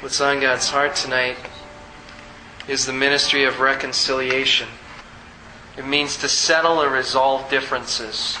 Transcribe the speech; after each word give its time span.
What's 0.00 0.18
on 0.22 0.40
God's 0.40 0.70
heart 0.70 0.96
tonight 0.96 1.36
is 2.66 2.86
the 2.86 2.92
ministry 2.92 3.44
of 3.44 3.60
reconciliation. 3.60 4.66
It 5.76 5.84
means 5.84 6.16
to 6.16 6.28
settle 6.28 6.82
or 6.82 6.88
resolve 6.88 7.50
differences. 7.50 8.38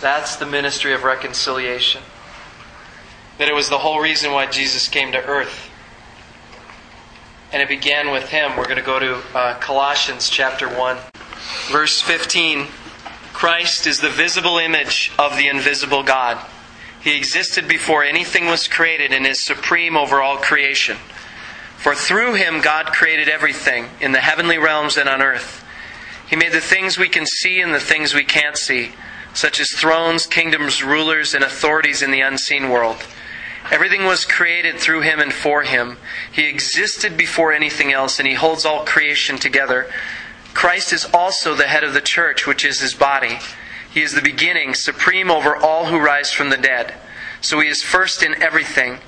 That's 0.00 0.34
the 0.34 0.44
ministry 0.44 0.92
of 0.92 1.04
reconciliation. 1.04 2.02
That 3.38 3.46
it 3.46 3.54
was 3.54 3.68
the 3.68 3.78
whole 3.78 4.00
reason 4.00 4.32
why 4.32 4.46
Jesus 4.46 4.88
came 4.88 5.12
to 5.12 5.24
earth. 5.24 5.70
And 7.52 7.62
it 7.62 7.68
began 7.68 8.10
with 8.10 8.30
him. 8.30 8.56
We're 8.56 8.64
going 8.64 8.74
to 8.74 8.82
go 8.82 8.98
to 8.98 9.22
uh, 9.38 9.58
Colossians 9.60 10.28
chapter 10.28 10.68
1, 10.68 10.96
verse 11.70 12.00
15. 12.00 12.66
Christ 13.32 13.86
is 13.86 14.00
the 14.00 14.10
visible 14.10 14.58
image 14.58 15.12
of 15.16 15.36
the 15.36 15.46
invisible 15.46 16.02
God. 16.02 16.44
He 17.04 17.18
existed 17.18 17.68
before 17.68 18.02
anything 18.02 18.46
was 18.46 18.66
created 18.66 19.12
and 19.12 19.26
is 19.26 19.44
supreme 19.44 19.94
over 19.94 20.22
all 20.22 20.38
creation. 20.38 20.96
For 21.76 21.94
through 21.94 22.32
him 22.32 22.62
God 22.62 22.86
created 22.86 23.28
everything 23.28 23.90
in 24.00 24.12
the 24.12 24.22
heavenly 24.22 24.56
realms 24.56 24.96
and 24.96 25.06
on 25.06 25.20
earth. 25.20 25.62
He 26.26 26.34
made 26.34 26.52
the 26.52 26.62
things 26.62 26.96
we 26.96 27.10
can 27.10 27.26
see 27.26 27.60
and 27.60 27.74
the 27.74 27.78
things 27.78 28.14
we 28.14 28.24
can't 28.24 28.56
see, 28.56 28.92
such 29.34 29.60
as 29.60 29.70
thrones, 29.72 30.26
kingdoms, 30.26 30.82
rulers, 30.82 31.34
and 31.34 31.44
authorities 31.44 32.00
in 32.00 32.10
the 32.10 32.22
unseen 32.22 32.70
world. 32.70 33.06
Everything 33.70 34.06
was 34.06 34.24
created 34.24 34.78
through 34.78 35.02
him 35.02 35.20
and 35.20 35.32
for 35.32 35.62
him. 35.62 35.98
He 36.32 36.48
existed 36.48 37.18
before 37.18 37.52
anything 37.52 37.92
else, 37.92 38.18
and 38.18 38.26
he 38.26 38.34
holds 38.34 38.64
all 38.64 38.86
creation 38.86 39.36
together. 39.36 39.90
Christ 40.54 40.90
is 40.94 41.04
also 41.12 41.54
the 41.54 41.66
head 41.66 41.84
of 41.84 41.92
the 41.92 42.00
church, 42.00 42.46
which 42.46 42.64
is 42.64 42.80
his 42.80 42.94
body. 42.94 43.40
He 43.94 44.02
is 44.02 44.12
the 44.12 44.20
beginning, 44.20 44.74
supreme 44.74 45.30
over 45.30 45.54
all 45.54 45.86
who 45.86 46.00
rise 46.00 46.32
from 46.32 46.50
the 46.50 46.56
dead. 46.56 46.94
So 47.40 47.60
he 47.60 47.68
is 47.68 47.80
first 47.80 48.24
in 48.24 48.42
everything. 48.42 48.98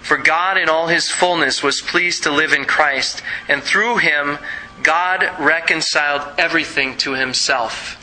For 0.00 0.16
God 0.16 0.56
in 0.56 0.68
all 0.68 0.86
his 0.86 1.10
fullness 1.10 1.60
was 1.60 1.82
pleased 1.82 2.22
to 2.22 2.30
live 2.30 2.52
in 2.52 2.64
Christ, 2.64 3.20
and 3.48 3.64
through 3.64 3.96
him 3.96 4.38
God 4.84 5.28
reconciled 5.40 6.38
everything 6.38 6.96
to 6.98 7.14
himself. 7.14 7.96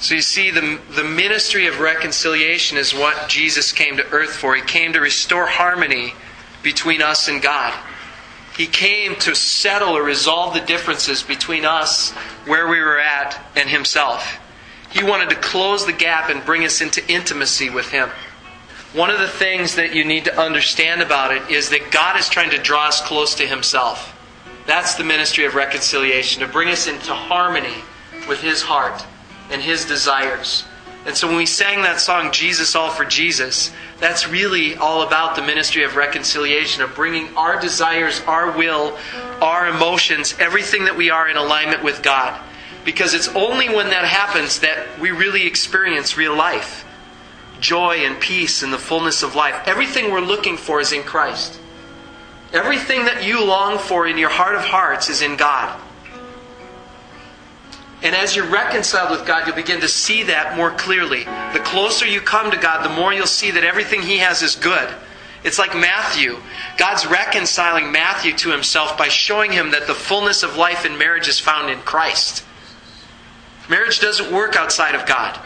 So 0.00 0.14
you 0.14 0.20
see, 0.20 0.52
the, 0.52 0.80
the 0.94 1.02
ministry 1.02 1.66
of 1.66 1.80
reconciliation 1.80 2.78
is 2.78 2.94
what 2.94 3.28
Jesus 3.28 3.72
came 3.72 3.96
to 3.96 4.08
earth 4.10 4.36
for. 4.36 4.54
He 4.54 4.62
came 4.62 4.92
to 4.92 5.00
restore 5.00 5.46
harmony 5.46 6.14
between 6.62 7.02
us 7.02 7.26
and 7.26 7.42
God. 7.42 7.74
He 8.56 8.66
came 8.66 9.16
to 9.16 9.34
settle 9.34 9.96
or 9.96 10.02
resolve 10.04 10.54
the 10.54 10.60
differences 10.60 11.22
between 11.22 11.64
us, 11.64 12.12
where 12.46 12.68
we 12.68 12.80
were 12.80 13.00
at, 13.00 13.40
and 13.56 13.68
Himself. 13.68 14.38
He 14.92 15.02
wanted 15.02 15.30
to 15.30 15.36
close 15.36 15.86
the 15.86 15.92
gap 15.92 16.30
and 16.30 16.44
bring 16.44 16.64
us 16.64 16.80
into 16.80 17.06
intimacy 17.10 17.70
with 17.70 17.88
Him. 17.88 18.10
One 18.92 19.10
of 19.10 19.18
the 19.18 19.28
things 19.28 19.74
that 19.76 19.94
you 19.94 20.04
need 20.04 20.24
to 20.26 20.38
understand 20.38 21.00
about 21.00 21.34
it 21.34 21.50
is 21.50 21.70
that 21.70 21.90
God 21.90 22.18
is 22.18 22.28
trying 22.28 22.50
to 22.50 22.58
draw 22.58 22.88
us 22.88 23.00
close 23.00 23.34
to 23.36 23.46
Himself. 23.46 24.18
That's 24.66 24.94
the 24.94 25.04
ministry 25.04 25.44
of 25.44 25.54
reconciliation, 25.54 26.40
to 26.42 26.48
bring 26.48 26.68
us 26.68 26.86
into 26.86 27.14
harmony 27.14 27.82
with 28.28 28.40
His 28.40 28.62
heart 28.62 29.04
and 29.52 29.62
his 29.62 29.84
desires. 29.84 30.64
And 31.04 31.16
so 31.16 31.26
when 31.26 31.36
we 31.36 31.46
sang 31.46 31.82
that 31.82 32.00
song, 32.00 32.32
Jesus 32.32 32.74
All 32.74 32.90
for 32.90 33.04
Jesus, 33.04 33.72
that's 33.98 34.28
really 34.28 34.76
all 34.76 35.02
about 35.02 35.36
the 35.36 35.42
ministry 35.42 35.82
of 35.84 35.96
reconciliation, 35.96 36.82
of 36.82 36.94
bringing 36.94 37.36
our 37.36 37.60
desires, 37.60 38.22
our 38.26 38.56
will, 38.56 38.96
our 39.40 39.68
emotions, 39.68 40.34
everything 40.38 40.84
that 40.84 40.96
we 40.96 41.10
are 41.10 41.28
in 41.28 41.36
alignment 41.36 41.82
with 41.82 42.02
God. 42.02 42.40
Because 42.84 43.14
it's 43.14 43.28
only 43.28 43.68
when 43.68 43.90
that 43.90 44.04
happens 44.04 44.60
that 44.60 44.98
we 44.98 45.10
really 45.10 45.46
experience 45.46 46.16
real 46.16 46.36
life 46.36 46.84
joy 47.60 47.98
and 47.98 48.20
peace 48.20 48.62
and 48.64 48.72
the 48.72 48.78
fullness 48.78 49.22
of 49.22 49.36
life. 49.36 49.54
Everything 49.66 50.10
we're 50.10 50.20
looking 50.20 50.56
for 50.56 50.80
is 50.80 50.92
in 50.92 51.04
Christ. 51.04 51.60
Everything 52.52 53.04
that 53.06 53.24
you 53.24 53.42
long 53.42 53.78
for 53.78 54.06
in 54.06 54.18
your 54.18 54.28
heart 54.28 54.56
of 54.56 54.62
hearts 54.62 55.08
is 55.08 55.22
in 55.22 55.36
God. 55.36 55.80
And 58.02 58.16
as 58.16 58.34
you're 58.34 58.50
reconciled 58.50 59.16
with 59.16 59.26
God, 59.26 59.46
you'll 59.46 59.54
begin 59.54 59.80
to 59.80 59.88
see 59.88 60.24
that 60.24 60.56
more 60.56 60.72
clearly. 60.72 61.22
The 61.22 61.62
closer 61.64 62.04
you 62.04 62.20
come 62.20 62.50
to 62.50 62.56
God, 62.56 62.84
the 62.84 62.94
more 62.94 63.14
you'll 63.14 63.26
see 63.26 63.52
that 63.52 63.62
everything 63.62 64.02
He 64.02 64.18
has 64.18 64.42
is 64.42 64.56
good. 64.56 64.92
It's 65.44 65.58
like 65.58 65.74
Matthew. 65.74 66.38
God's 66.76 67.06
reconciling 67.06 67.92
Matthew 67.92 68.36
to 68.38 68.50
Himself 68.50 68.98
by 68.98 69.08
showing 69.08 69.52
him 69.52 69.70
that 69.70 69.86
the 69.86 69.94
fullness 69.94 70.42
of 70.42 70.56
life 70.56 70.84
in 70.84 70.98
marriage 70.98 71.28
is 71.28 71.38
found 71.38 71.70
in 71.70 71.78
Christ. 71.80 72.44
Marriage 73.68 74.00
doesn't 74.00 74.32
work 74.32 74.56
outside 74.56 74.94
of 74.94 75.06
God. 75.06 75.36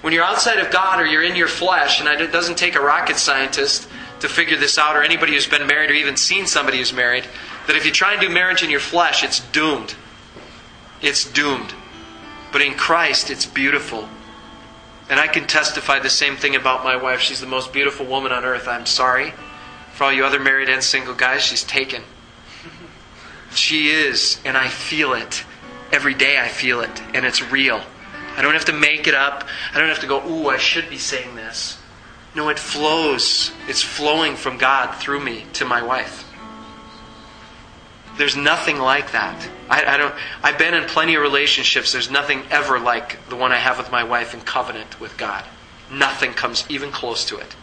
When 0.00 0.12
you're 0.12 0.24
outside 0.24 0.58
of 0.58 0.70
God 0.70 1.00
or 1.00 1.06
you're 1.06 1.22
in 1.22 1.36
your 1.36 1.48
flesh, 1.48 2.00
and 2.00 2.08
it 2.08 2.32
doesn't 2.32 2.56
take 2.56 2.74
a 2.74 2.80
rocket 2.80 3.16
scientist 3.16 3.88
to 4.20 4.28
figure 4.28 4.56
this 4.56 4.78
out, 4.78 4.96
or 4.96 5.02
anybody 5.02 5.32
who's 5.32 5.46
been 5.46 5.66
married 5.66 5.90
or 5.90 5.94
even 5.94 6.16
seen 6.16 6.46
somebody 6.46 6.78
who's 6.78 6.92
married, 6.92 7.24
that 7.66 7.76
if 7.76 7.84
you 7.84 7.92
try 7.92 8.12
and 8.12 8.20
do 8.20 8.28
marriage 8.28 8.62
in 8.62 8.70
your 8.70 8.80
flesh, 8.80 9.22
it's 9.22 9.40
doomed 9.50 9.94
it's 11.02 11.30
doomed. 11.30 11.74
But 12.52 12.62
in 12.62 12.74
Christ, 12.74 13.30
it's 13.30 13.46
beautiful. 13.46 14.08
And 15.08 15.18
I 15.18 15.26
can 15.26 15.46
testify 15.46 15.98
the 15.98 16.10
same 16.10 16.36
thing 16.36 16.56
about 16.56 16.84
my 16.84 16.96
wife. 16.96 17.20
She's 17.20 17.40
the 17.40 17.46
most 17.46 17.72
beautiful 17.72 18.06
woman 18.06 18.32
on 18.32 18.44
earth. 18.44 18.68
I'm 18.68 18.86
sorry. 18.86 19.32
For 19.94 20.04
all 20.04 20.12
you 20.12 20.24
other 20.24 20.40
married 20.40 20.68
and 20.68 20.82
single 20.82 21.14
guys, 21.14 21.42
she's 21.42 21.64
taken. 21.64 22.02
She 23.54 23.90
is, 23.90 24.40
and 24.44 24.56
I 24.56 24.68
feel 24.68 25.12
it. 25.14 25.44
Every 25.92 26.14
day 26.14 26.38
I 26.38 26.48
feel 26.48 26.80
it, 26.80 27.02
and 27.14 27.24
it's 27.24 27.42
real. 27.42 27.82
I 28.36 28.42
don't 28.42 28.54
have 28.54 28.66
to 28.66 28.72
make 28.72 29.06
it 29.06 29.14
up. 29.14 29.46
I 29.74 29.78
don't 29.78 29.88
have 29.88 30.00
to 30.00 30.06
go, 30.06 30.24
ooh, 30.26 30.48
I 30.48 30.56
should 30.56 30.88
be 30.88 30.98
saying 30.98 31.34
this. 31.34 31.78
No, 32.34 32.48
it 32.48 32.58
flows. 32.58 33.50
It's 33.66 33.82
flowing 33.82 34.36
from 34.36 34.56
God 34.56 34.94
through 34.96 35.20
me 35.20 35.44
to 35.54 35.64
my 35.64 35.82
wife. 35.82 36.26
There's 38.16 38.36
nothing 38.36 38.78
like 38.78 39.12
that. 39.12 39.48
I, 39.68 39.94
I, 39.94 39.96
don't. 39.96 40.14
I've 40.42 40.58
been 40.58 40.74
in 40.74 40.84
plenty 40.84 41.14
of 41.14 41.22
relationships. 41.22 41.92
There's 41.92 42.10
nothing 42.10 42.42
ever 42.50 42.78
like 42.78 43.28
the 43.28 43.36
one 43.36 43.50
I 43.50 43.56
have 43.56 43.78
with 43.78 43.90
my 43.90 44.04
wife 44.04 44.34
in 44.34 44.40
covenant 44.42 45.00
with 45.00 45.16
God. 45.16 45.44
Nothing 45.90 46.32
comes 46.32 46.64
even 46.68 46.90
close 46.92 47.24
to 47.26 47.38
it. 47.38 47.56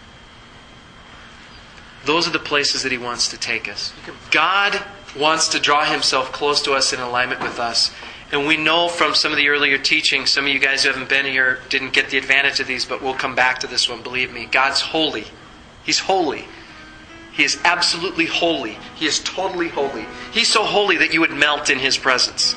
Those 2.06 2.28
are 2.28 2.32
the 2.32 2.40
places 2.40 2.84
that 2.84 2.92
He 2.92 2.98
wants 2.98 3.30
to 3.30 3.38
take 3.38 3.70
us. 3.70 3.94
God 4.32 4.82
wants 5.18 5.50
to 5.50 5.60
draw 5.60 5.86
Himself 5.86 6.32
close 6.32 6.62
to 6.64 6.74
us 6.74 6.92
in 6.92 7.00
alignment 7.00 7.42
with 7.42 7.60
us. 7.60 7.92
And 8.32 8.46
we 8.46 8.58
know 8.58 8.90
from 8.90 9.16
some 9.16 9.32
of 9.32 9.38
the 9.38 9.48
earlier 9.48 9.78
teaching, 9.78 10.26
some 10.26 10.46
of 10.46 10.52
you 10.52 10.60
guys 10.60 10.84
who 10.84 10.90
haven't 10.90 11.08
been 11.08 11.26
here 11.26 11.60
didn't 11.70 11.94
get 11.94 12.10
the 12.10 12.18
advantage 12.18 12.60
of 12.60 12.68
these, 12.68 12.86
but 12.86 13.02
we'll 13.02 13.14
come 13.14 13.36
back 13.36 13.60
to 13.60 13.68
this 13.68 13.88
one, 13.88 14.04
believe 14.04 14.34
me. 14.34 14.46
God's 14.46 14.82
holy. 14.82 15.26
He's 15.86 16.00
holy. 16.00 16.46
He 17.32 17.44
is 17.44 17.58
absolutely 17.64 18.26
holy. 18.26 18.78
He 18.96 19.06
is 19.06 19.20
totally 19.20 19.70
holy. 19.70 20.06
He's 20.34 20.50
so 20.50 20.64
holy 20.64 20.98
that 20.98 21.14
you 21.14 21.22
would 21.22 21.32
melt 21.32 21.70
in 21.70 21.80
His 21.80 21.98
presence. 21.98 22.56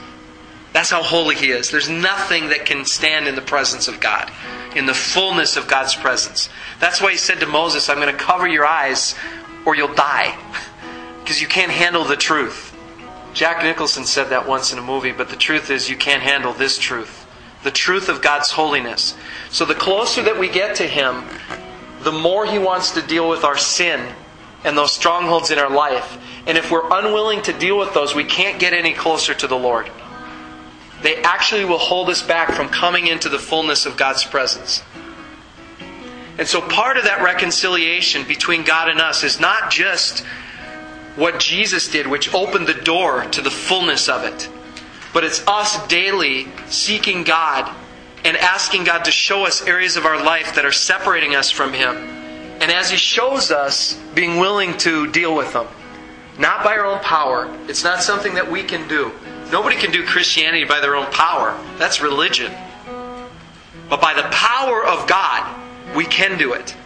That's 0.73 0.91
how 0.91 1.03
holy 1.03 1.37
He 1.37 1.51
is. 1.51 1.71
There's 1.71 1.89
nothing 1.89 2.49
that 2.49 2.67
can 2.67 2.85
stand 2.85 3.29
in 3.29 3.35
the 3.37 3.43
presence 3.43 3.87
of 3.87 4.01
God, 4.01 4.31
in 4.75 4.87
the 4.87 4.95
fullness 4.95 5.57
of 5.57 5.69
God's 5.69 5.95
presence. 5.95 6.49
That's 6.81 7.01
why 7.01 7.13
He 7.13 7.19
said 7.19 7.41
to 7.41 7.47
Moses, 7.47 7.89
I'm 7.89 8.01
going 8.01 8.17
to 8.17 8.21
cover 8.21 8.49
your 8.49 8.65
eyes 8.65 9.15
or 9.65 9.77
you'll 9.77 9.95
die 9.95 10.37
because 11.23 11.41
you 11.41 11.47
can't 11.47 11.71
handle 11.71 12.05
the 12.05 12.17
truth. 12.17 12.70
Jack 13.33 13.63
Nicholson 13.63 14.05
said 14.05 14.31
that 14.31 14.47
once 14.47 14.73
in 14.73 14.79
a 14.79 14.83
movie, 14.83 15.13
but 15.13 15.29
the 15.29 15.37
truth 15.37 15.71
is 15.71 15.89
you 15.89 15.97
can't 15.97 16.23
handle 16.23 16.53
this 16.53 16.79
truth 16.79 17.21
the 17.63 17.71
truth 17.71 18.09
of 18.09 18.23
God's 18.23 18.51
holiness. 18.51 19.15
So 19.51 19.65
the 19.65 19.75
closer 19.75 20.23
that 20.23 20.39
we 20.39 20.49
get 20.49 20.77
to 20.77 20.87
Him, 20.87 21.25
the 22.03 22.13
more 22.13 22.47
He 22.47 22.59
wants 22.59 22.93
to 22.93 23.03
deal 23.03 23.29
with 23.29 23.45
our 23.45 23.59
sin 23.59 24.15
and 24.65 24.77
those 24.77 24.93
strongholds 24.93 25.51
in 25.51 25.59
our 25.59 25.71
life. 25.71 26.19
And 26.47 26.57
if 26.57 26.71
we're 26.71 26.89
unwilling 26.91 27.43
to 27.43 27.53
deal 27.53 27.79
with 27.79 27.93
those, 27.95 28.15
we 28.15 28.25
can't 28.25 28.59
get 28.59 28.73
any 28.73 28.93
closer 28.93 29.35
to 29.35 29.47
the 29.47 29.57
Lord. 29.57 29.91
They 31.03 31.17
actually 31.17 31.65
will 31.65 31.79
hold 31.79 32.11
us 32.11 32.23
back 32.23 32.53
from 32.53 32.69
coming 32.69 33.07
into 33.07 33.29
the 33.29 33.39
fullness 33.39 33.87
of 33.87 33.97
God's 33.97 34.25
presence. 34.25 34.83
And 36.39 36.47
so 36.47 36.61
part 36.61 36.97
of 36.97 37.05
that 37.05 37.23
reconciliation 37.23 38.27
between 38.27 38.65
God 38.65 38.89
and 38.89 39.01
us 39.01 39.25
is 39.25 39.41
not 39.41 39.71
just 39.71 40.25
what 41.17 41.41
Jesus 41.41 41.89
did, 41.89 42.07
which 42.07 42.33
opened 42.35 42.67
the 42.67 42.75
door 42.75 43.25
to 43.27 43.43
the 43.43 43.51
fullness 43.51 44.09
of 44.09 44.25
it, 44.25 44.49
but 45.13 45.25
it's 45.25 45.47
us 45.47 45.87
daily 45.89 46.49
seeking 46.69 47.25
God 47.25 47.75
and 48.25 48.37
asking 48.37 48.85
God 48.85 49.05
to 49.05 49.11
show 49.11 49.47
us 49.47 49.63
areas 49.63 49.97
of 49.97 50.07
our 50.07 50.23
life 50.23 50.55
that 50.55 50.65
are 50.65 50.73
separating 50.73 51.35
us 51.35 51.51
from 51.51 51.73
Him 51.73 52.21
and 52.61 52.71
as 52.71 52.91
He 52.91 52.99
shows 52.99 53.51
us, 53.51 53.99
being 54.15 54.37
willing 54.37 54.77
to 54.79 55.11
deal 55.11 55.35
with 55.35 55.55
them. 55.55 55.67
Not 56.39 56.63
by 56.63 56.77
our 56.77 56.85
own 56.85 57.01
power. 57.01 57.51
It's 57.69 57.83
not 57.83 58.03
something 58.03 58.35
that 58.35 58.51
we 58.51 58.63
can 58.63 58.87
do. 58.87 59.13
Nobody 59.51 59.77
can 59.77 59.91
do 59.91 60.07
Christianity 60.07 60.65
by 60.65 60.81
their 60.81 60.95
own 60.95 61.11
power. 61.11 61.59
That's 61.79 62.03
religion. 62.03 62.53
But 63.89 64.01
by 64.01 64.15
the 64.15 64.29
power 64.31 64.85
of 64.85 65.09
God, 65.09 65.59
we 65.97 66.05
can 66.05 66.39
do 66.39 66.53
it. 66.53 66.77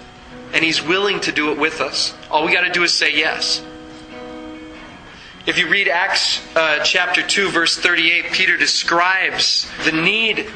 And 0.53 0.65
He's 0.65 0.81
willing 0.81 1.21
to 1.21 1.33
do 1.33 1.51
it 1.51 1.59
with 1.59 1.81
us. 1.81 2.15
All 2.31 2.47
we 2.47 2.53
got 2.53 2.63
to 2.63 2.71
do 2.71 2.85
is 2.85 2.93
say 2.93 3.15
yes. 3.15 3.65
If 5.47 5.59
you 5.59 5.69
read 5.69 5.89
Acts 5.89 6.41
uh, 6.57 6.83
chapter 6.85 7.23
2, 7.23 7.51
verse 7.51 7.77
38, 7.77 8.33
Peter 8.33 8.57
describes 8.57 9.69
the 9.85 9.93
need 9.93 10.47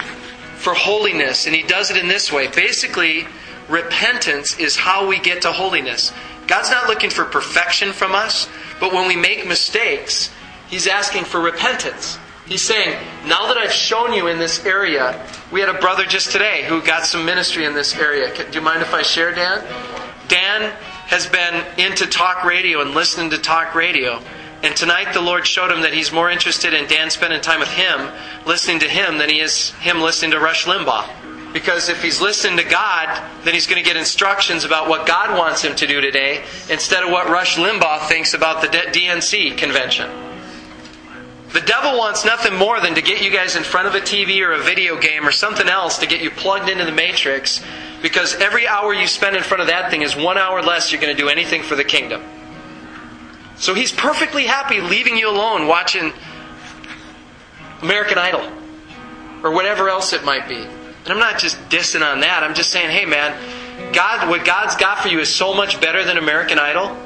for 0.57 0.73
holiness, 0.73 1.45
and 1.45 1.55
he 1.55 1.63
does 1.63 1.91
it 1.91 1.99
in 1.99 2.09
this 2.09 2.33
way. 2.33 2.49
Basically, 2.49 3.27
repentance 3.69 4.59
is 4.59 4.77
how 4.77 5.07
we 5.07 5.19
get 5.19 5.43
to 5.43 5.53
holiness. 5.53 6.11
God's 6.47 6.71
not 6.71 6.89
looking 6.89 7.11
for 7.11 7.27
perfection 7.27 7.93
from 7.93 8.15
us, 8.15 8.49
but 8.81 8.95
when 8.95 9.07
we 9.07 9.15
make 9.15 9.47
mistakes, 9.47 10.31
He's 10.69 10.87
asking 10.87 11.25
for 11.25 11.39
repentance. 11.39 12.19
He's 12.47 12.63
saying, 12.63 12.99
now 13.27 13.47
that 13.49 13.59
I've 13.59 13.73
shown 13.73 14.15
you 14.15 14.29
in 14.29 14.39
this 14.39 14.65
area, 14.65 15.23
we 15.53 15.61
had 15.61 15.69
a 15.69 15.79
brother 15.79 16.07
just 16.07 16.33
today 16.33 16.65
who 16.65 16.81
got 16.81 17.05
some 17.05 17.27
ministry 17.27 17.67
in 17.67 17.75
this 17.75 17.95
area. 17.95 18.35
Do 18.35 18.59
you 18.59 18.65
mind 18.65 18.81
if 18.81 18.95
I 18.95 19.03
share, 19.03 19.35
Dan? 19.35 19.63
Dan 20.29 20.73
has 21.09 21.27
been 21.27 21.63
into 21.77 22.07
talk 22.07 22.45
radio 22.45 22.81
and 22.81 22.93
listening 22.93 23.29
to 23.31 23.39
talk 23.39 23.75
radio. 23.75 24.23
And 24.63 24.75
tonight 24.75 25.13
the 25.13 25.21
Lord 25.21 25.47
showed 25.47 25.71
him 25.71 25.83
that 25.83 25.93
he's 25.93 26.11
more 26.11 26.31
interested 26.31 26.75
in 26.75 26.89
Dan 26.89 27.11
spending 27.11 27.41
time 27.41 27.61
with 27.61 27.69
him, 27.71 28.11
listening 28.45 28.81
to 28.81 28.89
him, 28.89 29.19
than 29.19 29.31
he 29.31 29.41
is 29.41 29.71
him 29.81 30.01
listening 30.01 30.33
to 30.33 30.41
Rush 30.41 30.65
Limbaugh. 30.65 31.53
Because 31.53 31.89
if 31.89 32.03
he's 32.03 32.21
listening 32.21 32.59
to 32.59 32.65
God, 32.65 33.23
then 33.45 33.55
he's 33.55 33.67
going 33.67 33.83
to 33.83 33.89
get 33.89 33.97
instructions 33.97 34.65
about 34.65 34.89
what 34.89 35.07
God 35.07 35.39
wants 35.39 35.63
him 35.63 35.75
to 35.77 35.87
do 35.87 36.01
today 36.01 36.45
instead 36.69 37.05
of 37.05 37.11
what 37.11 37.29
Rush 37.29 37.57
Limbaugh 37.57 38.09
thinks 38.09 38.35
about 38.35 38.61
the 38.61 38.69
DNC 38.69 39.57
convention. 39.57 40.11
The 41.53 41.61
devil 41.63 41.97
wants 41.97 42.27
nothing 42.27 42.55
more 42.55 42.79
than 42.81 42.95
to 42.97 43.01
get 43.01 43.23
you 43.23 43.31
guys 43.31 43.57
in 43.57 43.63
front 43.63 43.89
of 43.89 43.95
a 43.95 44.01
TV 44.01 44.47
or 44.47 44.53
a 44.53 44.63
video 44.63 45.01
game 45.01 45.27
or 45.27 45.33
something 45.33 45.67
else 45.67 45.99
to 45.99 46.07
get 46.07 46.21
you 46.21 46.31
plugged 46.31 46.69
into 46.69 46.85
the 46.85 46.93
matrix 46.93 47.65
because 48.03 48.35
every 48.35 48.69
hour 48.69 48.93
you 48.93 49.07
spend 49.07 49.35
in 49.35 49.43
front 49.43 49.63
of 49.63 49.69
that 49.69 49.91
thing 49.91 50.03
is 50.03 50.15
one 50.15 50.37
hour 50.37 50.63
less 50.63 50.93
you're 50.93 51.01
going 51.01 51.17
to 51.17 51.21
do 51.21 51.31
anything 51.31 51.63
for 51.63 51.75
the 51.75 51.85
kingdom. 51.85 52.23
So 53.59 53.75
he's 53.75 53.93
perfectly 53.93 54.45
happy 54.45 54.81
leaving 54.81 55.17
you 55.17 55.29
alone 55.29 55.67
watching 55.67 56.13
American 57.83 58.19
Idol 58.19 58.51
or 59.43 59.53
whatever 59.53 59.89
else 59.89 60.13
it 60.13 60.25
might 60.25 60.49
be. 60.49 60.59
And 60.59 61.09
I'm 61.09 61.19
not 61.19 61.39
just 61.39 61.59
dissing 61.69 62.03
on 62.03 62.21
that. 62.21 62.43
I'm 62.43 62.55
just 62.55 62.71
saying, 62.71 62.91
hey 62.91 63.05
man, 63.05 63.93
God, 63.93 64.29
what 64.29 64.45
God's 64.45 64.77
got 64.77 64.99
for 64.99 65.09
you 65.09 65.21
is 65.21 65.33
so 65.33 65.55
much 65.55 65.81
better 65.81 66.05
than 66.05 66.19
American 66.19 66.59
Idol 66.59 66.97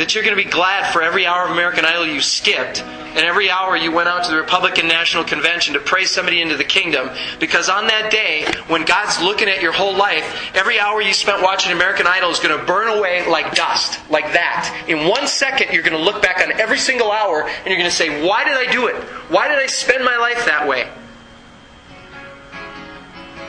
that 0.00 0.14
you're 0.14 0.24
going 0.24 0.36
to 0.36 0.42
be 0.42 0.48
glad 0.48 0.90
for 0.92 1.02
every 1.02 1.26
hour 1.26 1.44
of 1.44 1.50
American 1.50 1.84
Idol 1.84 2.06
you 2.06 2.22
skipped 2.22 2.82
and 2.82 3.18
every 3.18 3.50
hour 3.50 3.76
you 3.76 3.92
went 3.92 4.08
out 4.08 4.24
to 4.24 4.30
the 4.30 4.36
Republican 4.38 4.88
National 4.88 5.24
Convention 5.24 5.74
to 5.74 5.80
praise 5.80 6.10
somebody 6.10 6.40
into 6.40 6.56
the 6.56 6.64
kingdom. 6.64 7.10
Because 7.38 7.68
on 7.68 7.86
that 7.88 8.10
day, 8.10 8.46
when 8.68 8.86
God's 8.86 9.20
looking 9.20 9.48
at 9.48 9.60
your 9.60 9.72
whole 9.72 9.94
life, 9.94 10.52
every 10.54 10.78
hour 10.78 11.02
you 11.02 11.12
spent 11.12 11.42
watching 11.42 11.72
American 11.72 12.06
Idol 12.06 12.30
is 12.30 12.38
going 12.38 12.58
to 12.58 12.64
burn 12.64 12.96
away 12.96 13.28
like 13.28 13.54
dust, 13.54 14.00
like 14.08 14.32
that. 14.32 14.84
In 14.88 15.06
one 15.06 15.26
second, 15.26 15.74
you're 15.74 15.82
going 15.82 15.96
to 15.96 16.02
look 16.02 16.22
back 16.22 16.40
on 16.40 16.58
every 16.58 16.78
single 16.78 17.10
hour 17.10 17.42
and 17.42 17.66
you're 17.66 17.76
going 17.76 17.90
to 17.90 17.94
say, 17.94 18.26
Why 18.26 18.44
did 18.44 18.54
I 18.54 18.72
do 18.72 18.86
it? 18.86 18.96
Why 19.28 19.48
did 19.48 19.58
I 19.58 19.66
spend 19.66 20.02
my 20.02 20.16
life 20.16 20.46
that 20.46 20.66
way? 20.66 20.88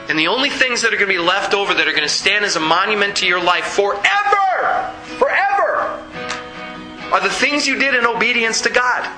And 0.09 0.19
the 0.19 0.27
only 0.27 0.49
things 0.49 0.81
that 0.81 0.93
are 0.93 0.97
going 0.97 1.07
to 1.07 1.15
be 1.15 1.17
left 1.17 1.53
over 1.53 1.73
that 1.73 1.87
are 1.87 1.91
going 1.91 2.03
to 2.03 2.09
stand 2.09 2.43
as 2.43 2.57
a 2.57 2.59
monument 2.59 3.15
to 3.17 3.27
your 3.27 3.41
life 3.41 3.63
forever, 3.63 4.93
forever, 5.17 5.50
are 7.11 7.21
the 7.21 7.29
things 7.29 7.67
you 7.67 7.77
did 7.77 7.95
in 7.95 8.05
obedience 8.05 8.61
to 8.61 8.69
God. 8.69 9.09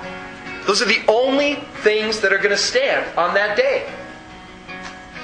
Those 0.66 0.80
are 0.80 0.86
the 0.86 1.02
only 1.08 1.56
things 1.82 2.20
that 2.20 2.32
are 2.32 2.38
going 2.38 2.50
to 2.50 2.56
stand 2.56 3.06
on 3.18 3.34
that 3.34 3.56
day. 3.56 3.90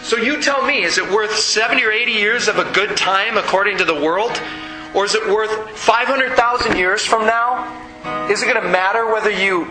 So 0.03 0.17
you 0.17 0.41
tell 0.41 0.65
me, 0.65 0.83
is 0.83 0.99
it 0.99 1.11
worth 1.11 1.37
70 1.37 1.85
or 1.85 1.91
80 1.91 2.13
years 2.13 2.49
of 2.49 2.59
a 2.59 2.71
good 2.73 2.97
time 2.97 3.37
according 3.37 3.79
to 3.79 3.85
the 3.85 3.95
world? 3.95 4.41
Or 4.95 5.05
is 5.05 5.15
it 5.15 5.27
worth 5.29 5.71
500,000 5.79 6.77
years 6.77 7.05
from 7.05 7.27
now? 7.27 8.29
Is 8.31 8.43
it 8.43 8.47
going 8.47 8.63
to 8.63 8.69
matter 8.69 9.13
whether 9.13 9.31
you 9.31 9.67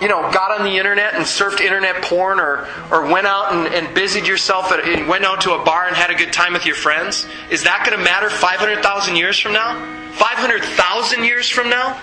you 0.00 0.08
know, 0.08 0.22
got 0.32 0.58
on 0.58 0.64
the 0.64 0.78
internet 0.78 1.14
and 1.14 1.24
surfed 1.24 1.60
internet 1.60 2.02
porn 2.02 2.40
or, 2.40 2.66
or 2.90 3.06
went 3.06 3.26
out 3.26 3.52
and, 3.52 3.72
and 3.74 3.94
busied 3.94 4.26
yourself 4.26 4.72
and 4.72 5.06
went 5.06 5.24
out 5.24 5.42
to 5.42 5.52
a 5.52 5.62
bar 5.62 5.86
and 5.86 5.94
had 5.94 6.10
a 6.10 6.14
good 6.14 6.32
time 6.32 6.54
with 6.54 6.64
your 6.64 6.74
friends? 6.74 7.26
Is 7.50 7.64
that 7.64 7.84
going 7.84 7.98
to 7.98 8.02
matter 8.02 8.30
500,000 8.30 9.16
years 9.16 9.38
from 9.38 9.52
now? 9.52 9.99
500,000 10.12 11.24
years 11.24 11.48
from 11.48 11.70
now? 11.70 12.00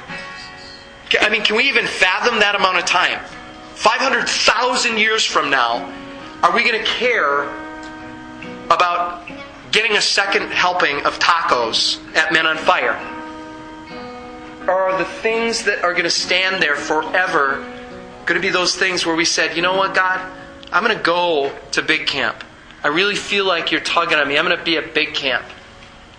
I 1.21 1.29
mean, 1.29 1.43
can 1.43 1.55
we 1.55 1.69
even 1.69 1.85
fathom 1.85 2.39
that 2.39 2.55
amount 2.55 2.77
of 2.77 2.85
time? 2.85 3.19
500,000 3.75 4.97
years 4.97 5.23
from 5.23 5.49
now, 5.49 5.93
are 6.43 6.53
we 6.53 6.63
going 6.63 6.83
to 6.83 6.89
care 6.89 7.43
about 8.65 9.27
getting 9.71 9.97
a 9.97 10.01
second 10.01 10.51
helping 10.51 11.05
of 11.05 11.17
tacos 11.19 11.99
at 12.15 12.33
Men 12.33 12.45
on 12.45 12.57
Fire? 12.57 12.97
Or 14.67 14.89
are 14.89 14.97
the 14.97 15.05
things 15.05 15.63
that 15.63 15.83
are 15.83 15.93
going 15.93 16.03
to 16.03 16.09
stand 16.09 16.61
there 16.61 16.75
forever 16.75 17.65
going 18.27 18.39
to 18.39 18.45
be 18.45 18.51
those 18.51 18.75
things 18.75 19.05
where 19.05 19.15
we 19.15 19.23
said, 19.23 19.55
you 19.55 19.61
know 19.61 19.75
what, 19.77 19.95
God? 19.95 20.19
I'm 20.71 20.83
going 20.83 20.95
to 20.95 21.03
go 21.03 21.57
to 21.71 21.81
big 21.81 22.07
camp. 22.07 22.43
I 22.83 22.89
really 22.89 23.15
feel 23.15 23.45
like 23.45 23.71
you're 23.71 23.81
tugging 23.81 24.17
on 24.17 24.27
me. 24.27 24.37
I'm 24.37 24.45
going 24.45 24.57
to 24.57 24.63
be 24.63 24.75
at 24.75 24.93
big 24.93 25.13
camp. 25.13 25.45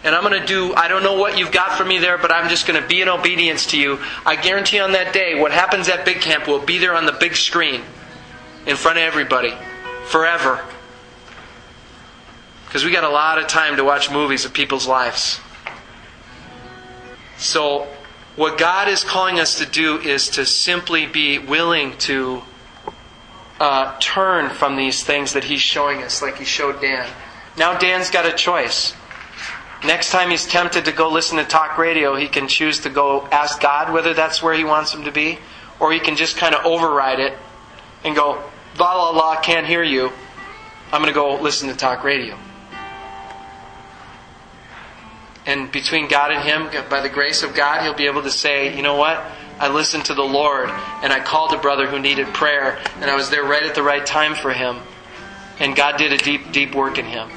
And 0.05 0.15
I'm 0.15 0.23
going 0.23 0.41
to 0.41 0.47
do, 0.47 0.75
I 0.75 0.87
don't 0.87 1.03
know 1.03 1.19
what 1.19 1.39
you've 1.39 1.51
got 1.51 1.77
for 1.77 1.85
me 1.85 1.99
there, 1.99 2.19
but 2.19 2.31
I'm 2.31 2.49
just 2.49 2.67
going 2.67 2.81
to 2.81 2.87
be 2.87 3.03
in 3.03 3.09
obedience 3.09 3.67
to 3.67 3.79
you. 3.79 3.99
I 4.25 4.37
guarantee 4.37 4.79
on 4.79 4.93
that 4.93 5.13
day, 5.13 5.39
what 5.39 5.51
happens 5.51 5.89
at 5.89 6.05
big 6.05 6.21
camp 6.21 6.47
will 6.47 6.61
be 6.61 6.79
there 6.79 6.95
on 6.95 7.05
the 7.05 7.13
big 7.13 7.35
screen 7.35 7.83
in 8.67 8.77
front 8.77 8.99
of 8.99 9.05
everybody 9.05 9.55
forever. 10.07 10.65
Because 12.67 12.85
we 12.85 12.93
got 12.93 13.05
a 13.05 13.09
lot 13.09 13.39
of 13.39 13.49
time 13.49 13.77
to 13.77 13.85
watch 13.85 14.11
movies 14.11 14.45
of 14.45 14.53
people's 14.53 14.87
lives. 14.87 15.41
So, 17.39 17.89
what 18.37 18.59
God 18.59 18.89
is 18.89 19.03
calling 19.03 19.41
us 19.41 19.59
to 19.59 19.67
do 19.67 19.99
is 19.99 20.29
to 20.31 20.47
simply 20.47 21.07
be 21.07 21.39
willing 21.39 21.97
to 21.99 22.43
uh, 23.59 23.99
turn 23.99 24.51
from 24.51 24.77
these 24.77 25.03
things 25.03 25.33
that 25.33 25.45
He's 25.45 25.61
showing 25.61 26.03
us, 26.03 26.23
like 26.23 26.39
He 26.39 26.45
showed 26.45 26.81
Dan. 26.81 27.09
Now, 27.57 27.79
Dan's 27.79 28.11
got 28.11 28.27
a 28.27 28.33
choice. 28.33 28.95
Next 29.85 30.11
time 30.11 30.31
he's 30.31 30.47
tempted 30.47 30.87
to 30.87 30.93
go 30.93 31.09
listen 31.09 31.39
to 31.39 31.45
talk 31.45 31.79
radio, 31.79 32.17
he 32.17 32.27
can 32.27 32.49
choose 32.49 32.81
to 32.81 32.91
go 32.91 33.27
ask 33.31 33.61
God 33.61 33.93
whether 33.93 34.13
that's 34.13 34.43
where 34.43 34.55
he 34.55 34.65
wants 34.65 34.93
him 34.93 35.05
to 35.05 35.13
be, 35.13 35.39
or 35.79 35.93
he 35.93 36.01
can 36.01 36.17
just 36.17 36.37
kind 36.37 36.55
of 36.55 36.67
override 36.67 37.21
it 37.21 37.39
and 38.05 38.17
go, 38.17 38.43
la 38.79 38.95
la 38.95 39.11
la, 39.11 39.41
can't 39.41 39.67
hear 39.67 39.85
you. 39.85 40.11
I'm 40.93 41.01
going 41.01 41.13
to 41.13 41.15
go 41.15 41.41
listen 41.41 41.69
to 41.69 41.77
talk 41.77 42.03
radio. 42.03 42.37
And 45.47 45.71
between 45.71 46.09
God 46.09 46.33
and 46.33 46.43
him, 46.43 46.89
by 46.91 47.01
the 47.01 47.09
grace 47.09 47.43
of 47.43 47.55
God, 47.55 47.83
he'll 47.83 47.95
be 47.95 48.07
able 48.07 48.23
to 48.23 48.31
say, 48.31 48.77
you 48.77 48.83
know 48.83 48.97
what? 48.97 49.25
I 49.61 49.69
listened 49.69 50.07
to 50.07 50.15
the 50.15 50.23
Lord 50.23 50.69
and 51.03 51.13
I 51.13 51.21
called 51.21 51.53
a 51.53 51.59
brother 51.59 51.87
who 51.87 51.99
needed 51.99 52.27
prayer 52.35 52.79
and 53.01 53.11
I 53.11 53.15
was 53.15 53.31
there 53.31 53.45
right 53.45 53.63
at 53.63 53.75
the 53.75 53.83
right 53.83 54.05
time 54.05 54.35
for 54.35 54.53
him. 54.53 54.81
And 55.59 55.75
God 55.75 55.97
did 55.97 56.13
a 56.13 56.19
deep, 56.19 56.53
deep 56.53 56.75
work 56.75 56.99
in 56.99 57.07
him 57.07 57.31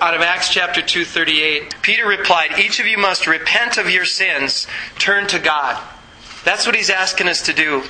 out 0.00 0.14
of 0.14 0.22
Acts 0.22 0.48
chapter 0.48 0.82
2:38, 0.82 1.82
Peter 1.82 2.06
replied, 2.06 2.58
"Each 2.58 2.78
of 2.80 2.86
you 2.86 2.98
must 2.98 3.26
repent 3.26 3.78
of 3.78 3.90
your 3.90 4.04
sins, 4.04 4.66
turn 4.98 5.26
to 5.28 5.38
God." 5.38 5.78
That's 6.44 6.66
what 6.66 6.76
he's 6.76 6.90
asking 6.90 7.28
us 7.28 7.40
to 7.42 7.52
do. 7.52 7.84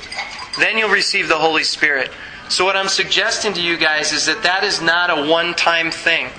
Then 0.58 0.78
you'll 0.78 0.88
receive 0.88 1.28
the 1.28 1.38
Holy 1.38 1.64
Spirit. 1.64 2.12
So 2.48 2.64
what 2.64 2.76
I'm 2.76 2.88
suggesting 2.88 3.52
to 3.54 3.60
you 3.60 3.76
guys 3.76 4.12
is 4.12 4.26
that 4.26 4.42
that 4.44 4.64
is 4.64 4.80
not 4.80 5.10
a 5.10 5.22
one-time 5.22 5.90
thing. 5.90 6.30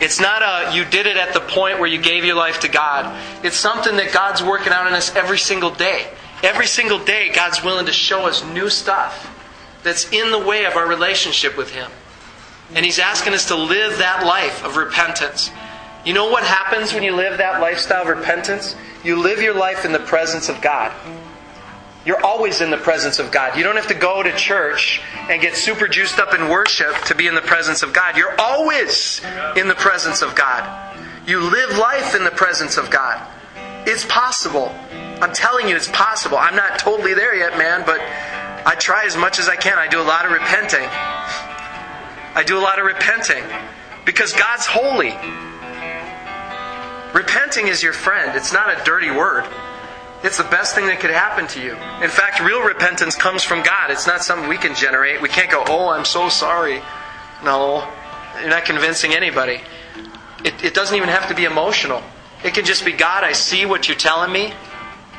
It's 0.00 0.18
not 0.18 0.42
a 0.42 0.74
you 0.74 0.84
did 0.84 1.06
it 1.06 1.16
at 1.16 1.32
the 1.32 1.40
point 1.40 1.78
where 1.78 1.88
you 1.88 1.98
gave 1.98 2.24
your 2.24 2.34
life 2.34 2.60
to 2.60 2.68
God. 2.68 3.14
It's 3.42 3.56
something 3.56 3.96
that 3.96 4.12
God's 4.12 4.42
working 4.42 4.72
out 4.72 4.86
in 4.86 4.94
us 4.94 5.14
every 5.14 5.38
single 5.38 5.70
day. 5.70 6.08
Every 6.42 6.66
single 6.66 6.98
day 6.98 7.28
God's 7.28 7.62
willing 7.62 7.86
to 7.86 7.92
show 7.92 8.26
us 8.26 8.42
new 8.42 8.68
stuff 8.68 9.28
that's 9.82 10.08
in 10.10 10.30
the 10.30 10.38
way 10.38 10.64
of 10.64 10.76
our 10.76 10.86
relationship 10.86 11.56
with 11.56 11.70
him. 11.70 11.90
And 12.74 12.84
He's 12.84 12.98
asking 12.98 13.34
us 13.34 13.48
to 13.48 13.56
live 13.56 13.98
that 13.98 14.24
life 14.24 14.64
of 14.64 14.76
repentance. 14.76 15.50
You 16.04 16.12
know 16.12 16.30
what 16.30 16.44
happens 16.44 16.92
when 16.92 17.02
you 17.02 17.14
live 17.14 17.38
that 17.38 17.60
lifestyle 17.60 18.02
of 18.02 18.08
repentance? 18.08 18.76
You 19.02 19.16
live 19.20 19.40
your 19.42 19.54
life 19.54 19.84
in 19.84 19.92
the 19.92 19.98
presence 19.98 20.48
of 20.48 20.60
God. 20.60 20.92
You're 22.04 22.22
always 22.22 22.60
in 22.60 22.70
the 22.70 22.76
presence 22.76 23.18
of 23.18 23.30
God. 23.30 23.56
You 23.56 23.64
don't 23.64 23.76
have 23.76 23.86
to 23.86 23.94
go 23.94 24.22
to 24.22 24.34
church 24.36 25.00
and 25.30 25.40
get 25.40 25.56
super 25.56 25.88
juiced 25.88 26.18
up 26.18 26.34
in 26.34 26.50
worship 26.50 26.94
to 27.06 27.14
be 27.14 27.26
in 27.26 27.34
the 27.34 27.40
presence 27.40 27.82
of 27.82 27.94
God. 27.94 28.18
You're 28.18 28.38
always 28.38 29.22
in 29.56 29.68
the 29.68 29.74
presence 29.74 30.20
of 30.20 30.34
God. 30.34 30.96
You 31.26 31.40
live 31.40 31.78
life 31.78 32.14
in 32.14 32.24
the 32.24 32.30
presence 32.30 32.76
of 32.76 32.90
God. 32.90 33.26
It's 33.86 34.04
possible. 34.04 34.74
I'm 35.22 35.32
telling 35.32 35.68
you, 35.68 35.76
it's 35.76 35.88
possible. 35.88 36.36
I'm 36.36 36.56
not 36.56 36.78
totally 36.78 37.14
there 37.14 37.34
yet, 37.34 37.56
man, 37.56 37.82
but 37.86 38.00
I 38.66 38.74
try 38.78 39.04
as 39.06 39.16
much 39.16 39.38
as 39.38 39.48
I 39.48 39.56
can. 39.56 39.78
I 39.78 39.88
do 39.88 40.00
a 40.00 40.04
lot 40.04 40.26
of 40.26 40.32
repenting. 40.32 40.84
I 42.36 42.42
do 42.42 42.58
a 42.58 42.60
lot 42.60 42.80
of 42.80 42.84
repenting 42.84 43.44
because 44.04 44.32
God's 44.32 44.66
holy. 44.66 45.14
Repenting 47.14 47.68
is 47.68 47.80
your 47.80 47.92
friend. 47.92 48.36
It's 48.36 48.52
not 48.52 48.68
a 48.68 48.82
dirty 48.84 49.10
word. 49.10 49.44
It's 50.24 50.38
the 50.38 50.44
best 50.44 50.74
thing 50.74 50.86
that 50.86 50.98
could 50.98 51.12
happen 51.12 51.46
to 51.48 51.62
you. 51.62 51.74
In 52.02 52.10
fact, 52.10 52.40
real 52.40 52.60
repentance 52.60 53.14
comes 53.14 53.44
from 53.44 53.62
God. 53.62 53.90
It's 53.90 54.08
not 54.08 54.24
something 54.24 54.48
we 54.48 54.56
can 54.56 54.74
generate. 54.74 55.22
We 55.22 55.28
can't 55.28 55.50
go, 55.50 55.62
oh, 55.68 55.90
I'm 55.90 56.04
so 56.04 56.28
sorry. 56.28 56.82
No, 57.44 57.88
you're 58.40 58.50
not 58.50 58.64
convincing 58.64 59.12
anybody. 59.12 59.60
It, 60.44 60.64
it 60.64 60.74
doesn't 60.74 60.96
even 60.96 61.10
have 61.10 61.28
to 61.28 61.36
be 61.36 61.44
emotional. 61.44 62.02
It 62.42 62.52
can 62.52 62.64
just 62.64 62.84
be 62.84 62.92
God, 62.92 63.22
I 63.22 63.32
see 63.32 63.64
what 63.64 63.86
you're 63.86 63.96
telling 63.96 64.32
me, 64.32 64.52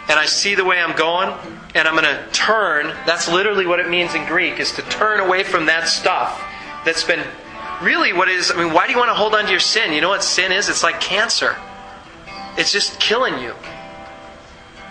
and 0.10 0.20
I 0.20 0.26
see 0.26 0.54
the 0.54 0.66
way 0.66 0.80
I'm 0.80 0.96
going, 0.98 1.34
and 1.76 1.88
I'm 1.88 1.96
going 1.96 2.04
to 2.04 2.28
turn. 2.32 2.88
That's 3.06 3.30
literally 3.30 3.66
what 3.66 3.80
it 3.80 3.90
means 3.90 4.16
in 4.16 4.26
Greek, 4.26 4.60
is 4.60 4.74
to 4.74 4.82
turn 4.84 5.22
away 5.22 5.44
from 5.44 5.68
that 5.68 5.88
stuff 5.88 6.42
that's 6.86 7.04
been 7.04 7.24
really 7.82 8.14
what 8.14 8.30
is, 8.30 8.52
I 8.52 8.64
mean, 8.64 8.74
why 8.74 8.86
do 8.86 8.94
you 8.94 8.98
want 8.98 9.10
to 9.10 9.16
hold 9.16 9.36
on 9.36 9.46
to 9.46 9.52
your 9.52 9.60
sin? 9.60 9.94
You 9.94 10.02
know 10.02 10.10
what 10.10 10.24
sin 10.24 10.52
is? 10.52 10.70
It's 10.70 10.84
like 10.84 11.02
cancer. 11.02 11.56
it's 12.58 12.72
just 12.72 13.00
killing 13.00 13.40
you. 13.40 13.54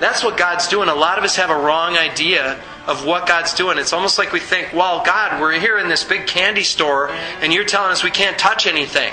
That's 0.00 0.24
what 0.24 0.36
God's 0.36 0.66
doing. 0.68 0.88
A 0.88 0.94
lot 0.94 1.18
of 1.18 1.24
us 1.24 1.36
have 1.36 1.50
a 1.50 1.56
wrong 1.56 1.96
idea 1.96 2.60
of 2.86 3.06
what 3.06 3.26
God's 3.26 3.54
doing. 3.54 3.78
It's 3.78 3.92
almost 3.92 4.18
like 4.18 4.32
we 4.32 4.40
think, 4.40 4.72
well, 4.74 5.04
God, 5.04 5.40
we're 5.40 5.58
here 5.58 5.78
in 5.78 5.88
this 5.88 6.04
big 6.04 6.26
candy 6.26 6.64
store 6.64 7.10
and 7.40 7.52
you're 7.52 7.64
telling 7.64 7.90
us 7.90 8.02
we 8.02 8.10
can't 8.10 8.36
touch 8.36 8.66
anything. 8.66 9.12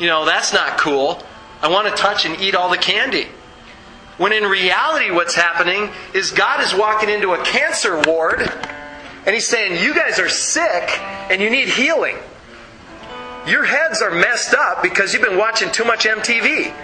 You 0.00 0.06
know, 0.06 0.24
that's 0.24 0.52
not 0.52 0.78
cool. 0.78 1.22
I 1.62 1.68
want 1.68 1.86
to 1.88 1.94
touch 1.94 2.24
and 2.24 2.40
eat 2.40 2.54
all 2.54 2.70
the 2.70 2.78
candy. 2.78 3.28
When 4.16 4.32
in 4.32 4.44
reality, 4.44 5.10
what's 5.10 5.34
happening 5.34 5.90
is 6.14 6.30
God 6.30 6.62
is 6.62 6.74
walking 6.74 7.10
into 7.10 7.32
a 7.32 7.44
cancer 7.44 8.00
ward 8.06 8.40
and 9.26 9.34
He's 9.34 9.46
saying, 9.46 9.82
You 9.82 9.94
guys 9.94 10.18
are 10.18 10.28
sick 10.28 10.98
and 11.30 11.42
you 11.42 11.50
need 11.50 11.68
healing. 11.68 12.16
Your 13.46 13.64
heads 13.64 14.02
are 14.02 14.10
messed 14.10 14.54
up 14.54 14.82
because 14.82 15.12
you've 15.12 15.22
been 15.22 15.38
watching 15.38 15.70
too 15.70 15.84
much 15.84 16.04
MTV. 16.04 16.74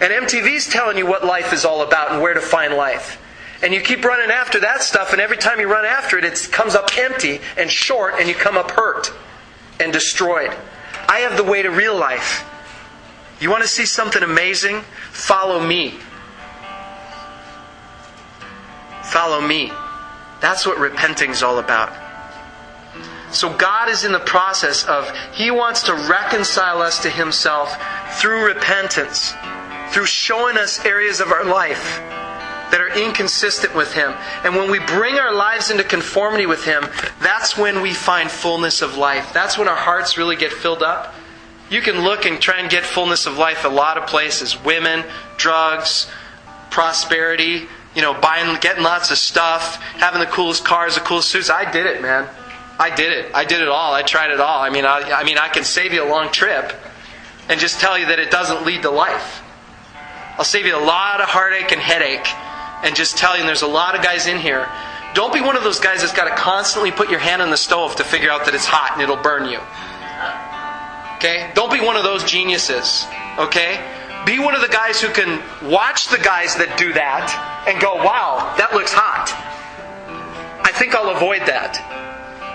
And 0.00 0.12
MTV's 0.12 0.68
telling 0.68 0.96
you 0.96 1.06
what 1.06 1.24
life 1.24 1.52
is 1.52 1.64
all 1.64 1.82
about 1.82 2.12
and 2.12 2.22
where 2.22 2.34
to 2.34 2.40
find 2.40 2.74
life. 2.74 3.20
And 3.62 3.74
you 3.74 3.80
keep 3.80 4.04
running 4.04 4.30
after 4.30 4.60
that 4.60 4.82
stuff, 4.82 5.12
and 5.12 5.20
every 5.20 5.36
time 5.36 5.58
you 5.58 5.68
run 5.68 5.84
after 5.84 6.16
it, 6.16 6.24
it 6.24 6.48
comes 6.52 6.76
up 6.76 6.96
empty 6.96 7.40
and 7.56 7.68
short, 7.68 8.14
and 8.18 8.28
you 8.28 8.34
come 8.34 8.56
up 8.56 8.70
hurt 8.70 9.12
and 9.80 9.92
destroyed. 9.92 10.56
I 11.08 11.20
have 11.20 11.36
the 11.36 11.42
way 11.42 11.62
to 11.62 11.70
real 11.70 11.98
life. 11.98 12.44
You 13.40 13.50
want 13.50 13.62
to 13.62 13.68
see 13.68 13.84
something 13.84 14.22
amazing? 14.22 14.82
Follow 15.10 15.64
me. 15.64 15.94
Follow 19.02 19.40
me. 19.40 19.72
That's 20.40 20.66
what 20.66 20.78
repenting 20.78 21.30
is 21.30 21.42
all 21.42 21.58
about. 21.58 21.92
So 23.30 23.54
God 23.54 23.88
is 23.90 24.04
in 24.04 24.12
the 24.12 24.20
process 24.20 24.84
of, 24.84 25.10
He 25.32 25.50
wants 25.50 25.82
to 25.82 25.94
reconcile 25.94 26.80
us 26.80 27.02
to 27.02 27.10
Himself 27.10 27.76
through 28.20 28.46
repentance, 28.46 29.34
through 29.90 30.06
showing 30.06 30.56
us 30.56 30.84
areas 30.84 31.20
of 31.20 31.30
our 31.30 31.44
life 31.44 31.98
that 32.70 32.80
are 32.80 32.98
inconsistent 32.98 33.74
with 33.74 33.92
Him. 33.92 34.14
And 34.44 34.54
when 34.56 34.70
we 34.70 34.78
bring 34.78 35.16
our 35.16 35.34
lives 35.34 35.70
into 35.70 35.84
conformity 35.84 36.46
with 36.46 36.64
Him, 36.64 36.86
that's 37.20 37.56
when 37.56 37.82
we 37.82 37.92
find 37.92 38.30
fullness 38.30 38.82
of 38.82 38.96
life. 38.96 39.32
That's 39.32 39.58
when 39.58 39.68
our 39.68 39.76
hearts 39.76 40.16
really 40.16 40.36
get 40.36 40.52
filled 40.52 40.82
up. 40.82 41.14
You 41.70 41.82
can 41.82 42.02
look 42.02 42.24
and 42.24 42.40
try 42.40 42.60
and 42.60 42.70
get 42.70 42.84
fullness 42.84 43.26
of 43.26 43.36
life 43.36 43.64
a 43.64 43.68
lot 43.68 43.98
of 43.98 44.06
places 44.06 44.62
women, 44.62 45.04
drugs, 45.36 46.10
prosperity, 46.70 47.68
you 47.94 48.02
know, 48.02 48.14
buying, 48.20 48.58
getting 48.60 48.82
lots 48.82 49.10
of 49.10 49.18
stuff, 49.18 49.76
having 49.96 50.20
the 50.20 50.26
coolest 50.26 50.64
cars, 50.64 50.94
the 50.94 51.00
coolest 51.00 51.30
suits. 51.30 51.50
I 51.50 51.70
did 51.70 51.86
it, 51.86 52.02
man. 52.02 52.28
I 52.78 52.94
did 52.94 53.12
it. 53.12 53.34
I 53.34 53.44
did 53.44 53.60
it 53.60 53.68
all. 53.68 53.92
I 53.92 54.02
tried 54.02 54.30
it 54.30 54.40
all. 54.40 54.60
I 54.60 54.70
mean, 54.70 54.84
I, 54.84 55.10
I 55.10 55.24
mean, 55.24 55.38
I 55.38 55.48
can 55.48 55.64
save 55.64 55.92
you 55.92 56.04
a 56.04 56.08
long 56.08 56.30
trip 56.30 56.72
and 57.48 57.58
just 57.58 57.80
tell 57.80 57.98
you 57.98 58.06
that 58.06 58.18
it 58.18 58.30
doesn't 58.30 58.64
lead 58.64 58.82
to 58.82 58.90
life. 58.90 59.42
I'll 60.38 60.44
save 60.44 60.66
you 60.66 60.76
a 60.76 60.78
lot 60.78 61.20
of 61.20 61.28
heartache 61.28 61.72
and 61.72 61.80
headache 61.80 62.28
and 62.84 62.94
just 62.94 63.16
tell 63.16 63.34
you, 63.34 63.40
and 63.40 63.48
there's 63.48 63.62
a 63.62 63.66
lot 63.66 63.96
of 63.96 64.02
guys 64.04 64.28
in 64.28 64.38
here. 64.38 64.68
Don't 65.14 65.32
be 65.32 65.40
one 65.40 65.56
of 65.56 65.64
those 65.64 65.80
guys 65.80 66.02
that's 66.02 66.12
got 66.12 66.28
to 66.28 66.36
constantly 66.36 66.92
put 66.92 67.10
your 67.10 67.18
hand 67.18 67.42
on 67.42 67.50
the 67.50 67.56
stove 67.56 67.96
to 67.96 68.04
figure 68.04 68.30
out 68.30 68.44
that 68.44 68.54
it's 68.54 68.66
hot 68.66 68.92
and 68.92 69.02
it'll 69.02 69.16
burn 69.16 69.50
you. 69.50 69.58
Okay? 71.16 71.50
Don't 71.54 71.72
be 71.72 71.80
one 71.84 71.96
of 71.96 72.04
those 72.04 72.22
geniuses. 72.22 73.04
Okay? 73.38 73.84
Be 74.28 74.38
one 74.38 74.54
of 74.54 74.60
the 74.60 74.68
guys 74.68 75.00
who 75.00 75.08
can 75.08 75.40
watch 75.66 76.08
the 76.08 76.18
guys 76.18 76.54
that 76.56 76.76
do 76.76 76.92
that 76.92 77.64
and 77.66 77.80
go, 77.80 77.96
wow, 77.96 78.54
that 78.58 78.74
looks 78.74 78.92
hot. 78.92 79.32
I 80.62 80.70
think 80.70 80.94
I'll 80.94 81.16
avoid 81.16 81.46
that. 81.46 81.80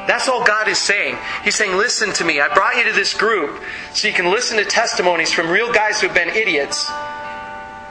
That's 0.07 0.29
all 0.29 0.43
God 0.43 0.67
is 0.67 0.77
saying. 0.77 1.17
He's 1.43 1.55
saying, 1.55 1.75
listen 1.75 2.13
to 2.13 2.25
me. 2.25 2.39
I 2.39 2.53
brought 2.53 2.77
you 2.77 2.83
to 2.83 2.93
this 2.93 3.15
group 3.15 3.59
so 3.91 4.07
you 4.07 4.13
can 4.13 4.29
listen 4.29 4.57
to 4.57 4.65
testimonies 4.65 5.33
from 5.33 5.49
real 5.49 5.73
guys 5.73 5.99
who've 5.99 6.13
been 6.13 6.29
idiots, 6.29 6.91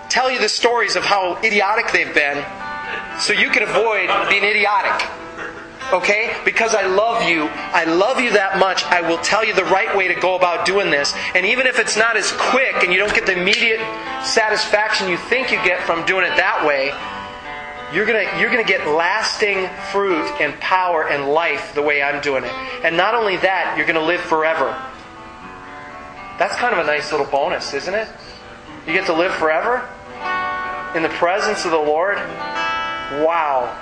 tell 0.08 0.30
you 0.30 0.38
the 0.38 0.48
stories 0.48 0.94
of 0.94 1.02
how 1.02 1.42
idiotic 1.42 1.90
they've 1.90 2.14
been, 2.14 2.38
so 3.18 3.32
you 3.32 3.50
can 3.50 3.64
avoid 3.64 4.06
being 4.30 4.44
idiotic. 4.44 5.08
Okay? 5.92 6.34
Because 6.44 6.74
I 6.74 6.86
love 6.86 7.28
you, 7.28 7.48
I 7.48 7.84
love 7.84 8.20
you 8.20 8.32
that 8.32 8.58
much, 8.58 8.82
I 8.84 9.02
will 9.02 9.18
tell 9.18 9.44
you 9.44 9.54
the 9.54 9.64
right 9.64 9.94
way 9.96 10.08
to 10.08 10.14
go 10.14 10.36
about 10.36 10.64
doing 10.64 10.90
this. 10.90 11.12
And 11.34 11.44
even 11.44 11.66
if 11.66 11.78
it's 11.78 11.96
not 11.96 12.16
as 12.16 12.32
quick 12.32 12.82
and 12.82 12.92
you 12.92 12.98
don't 12.98 13.14
get 13.14 13.26
the 13.26 13.38
immediate 13.38 13.80
satisfaction 14.24 15.08
you 15.08 15.16
think 15.16 15.50
you 15.50 15.58
get 15.64 15.82
from 15.82 16.06
doing 16.06 16.24
it 16.24 16.36
that 16.36 16.64
way, 16.66 16.92
you're 17.94 18.06
gonna, 18.06 18.40
you're 18.40 18.50
gonna 18.50 18.64
get 18.64 18.86
lasting 18.88 19.68
fruit 19.90 20.24
and 20.40 20.58
power 20.60 21.06
and 21.08 21.28
life 21.28 21.74
the 21.74 21.82
way 21.82 22.02
I'm 22.02 22.22
doing 22.22 22.44
it. 22.44 22.52
And 22.84 22.96
not 22.96 23.14
only 23.14 23.36
that, 23.36 23.74
you're 23.76 23.86
gonna 23.86 24.00
live 24.00 24.20
forever. 24.20 24.70
That's 26.38 26.56
kind 26.56 26.72
of 26.74 26.80
a 26.80 26.84
nice 26.84 27.12
little 27.12 27.26
bonus, 27.26 27.74
isn't 27.74 27.94
it? 27.94 28.08
You 28.86 28.94
get 28.94 29.06
to 29.06 29.12
live 29.12 29.32
forever 29.34 29.86
in 30.96 31.02
the 31.02 31.10
presence 31.10 31.64
of 31.64 31.70
the 31.70 31.76
Lord. 31.76 32.16
Wow. 32.16 33.76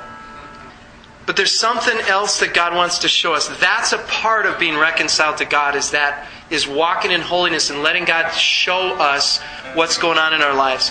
But 1.31 1.37
there's 1.37 1.57
something 1.57 1.97
else 2.09 2.41
that 2.41 2.55
God 2.55 2.75
wants 2.75 2.99
to 2.99 3.09
show 3.09 3.35
us. 3.35 3.47
That's 3.61 3.93
a 3.93 3.99
part 3.99 4.47
of 4.47 4.59
being 4.59 4.77
reconciled 4.77 5.37
to 5.37 5.45
God 5.45 5.77
is 5.77 5.93
that 5.93 6.27
is 6.51 6.67
walking 6.67 7.13
in 7.13 7.21
holiness 7.21 7.71
and 7.71 7.85
letting 7.85 8.05
God 8.05 8.31
show 8.31 8.97
us 8.97 9.39
what's 9.75 9.97
going 9.97 10.19
on 10.19 10.35
in 10.35 10.43
our 10.43 10.57
lives. 10.57 10.91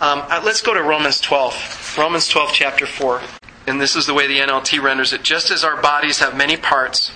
Um, 0.00 0.22
uh, 0.30 0.40
let's 0.42 0.62
go 0.62 0.72
to 0.72 0.82
Romans 0.82 1.20
12. 1.20 1.98
Romans 1.98 2.28
12, 2.28 2.52
chapter 2.54 2.86
4. 2.86 3.20
And 3.66 3.78
this 3.78 3.94
is 3.94 4.06
the 4.06 4.14
way 4.14 4.26
the 4.26 4.38
NLT 4.38 4.82
renders 4.82 5.12
it. 5.12 5.22
Just 5.22 5.50
as 5.50 5.62
our 5.64 5.78
bodies 5.82 6.20
have 6.20 6.34
many 6.34 6.56
parts, 6.56 7.12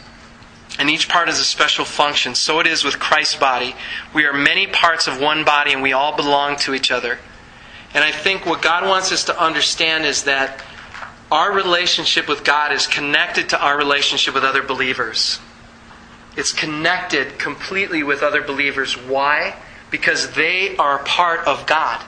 and 0.79 0.91
each 0.91 1.09
part 1.09 1.29
has 1.29 1.41
a 1.41 1.45
special 1.45 1.87
function, 1.87 2.35
so 2.35 2.61
it 2.61 2.67
is 2.67 2.85
with 2.85 2.99
Christ's 2.99 3.37
body. 3.37 3.75
We 4.13 4.27
are 4.27 4.35
many 4.35 4.67
parts 4.67 5.09
of 5.09 5.19
one 5.19 5.43
body, 5.43 5.73
and 5.73 5.81
we 5.81 5.95
all 5.95 6.15
belong 6.15 6.57
to 6.57 6.75
each 6.75 6.91
other. 6.91 7.19
And 7.95 8.05
I 8.05 8.13
think 8.13 8.45
what 8.45 8.61
God 8.61 8.87
wants 8.87 9.11
us 9.11 9.25
to 9.25 9.41
understand 9.41 10.05
is 10.05 10.25
that 10.25 10.63
our 11.33 11.51
relationship 11.51 12.29
with 12.29 12.45
God 12.45 12.73
is 12.73 12.87
connected 12.87 13.49
to 13.49 13.61
our 13.61 13.79
relationship 13.79 14.35
with 14.35 14.45
other 14.45 14.63
believers. 14.63 15.41
It's 16.37 16.53
connected 16.53 17.39
completely 17.39 18.03
with 18.03 18.23
other 18.23 18.43
believers. 18.43 18.99
Why? 18.99 19.57
Because 19.91 20.33
they 20.33 20.77
are 20.77 20.99
part 20.99 21.41
of 21.47 21.65
God. 21.65 22.05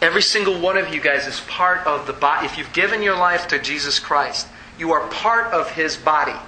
Every 0.00 0.22
single 0.22 0.58
one 0.58 0.78
of 0.78 0.94
you 0.94 1.00
guys 1.00 1.26
is 1.26 1.40
part 1.40 1.86
of 1.86 2.06
the 2.06 2.14
body. 2.14 2.46
If 2.46 2.56
you've 2.56 2.72
given 2.72 3.02
your 3.02 3.18
life 3.18 3.48
to 3.48 3.58
Jesus 3.58 3.98
Christ, 3.98 4.46
you 4.78 4.92
are 4.92 5.06
part 5.08 5.52
of 5.52 5.72
His 5.72 5.98
body. 5.98 6.38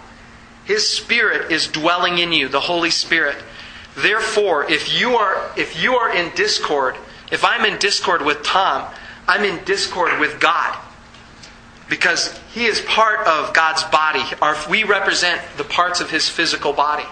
His 0.64 0.88
Spirit 0.88 1.52
is 1.52 1.66
dwelling 1.66 2.16
in 2.16 2.32
you, 2.32 2.48
the 2.48 2.60
Holy 2.60 2.90
Spirit. 2.90 3.36
Therefore, 3.94 4.70
if 4.70 4.98
you 4.98 5.16
are 5.16 5.50
if 5.56 5.82
you 5.82 5.96
are 5.96 6.14
in 6.14 6.34
discord, 6.34 6.96
if 7.30 7.44
I'm 7.44 7.66
in 7.66 7.78
discord 7.78 8.22
with 8.22 8.42
Tom, 8.42 8.90
I'm 9.26 9.44
in 9.44 9.62
discord 9.64 10.18
with 10.18 10.40
God. 10.40 10.78
Because 11.88 12.38
he 12.52 12.66
is 12.66 12.80
part 12.82 13.26
of 13.26 13.54
God's 13.54 13.82
body. 13.84 14.22
Our, 14.42 14.56
we 14.68 14.84
represent 14.84 15.40
the 15.56 15.64
parts 15.64 16.00
of 16.00 16.10
his 16.10 16.28
physical 16.28 16.72
body. 16.72 17.06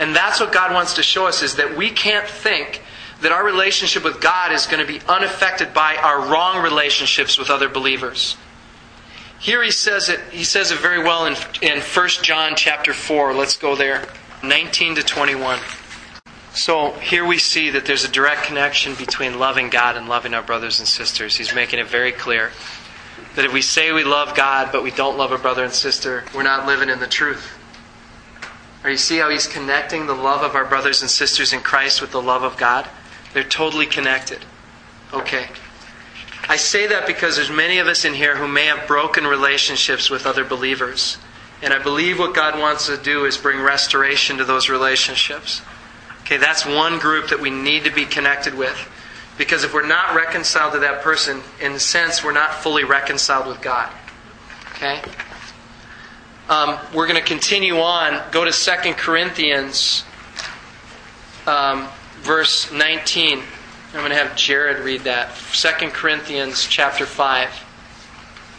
And 0.00 0.16
that's 0.16 0.40
what 0.40 0.52
God 0.52 0.72
wants 0.72 0.94
to 0.94 1.02
show 1.02 1.26
us 1.26 1.42
is 1.42 1.56
that 1.56 1.76
we 1.76 1.90
can't 1.90 2.26
think 2.26 2.82
that 3.20 3.30
our 3.30 3.44
relationship 3.44 4.04
with 4.04 4.20
God 4.20 4.52
is 4.52 4.66
going 4.66 4.84
to 4.84 4.90
be 4.90 5.00
unaffected 5.06 5.72
by 5.72 5.96
our 5.96 6.28
wrong 6.28 6.62
relationships 6.62 7.38
with 7.38 7.50
other 7.50 7.68
believers. 7.68 8.36
Here 9.38 9.62
he 9.62 9.70
says 9.70 10.08
it 10.08 10.20
he 10.30 10.44
says 10.44 10.70
it 10.70 10.78
very 10.78 11.02
well 11.02 11.26
in 11.26 11.34
in 11.62 11.80
1 11.80 12.08
John 12.22 12.54
chapter 12.56 12.92
4. 12.92 13.34
Let's 13.34 13.56
go 13.56 13.74
there. 13.74 14.06
19 14.42 14.96
to 14.96 15.02
21. 15.02 15.58
So 16.54 16.92
here 16.92 17.24
we 17.24 17.38
see 17.38 17.70
that 17.70 17.86
there's 17.86 18.04
a 18.04 18.08
direct 18.08 18.44
connection 18.44 18.94
between 18.94 19.38
loving 19.38 19.70
God 19.70 19.96
and 19.96 20.08
loving 20.08 20.34
our 20.34 20.42
brothers 20.42 20.78
and 20.80 20.86
sisters. 20.86 21.36
He's 21.36 21.54
making 21.54 21.78
it 21.78 21.86
very 21.86 22.12
clear 22.12 22.50
that 23.34 23.44
if 23.44 23.52
we 23.52 23.62
say 23.62 23.92
we 23.92 24.04
love 24.04 24.36
God 24.36 24.70
but 24.72 24.82
we 24.82 24.90
don't 24.90 25.16
love 25.16 25.32
a 25.32 25.38
brother 25.38 25.64
and 25.64 25.72
sister, 25.72 26.24
we're 26.34 26.42
not 26.42 26.66
living 26.66 26.88
in 26.88 27.00
the 27.00 27.06
truth. 27.06 27.58
Or 28.84 28.90
you 28.90 28.96
see 28.96 29.18
how 29.18 29.30
he's 29.30 29.46
connecting 29.46 30.06
the 30.06 30.14
love 30.14 30.42
of 30.42 30.54
our 30.54 30.64
brothers 30.64 31.02
and 31.02 31.10
sisters 31.10 31.52
in 31.52 31.60
Christ 31.60 32.00
with 32.00 32.10
the 32.10 32.22
love 32.22 32.42
of 32.42 32.56
God? 32.56 32.88
They're 33.32 33.44
totally 33.44 33.86
connected. 33.86 34.44
Okay. 35.12 35.46
I 36.48 36.56
say 36.56 36.88
that 36.88 37.06
because 37.06 37.36
there's 37.36 37.50
many 37.50 37.78
of 37.78 37.86
us 37.86 38.04
in 38.04 38.14
here 38.14 38.36
who 38.36 38.48
may 38.48 38.66
have 38.66 38.88
broken 38.88 39.26
relationships 39.26 40.10
with 40.10 40.26
other 40.26 40.44
believers. 40.44 41.16
And 41.62 41.72
I 41.72 41.80
believe 41.80 42.18
what 42.18 42.34
God 42.34 42.58
wants 42.58 42.86
to 42.86 42.96
do 42.96 43.24
is 43.24 43.38
bring 43.38 43.60
restoration 43.60 44.38
to 44.38 44.44
those 44.44 44.68
relationships. 44.68 45.62
Okay, 46.22 46.36
that's 46.36 46.66
one 46.66 46.98
group 46.98 47.28
that 47.28 47.40
we 47.40 47.50
need 47.50 47.84
to 47.84 47.90
be 47.90 48.04
connected 48.04 48.54
with. 48.54 48.76
Because 49.38 49.64
if 49.64 49.72
we're 49.72 49.86
not 49.86 50.14
reconciled 50.14 50.74
to 50.74 50.80
that 50.80 51.02
person, 51.02 51.40
in 51.60 51.72
a 51.72 51.80
sense, 51.80 52.22
we're 52.22 52.32
not 52.32 52.54
fully 52.54 52.84
reconciled 52.84 53.46
with 53.46 53.60
God. 53.62 53.90
Okay? 54.72 55.00
Um, 56.48 56.78
we're 56.94 57.06
going 57.06 57.20
to 57.20 57.26
continue 57.26 57.78
on. 57.78 58.22
Go 58.30 58.44
to 58.44 58.52
2 58.52 58.92
Corinthians 58.94 60.04
um, 61.46 61.88
verse 62.20 62.70
19. 62.72 63.38
I'm 63.38 63.98
going 63.98 64.10
to 64.10 64.16
have 64.16 64.36
Jared 64.36 64.84
read 64.84 65.02
that. 65.02 65.34
2 65.52 65.88
Corinthians 65.88 66.66
chapter 66.66 67.04
5. 67.04 67.64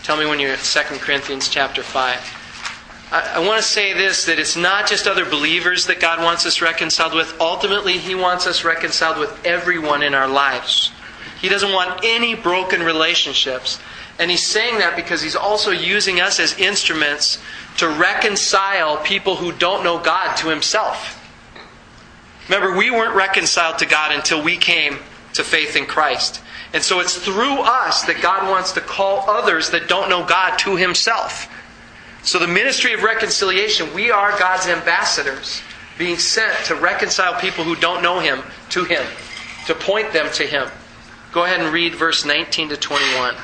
Tell 0.03 0.18
me 0.18 0.25
when 0.25 0.39
you're 0.39 0.51
at 0.51 0.60
2 0.60 0.80
Corinthians 0.98 1.50
chapter 1.50 1.82
5. 1.82 2.42
I, 3.13 3.36
I 3.36 3.39
want 3.39 3.62
to 3.62 3.67
say 3.67 3.93
this 3.93 4.25
that 4.25 4.39
it's 4.39 4.58
not 4.58 4.88
just 4.88 5.08
other 5.08 5.24
believers 5.24 5.86
that 5.86 6.00
God 6.00 6.22
wants 6.22 6.46
us 6.46 6.62
reconciled 6.62 7.13
with. 7.13 7.39
Ultimately, 7.39 8.00
He 8.00 8.15
wants 8.15 8.48
us 8.48 8.65
reconciled 8.65 9.20
with 9.20 9.46
everyone 9.46 10.01
in 10.01 10.15
our 10.15 10.27
lives. 10.27 10.91
He 11.39 11.48
doesn't 11.48 11.72
want 11.72 12.03
any 12.03 12.36
broken 12.36 12.82
relationships. 12.82 13.79
And 14.20 14.32
he's 14.32 14.46
saying 14.46 14.77
that 14.77 14.96
because 14.96 15.22
he's 15.22 15.36
also 15.36 15.72
using 15.72 16.22
us 16.22 16.39
as 16.39 16.58
instruments 16.58 17.41
to 17.77 17.89
reconcile 17.89 18.98
people 18.98 19.36
who 19.36 19.51
don't 19.51 19.84
know 19.84 20.00
God 20.00 20.36
to 20.38 20.50
himself. 20.50 21.20
Remember, 22.48 22.77
we 22.77 22.91
weren't 22.91 23.15
reconciled 23.15 23.79
to 23.79 23.86
God 23.86 24.13
until 24.13 24.43
we 24.43 24.55
came 24.55 25.00
to 25.34 25.43
faith 25.43 25.75
in 25.75 25.86
Christ. 25.86 26.41
And 26.74 26.84
so 26.84 27.00
it's 27.00 27.17
through 27.17 27.60
us 27.60 28.03
that 28.03 28.22
God 28.22 28.50
wants 28.50 28.72
to 28.74 28.82
call 28.82 29.29
others 29.29 29.72
that 29.72 29.89
don't 29.89 30.10
know 30.10 30.25
God 30.25 30.58
to 30.60 30.75
himself. 30.75 31.50
So 32.24 32.39
the 32.39 32.48
ministry 32.48 32.94
of 32.94 33.03
reconciliation, 33.03 33.94
we 33.94 34.10
are 34.10 34.38
God's 34.39 34.68
ambassadors 34.68 35.62
being 35.98 36.18
sent 36.18 36.65
to 36.65 36.75
reconcile 36.75 37.39
people 37.39 37.65
who 37.65 37.75
don't 37.75 38.01
know 38.01 38.20
him 38.20 38.42
to 38.70 38.86
him, 38.86 39.06
to 39.68 39.75
point 39.75 40.13
them 40.13 40.32
to 40.34 40.44
him. 40.46 40.70
Go 41.34 41.44
ahead 41.44 41.60
and 41.60 41.74
read 41.74 41.96
verse 41.96 42.25
19 42.25 42.70
to 42.70 42.77
21. 42.77 43.36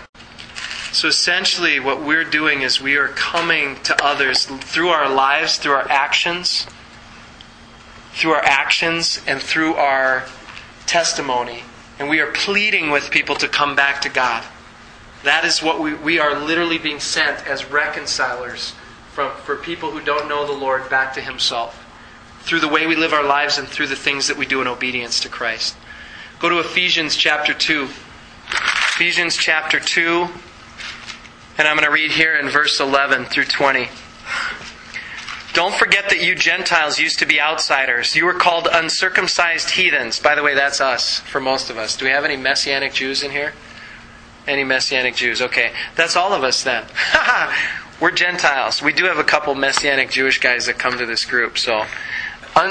So 0.94 1.08
essentially, 1.10 1.80
what 1.80 2.02
we're 2.02 2.24
doing 2.24 2.62
is 2.62 2.82
we 2.82 2.96
are 2.96 3.10
coming 3.10 3.76
to 3.84 4.04
others 4.04 4.46
through 4.46 4.90
our 4.90 5.14
lives, 5.14 5.58
through 5.58 5.74
our 5.74 5.90
actions, 5.90 6.66
through 8.14 8.32
our 8.32 8.44
actions, 8.44 9.22
and 9.28 9.42
through 9.42 9.76
our 9.76 10.26
testimony. 10.88 11.64
And 12.00 12.10
we 12.10 12.22
are 12.22 12.32
pleading 12.32 12.92
with 12.92 13.12
people 13.12 13.36
to 13.36 13.48
come 13.48 13.76
back 13.76 14.02
to 14.02 14.10
God. 14.10 14.44
That 15.24 15.44
is 15.46 15.62
what 15.62 15.80
we, 15.80 15.94
we 15.94 16.20
are 16.20 16.40
literally 16.40 16.78
being 16.78 17.00
sent 17.00 17.46
as 17.46 17.66
reconcilers 17.66 18.74
from, 19.12 19.36
for 19.38 19.56
people 19.56 19.92
who 19.92 20.02
don't 20.02 20.30
know 20.30 20.46
the 20.46 20.54
Lord 20.54 20.90
back 20.90 21.14
to 21.16 21.22
Himself 21.22 21.86
through 22.42 22.62
the 22.62 22.68
way 22.70 22.88
we 22.88 22.96
live 22.96 23.14
our 23.14 23.24
lives 23.24 23.58
and 23.58 23.68
through 23.68 23.88
the 23.88 23.96
things 23.96 24.28
that 24.28 24.38
we 24.38 24.46
do 24.46 24.62
in 24.62 24.68
obedience 24.68 25.20
to 25.22 25.30
Christ. 25.30 25.76
Go 26.40 26.50
to 26.50 26.60
Ephesians 26.60 27.16
chapter 27.16 27.54
2. 27.54 27.84
Ephesians 28.96 29.36
chapter 29.36 29.80
2, 29.80 30.28
and 31.58 31.68
I'm 31.68 31.76
going 31.76 31.86
to 31.86 31.92
read 31.92 32.12
here 32.12 32.38
in 32.38 32.50
verse 32.50 32.80
11 32.80 33.26
through 33.26 33.46
20. 33.46 33.90
Don't 35.54 35.76
forget 35.76 36.10
that 36.10 36.24
you 36.24 36.36
Gentiles 36.36 37.00
used 37.00 37.20
to 37.20 37.26
be 37.26 37.40
outsiders. 37.40 38.16
You 38.16 38.26
were 38.26 38.34
called 38.34 38.68
uncircumcised 38.72 39.72
heathens. 39.72 40.20
By 40.20 40.36
the 40.36 40.44
way, 40.44 40.56
that's 40.56 40.80
us 40.80 41.20
for 41.20 41.40
most 41.40 41.70
of 41.70 41.78
us. 41.78 41.98
Do 41.98 42.06
we 42.06 42.12
have 42.12 42.24
any 42.24 42.38
Messianic 42.38 42.94
Jews 42.94 43.24
in 43.24 43.32
here? 43.32 43.54
Any 44.50 44.64
Messianic 44.64 45.16
Jews? 45.16 45.42
Okay. 45.44 45.72
That's 45.96 46.16
all 46.16 46.34
of 46.34 46.44
us 46.44 46.64
then. 46.64 46.86
we're 48.02 48.12
Gentiles. 48.12 48.82
We 48.82 48.94
do 48.94 49.06
have 49.06 49.20
a 49.20 49.24
couple 49.24 49.54
Messianic 49.54 50.10
Jewish 50.10 50.40
guys 50.40 50.66
that 50.66 50.80
come 50.80 50.98
to 50.98 51.06
this 51.06 51.24
group, 51.24 51.58
so 51.60 51.86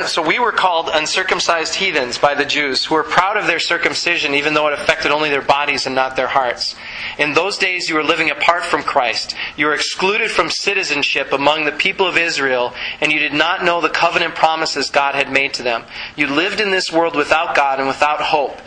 so 0.07 0.27
we 0.27 0.39
were 0.39 0.53
called 0.53 0.91
uncircumcised 0.93 1.77
heathens 1.77 2.19
by 2.19 2.35
the 2.35 2.45
Jews, 2.45 2.85
who 2.85 2.95
were 2.95 3.05
proud 3.05 3.39
of 3.39 3.47
their 3.47 3.59
circumcision, 3.59 4.35
even 4.35 4.53
though 4.53 4.67
it 4.67 4.75
affected 4.75 5.13
only 5.13 5.31
their 5.31 5.41
bodies 5.41 5.87
and 5.87 5.95
not 5.95 6.15
their 6.15 6.27
hearts. 6.27 6.75
In 7.17 7.33
those 7.33 7.57
days, 7.57 7.89
you 7.89 7.95
were 7.95 8.03
living 8.03 8.31
apart 8.31 8.65
from 8.65 8.83
Christ. 8.83 9.35
You 9.57 9.65
were 9.65 9.75
excluded 9.75 10.31
from 10.31 10.51
citizenship 10.51 11.33
among 11.33 11.65
the 11.65 11.73
people 11.73 12.07
of 12.07 12.19
Israel, 12.19 12.75
and 13.01 13.13
you 13.13 13.19
did 13.19 13.33
not 13.33 13.65
know 13.65 13.81
the 13.81 13.89
covenant 13.89 14.35
promises 14.35 14.91
God 14.91 15.15
had 15.15 15.33
made 15.33 15.55
to 15.55 15.63
them. 15.63 15.85
You 16.17 16.27
lived 16.27 16.61
in 16.61 16.71
this 16.71 16.93
world 16.93 17.17
without 17.17 17.57
God 17.57 17.79
and 17.79 17.89
without 17.89 18.21
hope. 18.21 18.61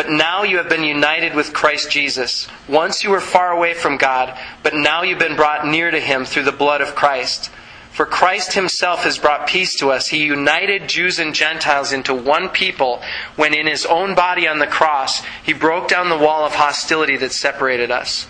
But 0.00 0.08
now 0.08 0.44
you 0.44 0.56
have 0.56 0.70
been 0.70 0.82
united 0.82 1.34
with 1.34 1.52
Christ 1.52 1.90
Jesus. 1.90 2.48
Once 2.66 3.04
you 3.04 3.10
were 3.10 3.20
far 3.20 3.52
away 3.52 3.74
from 3.74 3.98
God, 3.98 4.34
but 4.62 4.74
now 4.74 5.02
you've 5.02 5.18
been 5.18 5.36
brought 5.36 5.66
near 5.66 5.90
to 5.90 6.00
Him 6.00 6.24
through 6.24 6.44
the 6.44 6.52
blood 6.52 6.80
of 6.80 6.94
Christ. 6.94 7.50
For 7.90 8.06
Christ 8.06 8.54
himself 8.54 9.04
has 9.04 9.18
brought 9.18 9.46
peace 9.46 9.74
to 9.78 9.90
us. 9.90 10.08
He 10.08 10.24
united 10.24 10.88
Jews 10.88 11.18
and 11.18 11.34
Gentiles 11.34 11.92
into 11.92 12.14
one 12.14 12.48
people 12.48 13.02
when 13.36 13.52
in 13.52 13.66
his 13.66 13.84
own 13.84 14.14
body 14.14 14.48
on 14.48 14.58
the 14.58 14.66
cross, 14.66 15.22
he 15.42 15.52
broke 15.52 15.88
down 15.88 16.08
the 16.08 16.16
wall 16.16 16.46
of 16.46 16.54
hostility 16.54 17.18
that 17.18 17.32
separated 17.32 17.90
us. 17.90 18.26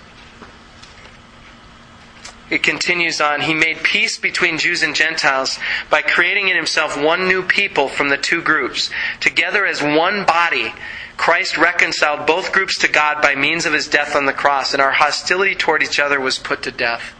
It 2.50 2.64
continues 2.64 3.20
on. 3.20 3.42
He 3.42 3.54
made 3.54 3.84
peace 3.84 4.18
between 4.18 4.58
Jews 4.58 4.82
and 4.82 4.92
Gentiles 4.92 5.56
by 5.88 6.02
creating 6.02 6.48
in 6.48 6.56
himself 6.56 7.00
one 7.00 7.28
new 7.28 7.44
people 7.44 7.88
from 7.88 8.08
the 8.08 8.16
two 8.16 8.42
groups. 8.42 8.90
Together 9.20 9.64
as 9.64 9.80
one 9.80 10.24
body, 10.24 10.72
Christ 11.20 11.58
reconciled 11.58 12.26
both 12.26 12.50
groups 12.50 12.78
to 12.78 12.88
God 12.88 13.20
by 13.20 13.34
means 13.34 13.66
of 13.66 13.74
his 13.74 13.88
death 13.88 14.16
on 14.16 14.24
the 14.24 14.32
cross, 14.32 14.72
and 14.72 14.80
our 14.80 14.92
hostility 14.92 15.54
toward 15.54 15.82
each 15.82 16.00
other 16.00 16.18
was 16.18 16.38
put 16.38 16.62
to 16.62 16.70
death. 16.70 17.14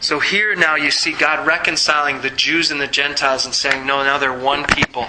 So 0.00 0.18
here 0.18 0.56
now 0.56 0.76
you 0.76 0.90
see 0.90 1.12
God 1.12 1.46
reconciling 1.46 2.22
the 2.22 2.30
Jews 2.30 2.70
and 2.70 2.80
the 2.80 2.86
Gentiles 2.86 3.44
and 3.44 3.54
saying, 3.54 3.86
no, 3.86 4.02
now 4.02 4.16
they're 4.16 4.32
one 4.32 4.64
people. 4.64 5.08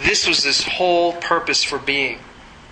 This 0.00 0.28
was 0.28 0.44
his 0.44 0.62
whole 0.62 1.14
purpose 1.14 1.64
for 1.64 1.76
being, 1.76 2.20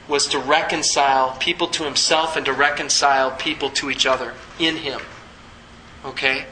was 0.07 0.29
to 0.29 0.39
reconcile 0.39 1.37
people 1.41 1.67
to 1.67 1.83
himself 1.83 2.37
and 2.37 2.47
to 2.47 2.53
reconcile 2.53 3.33
people 3.33 3.69
to 3.71 3.91
each 3.91 4.07
other 4.07 4.35
in 4.61 4.77
him. 4.77 5.01
Okay? 6.05 6.47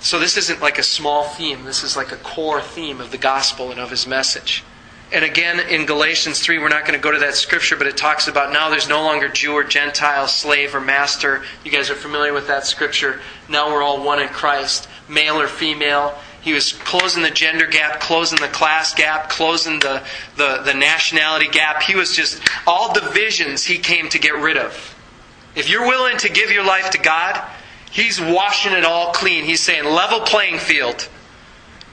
So 0.00 0.18
this 0.18 0.38
isn't 0.38 0.62
like 0.62 0.78
a 0.78 0.82
small 0.82 1.24
theme, 1.24 1.64
this 1.64 1.84
is 1.84 1.98
like 1.98 2.12
a 2.12 2.16
core 2.16 2.62
theme 2.62 2.98
of 2.98 3.10
the 3.10 3.18
gospel 3.18 3.70
and 3.70 3.78
of 3.78 3.90
his 3.90 4.06
message. 4.06 4.64
And 5.12 5.24
again, 5.24 5.60
in 5.60 5.86
Galatians 5.86 6.40
3, 6.40 6.58
we're 6.58 6.68
not 6.68 6.84
going 6.84 6.98
to 6.98 7.02
go 7.02 7.12
to 7.12 7.20
that 7.20 7.36
scripture, 7.36 7.76
but 7.76 7.86
it 7.86 7.96
talks 7.96 8.26
about 8.26 8.52
now 8.52 8.70
there's 8.70 8.88
no 8.88 9.02
longer 9.02 9.28
Jew 9.28 9.52
or 9.52 9.62
Gentile, 9.62 10.26
slave 10.26 10.74
or 10.74 10.80
master. 10.80 11.44
You 11.64 11.70
guys 11.70 11.90
are 11.90 11.94
familiar 11.94 12.32
with 12.32 12.48
that 12.48 12.66
scripture. 12.66 13.20
Now 13.48 13.72
we're 13.72 13.82
all 13.82 14.02
one 14.02 14.20
in 14.20 14.28
Christ, 14.28 14.88
male 15.08 15.40
or 15.40 15.46
female. 15.46 16.18
He 16.42 16.52
was 16.52 16.72
closing 16.72 17.22
the 17.22 17.30
gender 17.30 17.66
gap, 17.66 18.00
closing 18.00 18.40
the 18.40 18.48
class 18.48 18.94
gap, 18.94 19.30
closing 19.30 19.78
the, 19.78 20.02
the, 20.36 20.62
the 20.64 20.74
nationality 20.74 21.48
gap. 21.48 21.82
He 21.82 21.94
was 21.94 22.14
just, 22.14 22.40
all 22.66 22.92
divisions 22.92 23.64
he 23.64 23.78
came 23.78 24.08
to 24.08 24.18
get 24.18 24.34
rid 24.34 24.56
of. 24.56 24.94
If 25.54 25.70
you're 25.70 25.86
willing 25.86 26.18
to 26.18 26.28
give 26.28 26.50
your 26.50 26.64
life 26.64 26.90
to 26.90 26.98
God, 26.98 27.42
He's 27.90 28.20
washing 28.20 28.72
it 28.72 28.84
all 28.84 29.12
clean. 29.12 29.44
He's 29.44 29.62
saying, 29.62 29.84
level 29.84 30.20
playing 30.20 30.58
field. 30.58 31.08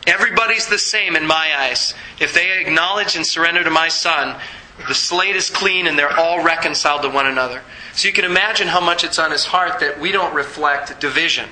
Everybody's 0.06 0.68
the 0.68 0.78
same 0.78 1.16
in 1.16 1.26
my 1.26 1.52
eyes. 1.58 1.94
If 2.20 2.34
they 2.34 2.60
acknowledge 2.60 3.16
and 3.16 3.26
surrender 3.26 3.64
to 3.64 3.70
my 3.70 3.88
Son, 3.88 4.40
the 4.88 4.96
slate 4.96 5.36
is 5.36 5.50
clean 5.50 5.88
and 5.88 5.98
they're 5.98 6.18
all 6.18 6.44
reconciled 6.44 7.04
to 7.04 7.10
one 7.10 7.28
another. 7.28 7.62
So 7.94 8.08
you 8.08 8.14
can 8.14 8.26
imagine 8.26 8.68
how 8.68 8.82
much 8.82 9.04
it's 9.04 9.20
on 9.20 9.32
his 9.32 9.46
heart 9.46 9.80
that 9.80 10.00
we 10.00 10.12
don't 10.12 10.34
reflect 10.34 11.00
division. 11.00 11.48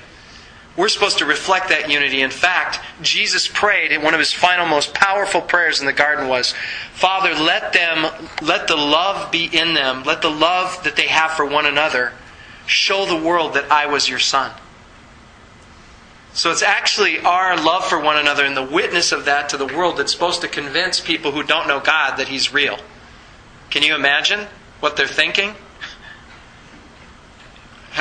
We're 0.76 0.88
supposed 0.88 1.18
to 1.18 1.26
reflect 1.26 1.68
that 1.68 1.90
unity. 1.90 2.22
In 2.22 2.30
fact, 2.30 2.80
Jesus 3.02 3.46
prayed, 3.46 3.92
and 3.92 4.02
one 4.02 4.14
of 4.14 4.20
his 4.20 4.32
final, 4.32 4.66
most 4.66 4.94
powerful 4.94 5.42
prayers 5.42 5.80
in 5.80 5.86
the 5.86 5.92
garden 5.92 6.28
was, 6.28 6.54
Father, 6.94 7.34
let 7.34 7.74
them, 7.74 8.10
let 8.40 8.68
the 8.68 8.76
love 8.76 9.30
be 9.30 9.44
in 9.44 9.74
them, 9.74 10.02
let 10.04 10.22
the 10.22 10.30
love 10.30 10.82
that 10.84 10.96
they 10.96 11.08
have 11.08 11.32
for 11.32 11.44
one 11.44 11.66
another 11.66 12.12
show 12.66 13.04
the 13.04 13.16
world 13.16 13.54
that 13.54 13.70
I 13.70 13.86
was 13.86 14.08
your 14.08 14.18
son. 14.18 14.50
So 16.34 16.50
it's 16.50 16.62
actually 16.62 17.20
our 17.20 17.62
love 17.62 17.84
for 17.84 18.00
one 18.00 18.16
another 18.16 18.44
and 18.44 18.56
the 18.56 18.62
witness 18.62 19.12
of 19.12 19.26
that 19.26 19.50
to 19.50 19.58
the 19.58 19.66
world 19.66 19.98
that's 19.98 20.12
supposed 20.12 20.40
to 20.40 20.48
convince 20.48 20.98
people 20.98 21.32
who 21.32 21.42
don't 21.42 21.68
know 21.68 21.78
God 21.78 22.16
that 22.16 22.28
He's 22.28 22.52
real. 22.52 22.78
Can 23.70 23.82
you 23.82 23.94
imagine 23.94 24.46
what 24.80 24.96
they're 24.96 25.06
thinking? 25.06 25.54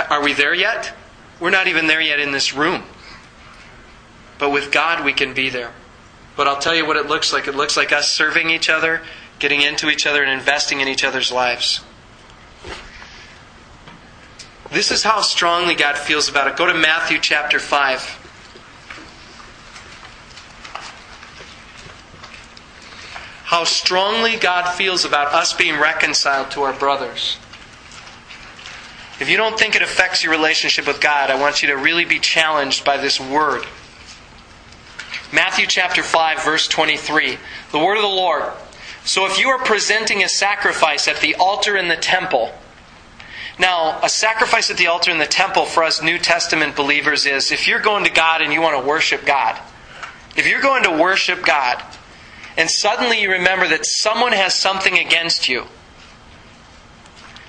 Are 0.09 0.23
we 0.23 0.33
there 0.33 0.53
yet? 0.53 0.93
We're 1.39 1.49
not 1.49 1.67
even 1.67 1.87
there 1.87 2.01
yet 2.01 2.19
in 2.19 2.31
this 2.31 2.53
room. 2.53 2.83
But 4.39 4.51
with 4.51 4.71
God, 4.71 5.03
we 5.03 5.11
can 5.11 5.33
be 5.33 5.49
there. 5.49 5.71
But 6.37 6.47
I'll 6.47 6.59
tell 6.59 6.73
you 6.73 6.85
what 6.85 6.95
it 6.95 7.07
looks 7.07 7.33
like. 7.33 7.47
It 7.47 7.55
looks 7.55 7.75
like 7.75 7.91
us 7.91 8.09
serving 8.09 8.49
each 8.49 8.69
other, 8.69 9.01
getting 9.39 9.61
into 9.61 9.89
each 9.89 10.07
other, 10.07 10.23
and 10.23 10.31
investing 10.31 10.79
in 10.79 10.87
each 10.87 11.03
other's 11.03 11.31
lives. 11.31 11.81
This 14.71 14.89
is 14.89 15.03
how 15.03 15.21
strongly 15.21 15.75
God 15.75 15.97
feels 15.97 16.29
about 16.29 16.47
it. 16.47 16.55
Go 16.55 16.65
to 16.65 16.73
Matthew 16.73 17.19
chapter 17.19 17.59
5. 17.59 18.20
How 23.51 23.65
strongly 23.65 24.37
God 24.37 24.71
feels 24.75 25.03
about 25.03 25.33
us 25.33 25.51
being 25.51 25.77
reconciled 25.77 26.51
to 26.51 26.61
our 26.61 26.71
brothers. 26.71 27.37
If 29.19 29.27
you 29.27 29.35
don't 29.35 29.59
think 29.59 29.75
it 29.75 29.81
affects 29.81 30.23
your 30.23 30.31
relationship 30.31 30.87
with 30.87 31.01
God, 31.01 31.29
I 31.29 31.37
want 31.37 31.61
you 31.61 31.67
to 31.67 31.75
really 31.75 32.05
be 32.05 32.17
challenged 32.17 32.85
by 32.85 32.95
this 32.95 33.19
word. 33.19 33.65
Matthew 35.33 35.67
chapter 35.67 36.01
5, 36.01 36.45
verse 36.45 36.65
23. 36.69 37.37
The 37.73 37.77
word 37.77 37.97
of 37.97 38.03
the 38.03 38.07
Lord. 38.07 38.53
So 39.03 39.25
if 39.25 39.37
you 39.37 39.49
are 39.49 39.59
presenting 39.59 40.23
a 40.23 40.29
sacrifice 40.29 41.09
at 41.09 41.19
the 41.19 41.35
altar 41.35 41.75
in 41.75 41.89
the 41.89 41.97
temple, 41.97 42.53
now, 43.59 43.99
a 44.01 44.07
sacrifice 44.07 44.71
at 44.71 44.77
the 44.77 44.87
altar 44.87 45.11
in 45.11 45.17
the 45.17 45.25
temple 45.25 45.65
for 45.65 45.83
us 45.83 46.01
New 46.01 46.19
Testament 46.19 46.77
believers 46.77 47.25
is 47.25 47.51
if 47.51 47.67
you're 47.67 47.81
going 47.81 48.05
to 48.05 48.11
God 48.11 48.41
and 48.41 48.53
you 48.53 48.61
want 48.61 48.81
to 48.81 48.87
worship 48.87 49.25
God, 49.25 49.59
if 50.37 50.47
you're 50.47 50.61
going 50.61 50.83
to 50.83 50.91
worship 50.91 51.43
God, 51.43 51.83
and 52.57 52.69
suddenly 52.69 53.21
you 53.21 53.31
remember 53.31 53.67
that 53.67 53.85
someone 53.85 54.31
has 54.31 54.53
something 54.53 54.97
against 54.97 55.47
you. 55.47 55.65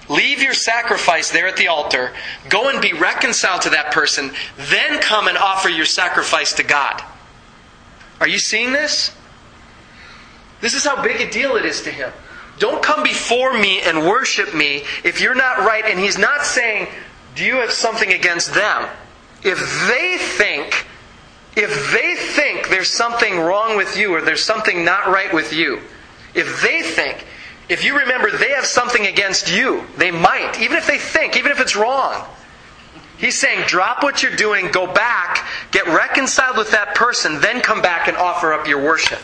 Leave 0.08 0.42
your 0.42 0.54
sacrifice 0.54 1.30
there 1.30 1.46
at 1.46 1.56
the 1.56 1.68
altar, 1.68 2.12
go 2.48 2.68
and 2.68 2.82
be 2.82 2.92
reconciled 2.92 3.62
to 3.62 3.70
that 3.70 3.92
person, 3.92 4.32
then 4.56 5.00
come 5.00 5.28
and 5.28 5.38
offer 5.38 5.68
your 5.68 5.84
sacrifice 5.84 6.52
to 6.54 6.62
God. 6.62 7.02
Are 8.20 8.28
you 8.28 8.38
seeing 8.38 8.72
this? 8.72 9.14
This 10.60 10.74
is 10.74 10.84
how 10.84 11.02
big 11.02 11.20
a 11.20 11.30
deal 11.30 11.56
it 11.56 11.64
is 11.64 11.82
to 11.82 11.90
him. 11.90 12.12
don't 12.58 12.82
come 12.82 13.02
before 13.02 13.58
me 13.58 13.80
and 13.80 14.06
worship 14.06 14.54
me 14.54 14.84
if 15.02 15.20
you're 15.20 15.34
not 15.34 15.58
right. 15.58 15.84
And 15.84 15.98
he's 15.98 16.18
not 16.18 16.44
saying, 16.44 16.86
do 17.34 17.44
you 17.44 17.56
have 17.56 17.72
something 17.72 18.12
against 18.12 18.54
them? 18.54 18.88
If 19.42 19.58
they 19.88 20.18
think, 20.18 20.86
if 21.56 21.92
they 21.92 22.12
there's 22.82 22.90
something 22.90 23.38
wrong 23.38 23.76
with 23.76 23.96
you 23.96 24.12
or 24.12 24.20
there's 24.20 24.42
something 24.42 24.84
not 24.84 25.06
right 25.06 25.32
with 25.32 25.52
you, 25.52 25.80
if 26.34 26.62
they 26.62 26.82
think, 26.82 27.24
if 27.68 27.84
you 27.84 27.96
remember 27.96 28.28
they 28.28 28.50
have 28.50 28.64
something 28.64 29.06
against 29.06 29.52
you, 29.52 29.84
they 29.98 30.10
might, 30.10 30.60
even 30.60 30.76
if 30.76 30.88
they 30.88 30.98
think, 30.98 31.36
even 31.36 31.52
if 31.52 31.60
it's 31.60 31.76
wrong. 31.76 32.26
He's 33.18 33.38
saying, 33.38 33.68
drop 33.68 34.02
what 34.02 34.20
you're 34.24 34.34
doing, 34.34 34.72
go 34.72 34.92
back, 34.92 35.46
get 35.70 35.86
reconciled 35.86 36.56
with 36.56 36.72
that 36.72 36.96
person, 36.96 37.40
then 37.40 37.60
come 37.60 37.82
back 37.82 38.08
and 38.08 38.16
offer 38.16 38.52
up 38.52 38.66
your 38.66 38.82
worship. 38.82 39.20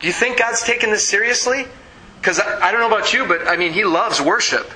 Do 0.00 0.08
you 0.08 0.12
think 0.12 0.40
God's 0.40 0.64
taking 0.64 0.90
this 0.90 1.08
seriously? 1.08 1.66
Because 2.20 2.40
I, 2.40 2.70
I 2.70 2.72
don't 2.72 2.80
know 2.80 2.88
about 2.88 3.12
you, 3.12 3.24
but 3.24 3.46
I 3.46 3.56
mean, 3.56 3.72
He 3.72 3.84
loves 3.84 4.20
worship. 4.20 4.68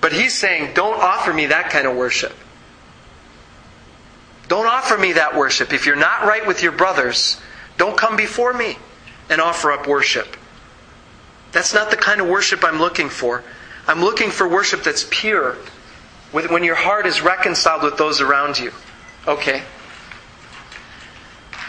But 0.00 0.14
He's 0.14 0.34
saying, 0.34 0.72
don't 0.72 0.98
offer 0.98 1.30
me 1.30 1.44
that 1.44 1.68
kind 1.68 1.86
of 1.86 1.94
worship. 1.94 2.32
Don't 4.50 4.66
offer 4.66 4.98
me 4.98 5.12
that 5.12 5.36
worship. 5.36 5.72
If 5.72 5.86
you're 5.86 5.94
not 5.94 6.24
right 6.24 6.44
with 6.44 6.60
your 6.60 6.72
brothers, 6.72 7.40
don't 7.78 7.96
come 7.96 8.16
before 8.16 8.52
me 8.52 8.76
and 9.30 9.40
offer 9.40 9.70
up 9.70 9.86
worship. 9.86 10.36
That's 11.52 11.72
not 11.72 11.92
the 11.92 11.96
kind 11.96 12.20
of 12.20 12.26
worship 12.26 12.64
I'm 12.64 12.80
looking 12.80 13.10
for. 13.10 13.44
I'm 13.86 14.00
looking 14.00 14.30
for 14.30 14.48
worship 14.48 14.82
that's 14.82 15.06
pure, 15.08 15.56
when 16.32 16.64
your 16.64 16.74
heart 16.74 17.06
is 17.06 17.22
reconciled 17.22 17.84
with 17.84 17.96
those 17.96 18.20
around 18.20 18.58
you. 18.58 18.72
Okay? 19.28 19.62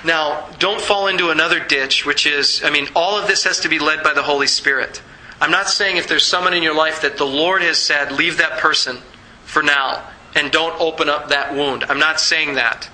Now, 0.04 0.50
don't 0.58 0.82
fall 0.82 1.06
into 1.06 1.30
another 1.30 1.60
ditch, 1.60 2.04
which 2.08 2.26
is, 2.26 2.64
I 2.64 2.72
mean, 2.72 2.88
all 2.96 3.16
of 3.16 3.28
this 3.28 3.44
has 3.44 3.60
to 3.60 3.70
be 3.70 3.78
led 3.78 4.02
by 4.02 4.14
the 4.14 4.24
Holy 4.24 4.48
Spirit. 4.48 5.04
I'm 5.40 5.52
not 5.52 5.70
saying 5.70 5.98
if 5.98 6.08
there's 6.08 6.26
someone 6.26 6.56
in 6.56 6.64
your 6.64 6.76
life 6.76 7.04
that 7.04 7.18
the 7.18 7.28
Lord 7.28 7.62
has 7.62 7.78
said, 7.78 8.12
leave 8.12 8.40
that 8.40 8.58
person 8.58 8.98
for 9.46 9.62
now 9.62 10.04
and 10.36 10.52
don't 10.52 10.80
open 10.80 11.10
up 11.10 11.30
that 11.30 11.54
wound. 11.54 11.84
I'm 11.84 12.00
not 12.00 12.20
saying 12.20 12.56
that. 12.56 12.90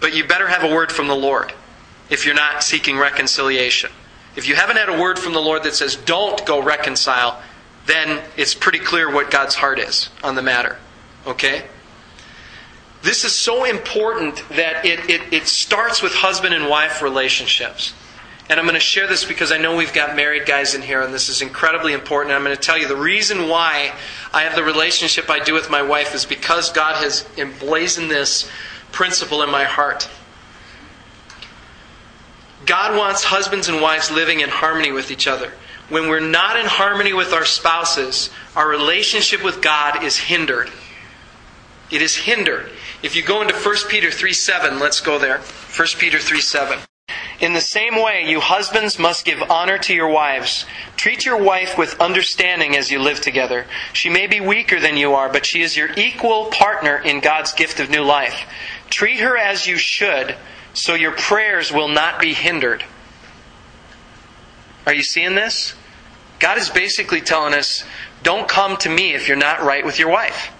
But 0.00 0.14
you 0.14 0.26
better 0.26 0.48
have 0.48 0.64
a 0.64 0.74
word 0.74 0.92
from 0.92 1.06
the 1.06 1.16
Lord 1.16 1.52
if 2.10 2.26
you're 2.26 2.34
not 2.34 2.62
seeking 2.62 2.98
reconciliation. 2.98 3.90
If 4.36 4.48
you 4.48 4.56
haven't 4.56 4.76
had 4.76 4.88
a 4.88 5.00
word 5.00 5.18
from 5.18 5.32
the 5.32 5.40
Lord 5.40 5.62
that 5.62 5.74
says, 5.74 5.96
don't 5.96 6.44
go 6.44 6.60
reconcile, 6.62 7.40
then 7.86 8.22
it's 8.36 8.54
pretty 8.54 8.80
clear 8.80 9.12
what 9.12 9.30
God's 9.30 9.54
heart 9.54 9.78
is 9.78 10.10
on 10.22 10.34
the 10.34 10.42
matter. 10.42 10.78
Okay? 11.26 11.64
This 13.02 13.24
is 13.24 13.34
so 13.34 13.64
important 13.64 14.42
that 14.50 14.84
it, 14.84 15.10
it, 15.10 15.32
it 15.32 15.46
starts 15.46 16.02
with 16.02 16.12
husband 16.12 16.54
and 16.54 16.68
wife 16.68 17.02
relationships. 17.02 17.92
And 18.48 18.60
I'm 18.60 18.66
going 18.66 18.74
to 18.74 18.80
share 18.80 19.06
this 19.06 19.24
because 19.24 19.52
I 19.52 19.58
know 19.58 19.74
we've 19.74 19.94
got 19.94 20.16
married 20.16 20.44
guys 20.44 20.74
in 20.74 20.82
here, 20.82 21.00
and 21.00 21.14
this 21.14 21.30
is 21.30 21.40
incredibly 21.40 21.94
important. 21.94 22.34
I'm 22.34 22.44
going 22.44 22.54
to 22.54 22.60
tell 22.60 22.76
you 22.76 22.86
the 22.86 22.96
reason 22.96 23.48
why 23.48 23.94
I 24.34 24.42
have 24.42 24.54
the 24.54 24.62
relationship 24.62 25.30
I 25.30 25.42
do 25.42 25.54
with 25.54 25.70
my 25.70 25.80
wife 25.80 26.14
is 26.14 26.26
because 26.26 26.70
God 26.70 26.96
has 27.02 27.26
emblazoned 27.38 28.10
this 28.10 28.50
principle 28.92 29.42
in 29.42 29.50
my 29.50 29.64
heart. 29.64 30.08
God 32.66 32.96
wants 32.96 33.24
husbands 33.24 33.68
and 33.68 33.80
wives 33.80 34.10
living 34.10 34.40
in 34.40 34.50
harmony 34.50 34.92
with 34.92 35.10
each 35.10 35.26
other. 35.26 35.52
When 35.88 36.08
we're 36.08 36.20
not 36.20 36.58
in 36.58 36.66
harmony 36.66 37.12
with 37.12 37.32
our 37.32 37.44
spouses, 37.44 38.30
our 38.56 38.68
relationship 38.68 39.42
with 39.42 39.62
God 39.62 40.02
is 40.02 40.16
hindered. 40.16 40.70
It 41.90 42.02
is 42.02 42.16
hindered. 42.16 42.70
If 43.02 43.16
you 43.16 43.22
go 43.22 43.42
into 43.42 43.54
1 43.54 43.76
Peter 43.88 44.10
3 44.10 44.32
7, 44.32 44.78
let's 44.78 45.00
go 45.00 45.18
there. 45.18 45.38
1 45.38 45.88
Peter 45.98 46.18
3 46.18 46.40
7. 46.40 46.78
In 47.40 47.52
the 47.52 47.60
same 47.60 48.00
way, 48.00 48.24
you 48.26 48.40
husbands 48.40 48.98
must 48.98 49.24
give 49.24 49.42
honor 49.42 49.78
to 49.78 49.94
your 49.94 50.08
wives. 50.08 50.66
Treat 50.96 51.26
your 51.26 51.42
wife 51.42 51.76
with 51.76 52.00
understanding 52.00 52.76
as 52.76 52.90
you 52.90 53.00
live 53.00 53.20
together. 53.20 53.66
She 53.92 54.08
may 54.08 54.26
be 54.26 54.40
weaker 54.40 54.78
than 54.78 54.96
you 54.96 55.14
are, 55.14 55.28
but 55.28 55.44
she 55.44 55.62
is 55.62 55.76
your 55.76 55.90
equal 55.96 56.46
partner 56.46 56.96
in 56.96 57.20
God's 57.20 57.52
gift 57.52 57.80
of 57.80 57.90
new 57.90 58.04
life. 58.04 58.46
Treat 58.88 59.18
her 59.18 59.36
as 59.36 59.66
you 59.66 59.76
should 59.76 60.36
so 60.72 60.94
your 60.94 61.12
prayers 61.12 61.72
will 61.72 61.88
not 61.88 62.20
be 62.20 62.34
hindered. 62.34 62.84
Are 64.86 64.94
you 64.94 65.02
seeing 65.02 65.34
this? 65.34 65.74
God 66.38 66.58
is 66.58 66.68
basically 66.68 67.20
telling 67.20 67.54
us 67.54 67.84
don't 68.22 68.48
come 68.48 68.76
to 68.78 68.88
me 68.88 69.14
if 69.14 69.28
you're 69.28 69.36
not 69.36 69.62
right 69.62 69.84
with 69.84 69.98
your 69.98 70.10
wife. 70.10 70.50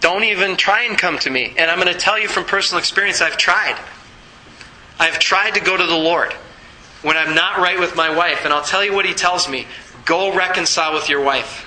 Don't 0.00 0.24
even 0.24 0.56
try 0.56 0.82
and 0.82 0.96
come 0.96 1.18
to 1.18 1.30
me. 1.30 1.54
And 1.58 1.70
I'm 1.70 1.80
going 1.80 1.92
to 1.92 1.98
tell 1.98 2.18
you 2.18 2.28
from 2.28 2.44
personal 2.44 2.78
experience, 2.78 3.20
I've 3.20 3.36
tried. 3.36 3.76
I've 4.98 5.18
tried 5.18 5.54
to 5.54 5.60
go 5.60 5.76
to 5.76 5.86
the 5.86 5.96
Lord 5.96 6.32
when 7.02 7.16
I'm 7.16 7.34
not 7.34 7.58
right 7.58 7.78
with 7.78 7.96
my 7.96 8.14
wife. 8.14 8.44
And 8.44 8.52
I'll 8.52 8.64
tell 8.64 8.84
you 8.84 8.92
what 8.92 9.06
He 9.06 9.14
tells 9.14 9.48
me 9.48 9.66
go 10.04 10.34
reconcile 10.34 10.94
with 10.94 11.08
your 11.08 11.22
wife. 11.22 11.66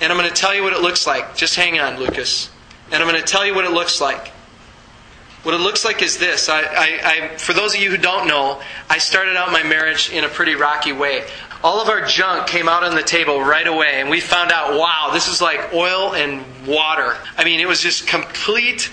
And 0.00 0.12
I'm 0.12 0.18
going 0.18 0.28
to 0.28 0.34
tell 0.34 0.54
you 0.54 0.62
what 0.62 0.72
it 0.72 0.80
looks 0.80 1.06
like. 1.06 1.34
Just 1.34 1.56
hang 1.56 1.80
on, 1.80 1.98
Lucas. 1.98 2.50
And 2.92 3.02
I'm 3.02 3.08
going 3.08 3.20
to 3.20 3.26
tell 3.26 3.44
you 3.44 3.54
what 3.54 3.64
it 3.64 3.72
looks 3.72 4.00
like. 4.00 4.28
What 5.42 5.54
it 5.54 5.58
looks 5.58 5.84
like 5.84 6.02
is 6.02 6.18
this. 6.18 6.48
I, 6.48 6.60
I, 6.60 7.00
I, 7.02 7.36
for 7.36 7.52
those 7.52 7.74
of 7.74 7.80
you 7.80 7.90
who 7.90 7.96
don't 7.96 8.28
know, 8.28 8.60
I 8.88 8.98
started 8.98 9.36
out 9.36 9.50
my 9.50 9.62
marriage 9.62 10.10
in 10.10 10.24
a 10.24 10.28
pretty 10.28 10.54
rocky 10.54 10.92
way. 10.92 11.26
All 11.64 11.80
of 11.80 11.88
our 11.88 12.04
junk 12.04 12.46
came 12.46 12.68
out 12.68 12.84
on 12.84 12.94
the 12.94 13.02
table 13.02 13.40
right 13.40 13.66
away, 13.66 14.00
and 14.00 14.10
we 14.10 14.20
found 14.20 14.52
out, 14.52 14.78
wow, 14.78 15.10
this 15.12 15.26
is 15.26 15.40
like 15.40 15.72
oil 15.74 16.14
and 16.14 16.44
water. 16.66 17.16
I 17.36 17.44
mean, 17.44 17.58
it 17.58 17.66
was 17.66 17.80
just 17.80 18.06
complete 18.06 18.90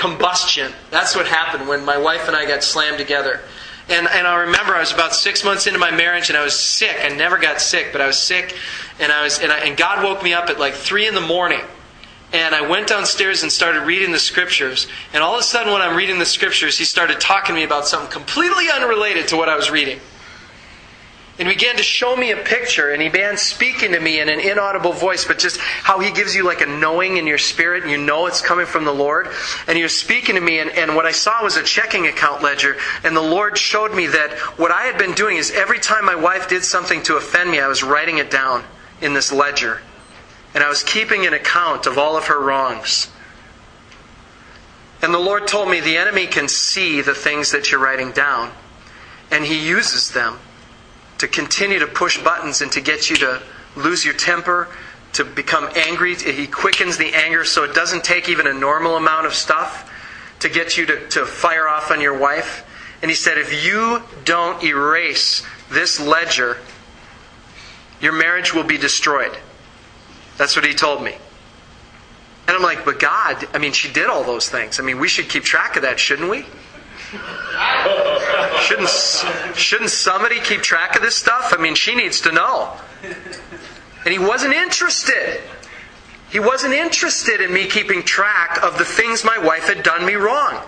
combustion. 0.00 0.72
That's 0.90 1.14
what 1.14 1.26
happened 1.26 1.68
when 1.68 1.84
my 1.84 1.98
wife 1.98 2.26
and 2.26 2.36
I 2.36 2.46
got 2.46 2.64
slammed 2.64 2.98
together. 2.98 3.40
And, 3.88 4.08
and 4.08 4.26
I 4.26 4.42
remember 4.42 4.74
I 4.74 4.80
was 4.80 4.92
about 4.92 5.14
six 5.14 5.44
months 5.44 5.66
into 5.66 5.78
my 5.78 5.90
marriage 5.90 6.28
and 6.28 6.38
I 6.38 6.44
was 6.44 6.58
sick. 6.58 6.96
I 7.02 7.08
never 7.08 7.38
got 7.38 7.60
sick, 7.60 7.88
but 7.92 8.00
I 8.00 8.06
was 8.06 8.18
sick. 8.18 8.56
And, 8.98 9.12
I 9.12 9.24
was, 9.24 9.40
and, 9.40 9.50
I, 9.50 9.58
and 9.58 9.76
God 9.76 10.04
woke 10.04 10.22
me 10.22 10.32
up 10.32 10.48
at 10.48 10.58
like 10.58 10.74
3 10.74 11.08
in 11.08 11.14
the 11.14 11.20
morning 11.20 11.60
and 12.32 12.54
I 12.54 12.68
went 12.68 12.86
downstairs 12.86 13.42
and 13.42 13.50
started 13.50 13.82
reading 13.82 14.12
the 14.12 14.18
scriptures. 14.18 14.86
And 15.12 15.22
all 15.22 15.34
of 15.34 15.40
a 15.40 15.42
sudden, 15.42 15.72
when 15.72 15.82
I'm 15.82 15.96
reading 15.96 16.18
the 16.18 16.26
scriptures, 16.26 16.78
he 16.78 16.84
started 16.84 17.20
talking 17.20 17.54
to 17.54 17.60
me 17.60 17.64
about 17.64 17.86
something 17.86 18.10
completely 18.10 18.66
unrelated 18.72 19.28
to 19.28 19.36
what 19.36 19.48
I 19.48 19.56
was 19.56 19.70
reading. 19.70 19.98
And 21.40 21.48
he 21.48 21.54
began 21.54 21.78
to 21.78 21.82
show 21.82 22.14
me 22.14 22.30
a 22.30 22.36
picture, 22.36 22.90
and 22.90 23.02
he 23.02 23.08
began 23.08 23.36
speaking 23.36 23.92
to 23.92 24.00
me 24.00 24.20
in 24.20 24.28
an 24.28 24.38
inaudible 24.38 24.92
voice, 24.92 25.24
but 25.24 25.38
just 25.38 25.58
how 25.58 25.98
he 25.98 26.12
gives 26.12 26.34
you 26.34 26.44
like 26.44 26.60
a 26.60 26.66
knowing 26.66 27.16
in 27.16 27.26
your 27.26 27.38
spirit, 27.38 27.82
and 27.82 27.90
you 27.90 27.96
know 27.96 28.26
it's 28.26 28.42
coming 28.42 28.66
from 28.66 28.84
the 28.84 28.92
Lord. 28.92 29.28
And 29.66 29.76
he 29.76 29.82
was 29.82 29.98
speaking 29.98 30.36
to 30.36 30.40
me, 30.40 30.58
and, 30.60 30.70
and 30.70 30.94
what 30.94 31.06
I 31.06 31.12
saw 31.12 31.42
was 31.42 31.56
a 31.56 31.64
checking 31.64 32.06
account 32.06 32.42
ledger, 32.42 32.76
and 33.02 33.16
the 33.16 33.22
Lord 33.22 33.58
showed 33.58 33.92
me 33.94 34.06
that 34.08 34.32
what 34.58 34.70
I 34.70 34.82
had 34.82 34.98
been 34.98 35.14
doing 35.14 35.38
is 35.38 35.50
every 35.50 35.80
time 35.80 36.04
my 36.04 36.14
wife 36.14 36.48
did 36.48 36.62
something 36.62 37.02
to 37.04 37.16
offend 37.16 37.50
me, 37.50 37.58
I 37.58 37.68
was 37.68 37.82
writing 37.82 38.18
it 38.18 38.30
down 38.30 38.62
in 39.00 39.14
this 39.14 39.32
ledger 39.32 39.80
and 40.54 40.64
I 40.64 40.68
was 40.68 40.82
keeping 40.82 41.26
an 41.26 41.32
account 41.32 41.86
of 41.86 41.98
all 41.98 42.16
of 42.16 42.26
her 42.26 42.40
wrongs. 42.40 43.08
And 45.02 45.14
the 45.14 45.18
Lord 45.18 45.46
told 45.46 45.70
me 45.70 45.80
the 45.80 45.96
enemy 45.96 46.26
can 46.26 46.48
see 46.48 47.00
the 47.00 47.14
things 47.14 47.52
that 47.52 47.70
you're 47.70 47.80
writing 47.80 48.12
down, 48.12 48.52
and 49.30 49.44
he 49.44 49.66
uses 49.66 50.10
them 50.10 50.38
to 51.20 51.28
continue 51.28 51.78
to 51.78 51.86
push 51.86 52.16
buttons 52.22 52.62
and 52.62 52.72
to 52.72 52.80
get 52.80 53.10
you 53.10 53.16
to 53.16 53.42
lose 53.76 54.06
your 54.06 54.14
temper, 54.14 54.68
to 55.12 55.22
become 55.22 55.68
angry. 55.76 56.14
He 56.14 56.46
quickens 56.46 56.96
the 56.96 57.12
anger 57.12 57.44
so 57.44 57.62
it 57.62 57.74
doesn't 57.74 58.04
take 58.04 58.30
even 58.30 58.46
a 58.46 58.54
normal 58.54 58.96
amount 58.96 59.26
of 59.26 59.34
stuff 59.34 59.92
to 60.38 60.48
get 60.48 60.78
you 60.78 60.86
to, 60.86 61.08
to 61.10 61.26
fire 61.26 61.68
off 61.68 61.90
on 61.90 62.00
your 62.00 62.16
wife. 62.16 62.66
And 63.02 63.10
he 63.10 63.14
said, 63.14 63.36
if 63.36 63.64
you 63.66 64.02
don't 64.24 64.64
erase 64.64 65.46
this 65.70 66.00
ledger, 66.00 66.56
your 68.00 68.12
marriage 68.12 68.54
will 68.54 68.64
be 68.64 68.78
destroyed. 68.78 69.36
That's 70.38 70.56
what 70.56 70.64
he 70.64 70.72
told 70.72 71.02
me. 71.02 71.14
And 72.48 72.56
I'm 72.56 72.62
like, 72.62 72.86
but 72.86 72.98
God, 72.98 73.46
I 73.52 73.58
mean, 73.58 73.72
she 73.72 73.92
did 73.92 74.06
all 74.06 74.24
those 74.24 74.48
things. 74.48 74.80
I 74.80 74.84
mean, 74.84 74.98
we 74.98 75.08
should 75.08 75.28
keep 75.28 75.44
track 75.44 75.76
of 75.76 75.82
that, 75.82 76.00
shouldn't 76.00 76.30
we? 76.30 76.46
Shouldn't, 78.60 79.56
shouldn't 79.56 79.90
somebody 79.90 80.40
keep 80.40 80.62
track 80.62 80.96
of 80.96 81.02
this 81.02 81.16
stuff? 81.16 81.52
I 81.56 81.60
mean, 81.60 81.74
she 81.74 81.94
needs 81.94 82.20
to 82.22 82.32
know. 82.32 82.72
And 83.02 84.12
he 84.12 84.18
wasn't 84.18 84.54
interested. 84.54 85.40
He 86.30 86.40
wasn't 86.40 86.74
interested 86.74 87.40
in 87.40 87.52
me 87.52 87.66
keeping 87.66 88.02
track 88.02 88.62
of 88.62 88.78
the 88.78 88.84
things 88.84 89.24
my 89.24 89.38
wife 89.38 89.64
had 89.64 89.82
done 89.82 90.06
me 90.06 90.14
wrong. 90.14 90.62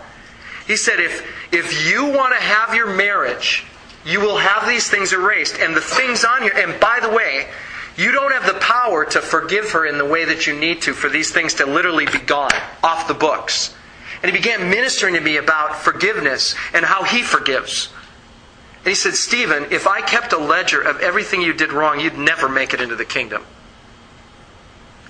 He 0.66 0.76
said, 0.76 1.00
if, 1.00 1.26
if 1.52 1.88
you 1.88 2.07
want 2.07 2.35
to 2.35 2.40
have 2.40 2.74
your 2.74 2.94
marriage, 2.94 3.64
you 4.05 4.20
will 4.20 4.38
have 4.38 4.68
these 4.68 4.88
things 4.88 5.12
erased. 5.12 5.59
And 5.59 5.74
the 5.74 5.81
things 5.81 6.24
on 6.24 6.42
here, 6.42 6.55
and 6.57 6.78
by 6.81 6.98
the 7.00 7.11
way, 7.11 7.48
you 7.96 8.11
don't 8.11 8.33
have 8.33 8.46
the 8.46 8.59
power 8.61 9.05
to 9.05 9.20
forgive 9.20 9.70
her 9.72 9.87
in 9.87 9.98
the 9.98 10.05
way 10.05 10.24
that 10.24 10.46
you 10.46 10.59
need 10.59 10.83
to 10.83 10.94
for 10.94 11.09
these 11.09 11.31
things 11.31 11.55
to 11.55 11.66
literally 11.66 12.07
be 12.07 12.18
gone 12.18 12.50
off 12.83 13.07
the 13.07 13.14
books. 13.14 13.74
And 14.22 14.30
he 14.30 14.38
began 14.38 14.70
ministering 14.70 15.14
to 15.14 15.20
me 15.20 15.37
about 15.37 15.76
forgiveness 15.76 16.54
and 16.72 16.85
how 16.85 17.02
he 17.02 17.22
forgives. 17.22 17.88
And 18.78 18.88
he 18.88 18.94
said, 18.94 19.14
Stephen, 19.14 19.66
if 19.70 19.87
I 19.87 20.00
kept 20.00 20.32
a 20.32 20.38
ledger 20.38 20.80
of 20.80 21.00
everything 21.00 21.40
you 21.40 21.52
did 21.52 21.72
wrong, 21.72 22.00
you'd 22.00 22.18
never 22.18 22.48
make 22.48 22.72
it 22.72 22.80
into 22.80 22.96
the 22.96 23.04
kingdom. 23.04 23.44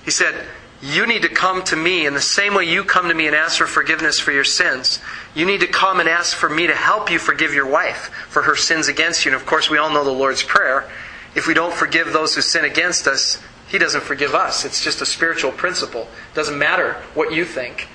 He 0.03 0.11
said, 0.11 0.45
You 0.81 1.05
need 1.07 1.21
to 1.21 1.29
come 1.29 1.63
to 1.65 1.75
me 1.75 2.05
in 2.05 2.13
the 2.13 2.21
same 2.21 2.55
way 2.55 2.65
you 2.65 2.83
come 2.83 3.07
to 3.07 3.13
me 3.13 3.27
and 3.27 3.35
ask 3.35 3.57
for 3.57 3.67
forgiveness 3.67 4.19
for 4.19 4.31
your 4.31 4.43
sins. 4.43 4.99
You 5.33 5.45
need 5.45 5.61
to 5.61 5.67
come 5.67 5.99
and 5.99 6.09
ask 6.09 6.35
for 6.35 6.49
me 6.49 6.67
to 6.67 6.75
help 6.75 7.11
you 7.11 7.19
forgive 7.19 7.53
your 7.53 7.67
wife 7.67 8.11
for 8.29 8.43
her 8.43 8.55
sins 8.55 8.87
against 8.87 9.25
you. 9.25 9.31
And 9.31 9.39
of 9.39 9.47
course, 9.47 9.69
we 9.69 9.77
all 9.77 9.91
know 9.91 10.03
the 10.03 10.11
Lord's 10.11 10.43
Prayer. 10.43 10.89
if 11.35 11.47
we 11.47 11.55
don't 11.55 11.73
forgive 11.73 12.13
those 12.13 12.35
who 12.35 12.41
sin 12.41 12.65
against 12.65 13.07
us, 13.07 13.41
He 13.69 13.77
doesn't 13.79 14.03
forgive 14.03 14.35
us. 14.35 14.65
It's 14.65 14.83
just 14.83 15.01
a 15.01 15.05
spiritual 15.05 15.51
principle. 15.51 16.03
It 16.31 16.35
doesn't 16.35 16.57
matter 16.57 16.93
what 17.15 17.33
you 17.33 17.45
think. 17.45 17.87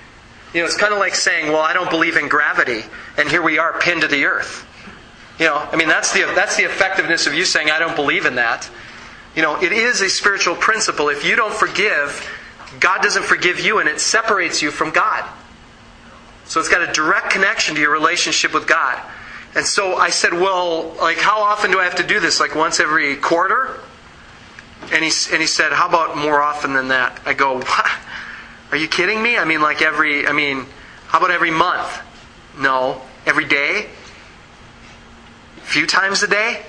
You 0.54 0.60
know, 0.60 0.66
it's 0.66 0.76
kind 0.76 0.92
of 0.92 0.98
like 0.98 1.14
saying, 1.14 1.52
well, 1.52 1.60
I 1.60 1.72
don't 1.72 1.90
believe 1.90 2.16
in 2.16 2.28
gravity, 2.28 2.82
and 3.16 3.28
here 3.28 3.42
we 3.42 3.58
are 3.58 3.78
pinned 3.80 4.00
to 4.00 4.08
the 4.08 4.24
earth. 4.24 4.66
You 5.38 5.46
know, 5.46 5.56
I 5.56 5.76
mean, 5.76 5.88
that's 5.88 6.12
the, 6.12 6.22
that's 6.34 6.56
the 6.56 6.64
effectiveness 6.64 7.26
of 7.26 7.34
you 7.34 7.44
saying, 7.44 7.70
I 7.70 7.78
don't 7.78 7.94
believe 7.94 8.26
in 8.26 8.36
that. 8.36 8.68
You 9.36 9.42
know, 9.42 9.60
it 9.62 9.72
is 9.72 10.00
a 10.00 10.08
spiritual 10.08 10.56
principle. 10.56 11.10
If 11.10 11.24
you 11.24 11.36
don't 11.36 11.52
forgive, 11.52 12.26
God 12.80 13.02
doesn't 13.02 13.24
forgive 13.24 13.60
you, 13.60 13.78
and 13.78 13.88
it 13.88 14.00
separates 14.00 14.62
you 14.62 14.70
from 14.70 14.90
God. 14.90 15.28
So 16.46 16.60
it's 16.60 16.68
got 16.68 16.88
a 16.88 16.92
direct 16.92 17.30
connection 17.30 17.74
to 17.74 17.80
your 17.80 17.92
relationship 17.92 18.54
with 18.54 18.66
God. 18.66 19.00
And 19.54 19.66
so 19.66 19.96
I 19.96 20.10
said, 20.10 20.32
well, 20.32 20.94
like, 20.94 21.18
how 21.18 21.40
often 21.40 21.70
do 21.70 21.78
I 21.78 21.84
have 21.84 21.96
to 21.96 22.06
do 22.06 22.20
this? 22.20 22.40
Like 22.40 22.54
once 22.54 22.80
every 22.80 23.16
quarter? 23.16 23.80
And 24.92 25.04
he, 25.04 25.10
and 25.32 25.40
he 25.42 25.46
said, 25.46 25.72
how 25.72 25.88
about 25.88 26.16
more 26.16 26.40
often 26.40 26.72
than 26.72 26.88
that? 26.88 27.20
I 27.26 27.34
go, 27.34 27.54
what? 27.58 27.90
Are 28.70 28.76
you 28.76 28.88
kidding 28.88 29.22
me? 29.22 29.36
I 29.38 29.44
mean, 29.44 29.60
like 29.60 29.82
every, 29.82 30.26
I 30.26 30.32
mean, 30.32 30.66
how 31.06 31.18
about 31.18 31.30
every 31.30 31.50
month? 31.50 32.00
No. 32.58 33.00
Every 33.26 33.46
day? 33.46 33.86
A 35.56 35.60
few 35.60 35.86
times 35.86 36.22
a 36.22 36.28
day? 36.28 36.62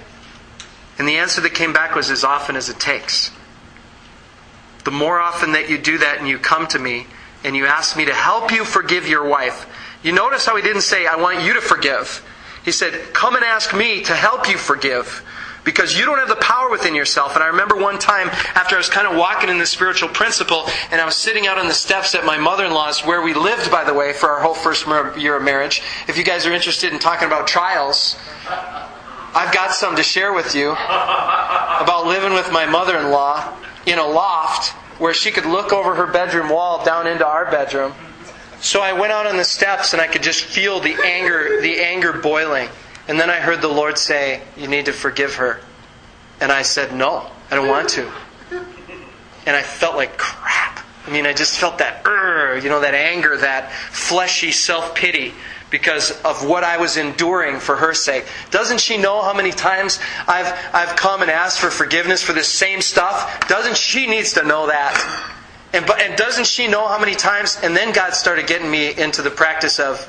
And 0.97 1.07
the 1.07 1.17
answer 1.17 1.41
that 1.41 1.53
came 1.53 1.73
back 1.73 1.95
was 1.95 2.09
as 2.09 2.23
often 2.23 2.55
as 2.55 2.69
it 2.69 2.79
takes. 2.79 3.31
The 4.85 4.91
more 4.91 5.19
often 5.19 5.53
that 5.53 5.69
you 5.69 5.77
do 5.77 5.97
that 5.97 6.19
and 6.19 6.27
you 6.27 6.39
come 6.39 6.67
to 6.67 6.79
me 6.79 7.07
and 7.43 7.55
you 7.55 7.65
ask 7.65 7.95
me 7.95 8.05
to 8.05 8.13
help 8.13 8.51
you 8.51 8.65
forgive 8.65 9.07
your 9.07 9.25
wife, 9.27 9.65
you 10.03 10.11
notice 10.11 10.45
how 10.45 10.55
he 10.55 10.61
didn't 10.61 10.81
say, 10.81 11.05
I 11.05 11.17
want 11.17 11.43
you 11.43 11.53
to 11.53 11.61
forgive. 11.61 12.25
He 12.63 12.71
said, 12.71 13.13
Come 13.13 13.35
and 13.35 13.43
ask 13.43 13.75
me 13.75 14.03
to 14.03 14.15
help 14.15 14.49
you 14.49 14.57
forgive. 14.57 15.23
Because 15.63 15.97
you 15.97 16.05
don't 16.05 16.17
have 16.19 16.29
the 16.29 16.35
power 16.37 16.69
within 16.69 16.95
yourself. 16.95 17.35
And 17.35 17.43
I 17.43 17.47
remember 17.47 17.75
one 17.75 17.99
time 17.99 18.29
after 18.55 18.75
I 18.75 18.77
was 18.77 18.89
kind 18.89 19.07
of 19.07 19.17
walking 19.17 19.49
in 19.49 19.57
the 19.57 19.65
spiritual 19.65 20.09
principle, 20.09 20.65
and 20.91 21.01
I 21.01 21.05
was 21.05 21.15
sitting 21.15 21.47
out 21.47 21.57
on 21.57 21.67
the 21.67 21.73
steps 21.73 22.15
at 22.15 22.25
my 22.25 22.37
mother 22.37 22.65
in 22.65 22.71
law's, 22.71 23.05
where 23.05 23.21
we 23.21 23.33
lived, 23.33 23.69
by 23.69 23.83
the 23.83 23.93
way, 23.93 24.13
for 24.13 24.29
our 24.29 24.39
whole 24.39 24.53
first 24.53 24.87
year 25.17 25.35
of 25.35 25.43
marriage. 25.43 25.81
If 26.07 26.17
you 26.17 26.23
guys 26.23 26.45
are 26.45 26.53
interested 26.53 26.93
in 26.93 26.99
talking 26.99 27.27
about 27.27 27.47
trials, 27.47 28.17
I've 28.47 29.53
got 29.53 29.73
some 29.73 29.95
to 29.97 30.03
share 30.03 30.33
with 30.33 30.55
you 30.55 30.71
about 30.71 32.07
living 32.07 32.33
with 32.33 32.51
my 32.51 32.65
mother 32.65 32.97
in 32.97 33.11
law 33.11 33.53
in 33.85 33.99
a 33.99 34.07
loft 34.07 34.69
where 34.99 35.13
she 35.13 35.31
could 35.31 35.45
look 35.45 35.71
over 35.71 35.95
her 35.95 36.07
bedroom 36.07 36.49
wall 36.49 36.83
down 36.83 37.07
into 37.07 37.25
our 37.25 37.49
bedroom. 37.49 37.93
So 38.59 38.81
I 38.81 38.93
went 38.93 39.13
out 39.13 39.25
on 39.25 39.37
the 39.37 39.45
steps 39.45 39.93
and 39.93 40.01
I 40.01 40.07
could 40.07 40.23
just 40.23 40.43
feel 40.43 40.79
the 40.79 40.95
anger, 41.05 41.61
the 41.61 41.79
anger 41.79 42.13
boiling. 42.13 42.69
And 43.09 43.19
then 43.19 43.31
I 43.31 43.37
heard 43.37 43.61
the 43.61 43.67
Lord 43.67 43.97
say, 43.97 44.41
You 44.55 44.67
need 44.67 44.85
to 44.85 44.93
forgive 44.93 45.35
her. 45.35 45.59
And 46.39 46.51
I 46.51 46.61
said, 46.61 46.95
No, 46.95 47.25
I 47.49 47.55
don't 47.55 47.67
want 47.67 47.89
to. 47.89 48.09
And 49.45 49.55
I 49.55 49.63
felt 49.63 49.95
like 49.95 50.17
crap. 50.17 50.85
I 51.07 51.09
mean, 51.09 51.25
I 51.25 51.33
just 51.33 51.57
felt 51.57 51.79
that, 51.79 52.05
you 52.63 52.69
know, 52.69 52.81
that 52.81 52.93
anger, 52.93 53.35
that 53.37 53.71
fleshy 53.71 54.51
self 54.51 54.93
pity 54.93 55.33
because 55.71 56.11
of 56.21 56.47
what 56.47 56.63
I 56.63 56.77
was 56.77 56.97
enduring 56.97 57.59
for 57.59 57.75
her 57.75 57.95
sake. 57.95 58.25
Doesn't 58.51 58.79
she 58.79 58.97
know 58.97 59.23
how 59.23 59.33
many 59.33 59.51
times 59.51 59.99
I've, 60.27 60.53
I've 60.73 60.95
come 60.95 61.23
and 61.23 61.31
asked 61.31 61.59
for 61.59 61.71
forgiveness 61.71 62.21
for 62.21 62.33
this 62.33 62.47
same 62.47 62.79
stuff? 62.79 63.47
Doesn't 63.47 63.77
she 63.77 64.05
needs 64.05 64.33
to 64.33 64.43
know 64.43 64.67
that? 64.67 65.35
And, 65.73 65.85
but, 65.85 65.99
and 65.99 66.15
doesn't 66.15 66.45
she 66.45 66.67
know 66.67 66.87
how 66.87 66.99
many 66.99 67.15
times? 67.15 67.59
And 67.61 67.75
then 67.75 67.91
God 67.91 68.13
started 68.13 68.45
getting 68.45 68.69
me 68.69 68.95
into 68.95 69.23
the 69.23 69.31
practice 69.31 69.79
of 69.79 70.07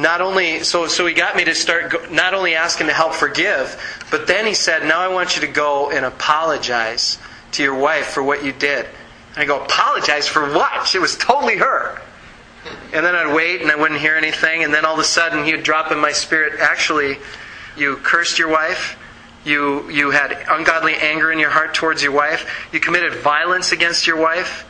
not 0.00 0.20
only, 0.20 0.62
so, 0.62 0.86
so 0.86 1.06
he 1.06 1.14
got 1.14 1.36
me 1.36 1.44
to 1.44 1.54
start 1.54 1.90
go, 1.90 2.06
not 2.10 2.34
only 2.34 2.54
asking 2.54 2.86
to 2.86 2.92
help 2.92 3.14
forgive, 3.14 3.80
but 4.10 4.26
then 4.26 4.46
he 4.46 4.54
said, 4.54 4.84
now 4.84 5.00
I 5.00 5.08
want 5.08 5.36
you 5.36 5.42
to 5.42 5.52
go 5.52 5.90
and 5.90 6.04
apologize 6.04 7.18
to 7.52 7.62
your 7.62 7.74
wife 7.74 8.06
for 8.06 8.22
what 8.22 8.44
you 8.44 8.52
did. 8.52 8.86
And 9.34 9.38
I 9.38 9.44
go, 9.44 9.62
apologize 9.62 10.26
for 10.26 10.52
what? 10.52 10.94
It 10.94 11.00
was 11.00 11.16
totally 11.16 11.56
her. 11.58 12.00
And 12.92 13.04
then 13.04 13.14
I'd 13.14 13.34
wait 13.34 13.62
and 13.62 13.70
I 13.70 13.76
wouldn't 13.76 14.00
hear 14.00 14.16
anything. 14.16 14.64
And 14.64 14.72
then 14.72 14.84
all 14.84 14.94
of 14.94 15.00
a 15.00 15.04
sudden 15.04 15.44
he 15.44 15.52
would 15.52 15.62
drop 15.62 15.92
in 15.92 15.98
my 15.98 16.12
spirit, 16.12 16.60
actually, 16.60 17.18
you 17.76 17.96
cursed 17.96 18.38
your 18.38 18.48
wife. 18.48 18.96
You, 19.44 19.88
you 19.90 20.10
had 20.10 20.44
ungodly 20.48 20.94
anger 20.96 21.32
in 21.32 21.38
your 21.38 21.50
heart 21.50 21.72
towards 21.74 22.02
your 22.02 22.12
wife. 22.12 22.68
You 22.72 22.80
committed 22.80 23.14
violence 23.14 23.72
against 23.72 24.06
your 24.06 24.16
wife. 24.16 24.66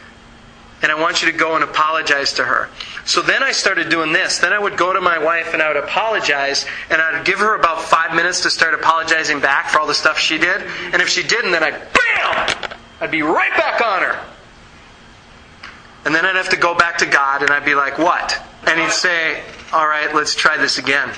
And 0.82 0.90
I 0.90 0.98
want 0.98 1.22
you 1.22 1.30
to 1.30 1.36
go 1.36 1.54
and 1.56 1.64
apologize 1.64 2.32
to 2.34 2.44
her. 2.44 2.70
So 3.04 3.20
then 3.20 3.42
I 3.42 3.52
started 3.52 3.90
doing 3.90 4.12
this. 4.12 4.38
Then 4.38 4.52
I 4.52 4.58
would 4.58 4.78
go 4.78 4.92
to 4.92 5.00
my 5.00 5.18
wife 5.18 5.52
and 5.52 5.60
I 5.60 5.68
would 5.68 5.76
apologize. 5.76 6.64
And 6.88 7.02
I'd 7.02 7.26
give 7.26 7.38
her 7.38 7.54
about 7.54 7.82
five 7.82 8.14
minutes 8.14 8.40
to 8.42 8.50
start 8.50 8.72
apologizing 8.72 9.40
back 9.40 9.68
for 9.68 9.80
all 9.80 9.86
the 9.86 9.94
stuff 9.94 10.18
she 10.18 10.38
did. 10.38 10.62
And 10.92 11.02
if 11.02 11.08
she 11.08 11.22
didn't, 11.22 11.52
then 11.52 11.62
I'd, 11.62 11.74
BAM! 11.74 12.78
I'd 13.00 13.10
be 13.10 13.22
right 13.22 13.52
back 13.56 13.80
on 13.82 14.02
her. 14.02 14.18
And 16.04 16.14
then 16.14 16.24
I'd 16.24 16.36
have 16.36 16.48
to 16.50 16.56
go 16.56 16.74
back 16.74 16.98
to 16.98 17.06
God 17.06 17.42
and 17.42 17.50
I'd 17.50 17.64
be 17.64 17.74
like, 17.74 17.98
what? 17.98 18.40
And 18.66 18.80
He'd 18.80 18.90
say, 18.90 19.42
all 19.72 19.86
right, 19.86 20.14
let's 20.14 20.34
try 20.34 20.56
this 20.56 20.78
again. 20.78 21.10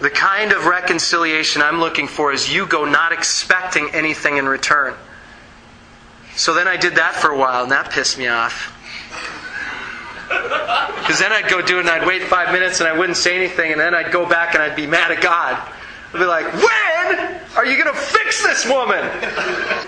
The 0.00 0.10
kind 0.10 0.52
of 0.52 0.66
reconciliation 0.66 1.62
I'm 1.62 1.80
looking 1.80 2.08
for 2.08 2.32
is 2.32 2.52
you 2.52 2.66
go 2.66 2.84
not 2.84 3.12
expecting 3.12 3.88
anything 3.94 4.36
in 4.36 4.46
return. 4.46 4.94
So 6.36 6.54
then 6.54 6.68
I 6.68 6.76
did 6.76 6.96
that 6.96 7.14
for 7.14 7.30
a 7.30 7.38
while 7.38 7.62
and 7.62 7.72
that 7.72 7.90
pissed 7.90 8.18
me 8.18 8.28
off. 8.28 8.70
Because 10.28 11.18
then 11.18 11.32
I'd 11.32 11.48
go 11.48 11.62
do 11.62 11.78
it 11.78 11.80
and 11.80 11.90
I'd 11.90 12.06
wait 12.06 12.22
five 12.24 12.52
minutes 12.52 12.80
and 12.80 12.88
I 12.88 12.96
wouldn't 12.98 13.16
say 13.16 13.36
anything 13.36 13.72
and 13.72 13.80
then 13.80 13.94
I'd 13.94 14.12
go 14.12 14.28
back 14.28 14.54
and 14.54 14.62
I'd 14.62 14.76
be 14.76 14.86
mad 14.86 15.12
at 15.12 15.22
God. 15.22 15.60
I'd 16.12 16.18
be 16.18 16.24
like, 16.24 16.52
when 16.52 17.40
are 17.56 17.66
you 17.66 17.82
going 17.82 17.94
to 17.94 18.00
fix 18.00 18.42
this 18.42 18.66
woman? 18.66 19.02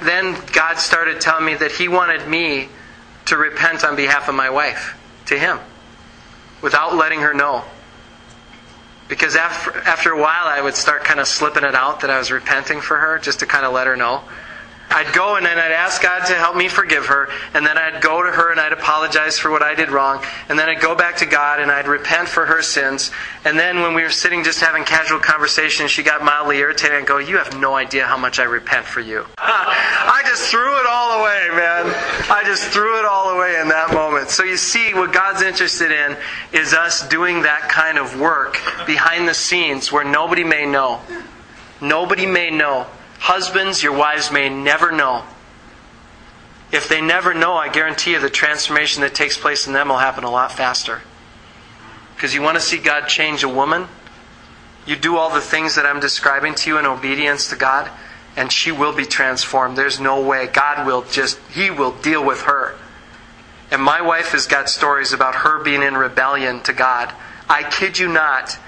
then 0.05 0.37
God 0.53 0.79
started 0.79 1.21
telling 1.21 1.45
me 1.45 1.55
that 1.55 1.73
He 1.73 1.89
wanted 1.89 2.29
me 2.29 2.69
to 3.27 3.37
repent 3.37 3.85
on 3.85 3.97
behalf 3.97 4.29
of 4.29 4.35
my 4.35 4.51
wife 4.51 4.97
to 5.27 5.39
him 5.39 5.59
without 6.63 6.95
letting 6.95 7.21
her 7.21 7.35
know. 7.35 7.65
Because 9.09 9.37
after, 9.37 9.77
after 9.79 10.11
a 10.11 10.21
while, 10.21 10.47
I 10.47 10.61
would 10.61 10.75
start 10.75 11.05
kind 11.05 11.21
of 11.21 11.29
slipping 11.29 11.65
it 11.65 11.75
out 11.75 12.01
that 12.01 12.11
I 12.11 12.19
was 12.19 12.31
repenting 12.33 12.81
for 12.81 12.97
her 12.97 13.19
just 13.19 13.41
to 13.41 13.47
kind 13.47 13.65
of 13.65 13.73
let 13.73 13.87
her 13.87 13.97
know. 13.97 14.23
I'd 14.91 15.13
go 15.15 15.37
and 15.37 15.45
then 15.45 15.59
I'd 15.59 15.73
ask 15.73 16.01
God 16.01 16.27
to 16.27 16.35
help 16.35 16.57
me 16.57 16.69
forgive 16.69 17.07
her, 17.07 17.29
and 17.55 17.67
then 17.67 17.77
I'd 17.77 18.01
go 18.01 18.23
to 18.23 18.31
her 18.31 18.51
and 18.53 18.61
I'd 18.61 18.73
apologize 18.73 19.39
for 19.39 19.51
what 19.51 19.63
I 19.63 19.75
did 19.75 19.91
wrong, 19.91 20.25
and 20.49 20.59
then 20.59 20.69
I'd 20.69 20.81
go 20.81 20.95
back 20.95 21.17
to 21.19 21.27
God 21.27 21.61
and 21.61 21.71
I'd 21.71 21.89
repent 21.89 22.29
for 22.29 22.47
her 22.47 22.63
sins. 22.63 23.11
And 23.45 23.59
then 23.59 23.83
when 23.83 23.95
we 23.95 24.03
were 24.03 24.11
sitting 24.11 24.45
just 24.45 24.61
having 24.61 24.85
casual 24.85 25.19
conversation, 25.19 25.89
she 25.89 26.03
got 26.03 26.25
mildly 26.25 26.59
irritated 26.59 26.99
and 26.99 27.07
go, 27.07 27.19
"You 27.19 27.39
have 27.39 27.59
no 27.59 27.75
idea 27.75 28.07
how 28.07 28.17
much 28.17 28.39
I 28.39 28.45
repent 28.45 28.87
for 28.87 29.01
you." 29.01 29.27
I 29.39 30.23
just 30.25 30.51
threw 30.51 30.79
it 30.81 30.87
all 30.87 31.21
away, 31.21 31.49
man. 31.51 31.93
I 32.31 32.43
just 32.45 32.65
threw 32.65 32.99
it 32.99 33.05
all 33.05 33.37
away 33.37 33.61
in 33.61 33.69
that 33.69 33.93
moment. 33.93 34.31
So 34.31 34.45
you 34.45 34.57
see, 34.57 34.95
what 34.95 35.13
God's 35.13 35.43
interested 35.43 35.91
in 35.91 36.17
is 36.53 36.75
us 36.75 37.07
doing 37.09 37.43
that 37.43 37.69
kind 37.69 37.99
of 37.99 38.21
work 38.21 38.59
behind 38.87 39.29
the 39.29 39.35
scenes 39.35 39.91
where 39.91 40.05
nobody 40.05 40.45
may 40.45 40.65
know. 40.65 41.01
Nobody 41.81 42.25
may 42.25 42.51
know 42.51 42.87
Husbands, 43.19 43.83
your 43.83 43.97
wives 43.97 44.31
may 44.31 44.49
never 44.49 44.93
know. 44.93 45.25
If 46.73 46.89
they 46.89 47.01
never 47.01 47.33
know, 47.33 47.55
I 47.55 47.69
guarantee 47.69 48.13
you 48.13 48.21
the 48.21 48.31
transformation 48.31 49.03
that 49.03 49.15
takes 49.15 49.39
place 49.39 49.67
in 49.67 49.73
them 49.73 49.89
will 49.89 49.99
happen 49.99 50.25
a 50.25 50.31
lot 50.31 50.53
faster. 50.53 51.03
Because 52.15 52.35
you 52.35 52.43
want 52.43 52.57
to 52.57 52.61
see 52.61 52.79
God 52.79 53.07
change 53.07 53.43
a 53.43 53.49
woman? 53.49 53.89
You 54.87 54.97
do 54.97 55.17
all 55.17 55.33
the 55.33 55.41
things 55.41 55.75
that 55.77 55.87
I'm 55.87 56.01
describing 56.01 56.55
to 56.57 56.71
you 56.71 56.79
in 56.79 56.87
obedience 56.87 57.49
to 57.51 57.57
God, 57.57 57.91
and 58.37 58.51
she 58.51 58.73
will 58.73 58.95
be 58.95 59.05
transformed. 59.05 59.77
There's 59.77 60.01
no 60.01 60.21
way. 60.21 60.47
God 60.47 60.87
will 60.87 61.03
just, 61.03 61.39
He 61.53 61.71
will 61.71 61.93
deal 61.93 62.25
with 62.25 62.43
her. 62.43 62.77
And 63.71 63.83
my 63.83 64.01
wife 64.01 64.31
has 64.31 64.47
got 64.47 64.69
stories 64.69 65.13
about 65.13 65.37
her 65.37 65.63
being 65.63 65.83
in 65.83 65.97
rebellion 65.97 66.63
to 66.65 66.73
God. 66.73 67.13
I 67.49 67.65
kid 67.65 67.99
you 67.99 68.09
not. 68.09 68.59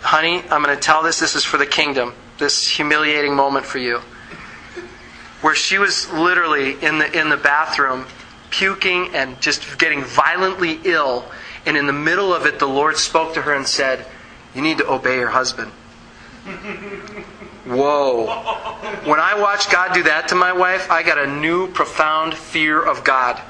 Honey, 0.00 0.42
I'm 0.50 0.62
going 0.62 0.74
to 0.74 0.82
tell 0.82 1.02
this. 1.02 1.20
This 1.20 1.36
is 1.36 1.44
for 1.44 1.58
the 1.58 1.66
kingdom 1.66 2.14
this 2.38 2.68
humiliating 2.68 3.34
moment 3.34 3.66
for 3.66 3.78
you 3.78 4.00
where 5.40 5.54
she 5.54 5.78
was 5.78 6.10
literally 6.10 6.72
in 6.82 6.98
the 6.98 7.18
in 7.18 7.28
the 7.28 7.36
bathroom 7.36 8.06
puking 8.50 9.14
and 9.14 9.40
just 9.40 9.78
getting 9.78 10.02
violently 10.02 10.80
ill. 10.84 11.24
And 11.66 11.76
in 11.76 11.86
the 11.86 11.92
middle 11.92 12.32
of 12.34 12.46
it 12.46 12.58
the 12.58 12.66
lord 12.66 12.96
spoke 12.96 13.34
to 13.34 13.42
her 13.42 13.52
and 13.54 13.66
said 13.66 14.06
you 14.54 14.62
need 14.62 14.78
to 14.78 14.90
obey 14.90 15.16
your 15.16 15.28
husband. 15.30 15.70
Whoa. 17.66 18.26
When 19.04 19.20
i 19.20 19.38
watched 19.38 19.70
god 19.70 19.92
do 19.92 20.02
that 20.04 20.28
to 20.28 20.34
my 20.34 20.52
wife 20.52 20.90
i 20.90 21.02
got 21.02 21.18
a 21.18 21.26
new 21.26 21.68
profound 21.68 22.34
fear 22.34 22.82
of 22.82 23.04
god. 23.04 23.40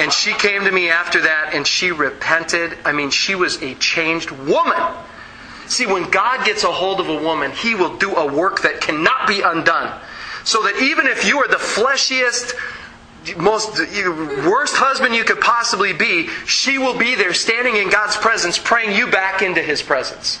And 0.00 0.12
she 0.12 0.32
came 0.34 0.64
to 0.64 0.70
me 0.70 0.90
after 0.90 1.22
that 1.22 1.54
and 1.54 1.66
she 1.66 1.90
repented. 1.90 2.76
I 2.84 2.92
mean 2.92 3.10
she 3.10 3.34
was 3.34 3.60
a 3.62 3.74
changed 3.74 4.30
woman 4.30 4.80
See, 5.68 5.86
when 5.86 6.10
God 6.10 6.44
gets 6.46 6.64
a 6.64 6.72
hold 6.72 7.00
of 7.00 7.08
a 7.08 7.22
woman, 7.22 7.52
he 7.52 7.74
will 7.74 7.96
do 7.98 8.16
a 8.16 8.26
work 8.26 8.62
that 8.62 8.80
cannot 8.80 9.28
be 9.28 9.42
undone. 9.42 10.00
So 10.44 10.62
that 10.62 10.80
even 10.80 11.06
if 11.06 11.26
you 11.26 11.38
are 11.38 11.48
the 11.48 11.58
fleshiest, 11.58 12.54
most 13.36 13.78
worst 13.78 14.76
husband 14.76 15.14
you 15.14 15.24
could 15.24 15.40
possibly 15.40 15.92
be, 15.92 16.28
she 16.46 16.78
will 16.78 16.96
be 16.96 17.14
there 17.14 17.34
standing 17.34 17.76
in 17.76 17.90
God's 17.90 18.16
presence, 18.16 18.58
praying 18.58 18.96
you 18.96 19.10
back 19.10 19.42
into 19.42 19.62
his 19.62 19.82
presence. 19.82 20.40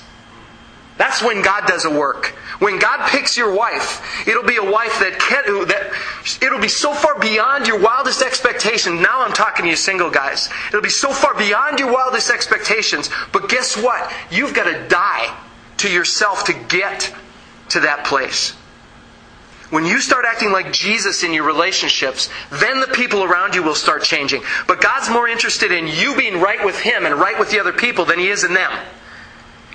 That's 0.98 1.22
when 1.22 1.42
God 1.42 1.66
does 1.66 1.84
a 1.84 1.90
work. 1.90 2.34
When 2.58 2.80
God 2.80 3.08
picks 3.08 3.36
your 3.36 3.54
wife, 3.54 4.26
it'll 4.26 4.42
be 4.42 4.56
a 4.56 4.70
wife 4.70 4.98
that 4.98 5.18
can 5.20 5.68
that 5.68 5.92
it'll 6.42 6.60
be 6.60 6.68
so 6.68 6.92
far 6.92 7.18
beyond 7.18 7.68
your 7.68 7.80
wildest 7.80 8.20
expectations. 8.20 9.00
Now 9.00 9.22
I'm 9.24 9.32
talking 9.32 9.64
to 9.64 9.70
you 9.70 9.76
single 9.76 10.10
guys. 10.10 10.50
It'll 10.68 10.82
be 10.82 10.88
so 10.88 11.12
far 11.12 11.34
beyond 11.34 11.78
your 11.78 11.92
wildest 11.92 12.30
expectations. 12.30 13.10
But 13.32 13.48
guess 13.48 13.76
what? 13.76 14.12
You've 14.30 14.54
got 14.54 14.64
to 14.64 14.88
die 14.88 15.34
to 15.78 15.88
yourself 15.88 16.44
to 16.44 16.52
get 16.52 17.14
to 17.70 17.80
that 17.80 18.04
place. 18.04 18.56
When 19.70 19.84
you 19.84 20.00
start 20.00 20.24
acting 20.26 20.50
like 20.50 20.72
Jesus 20.72 21.22
in 21.22 21.32
your 21.32 21.44
relationships, 21.44 22.30
then 22.50 22.80
the 22.80 22.86
people 22.88 23.22
around 23.22 23.54
you 23.54 23.62
will 23.62 23.74
start 23.74 24.02
changing. 24.02 24.42
But 24.66 24.80
God's 24.80 25.10
more 25.10 25.28
interested 25.28 25.70
in 25.70 25.86
you 25.86 26.16
being 26.16 26.40
right 26.40 26.64
with 26.64 26.80
Him 26.80 27.06
and 27.06 27.14
right 27.14 27.38
with 27.38 27.50
the 27.50 27.60
other 27.60 27.72
people 27.72 28.04
than 28.04 28.18
He 28.18 28.28
is 28.28 28.44
in 28.44 28.54
them. 28.54 28.72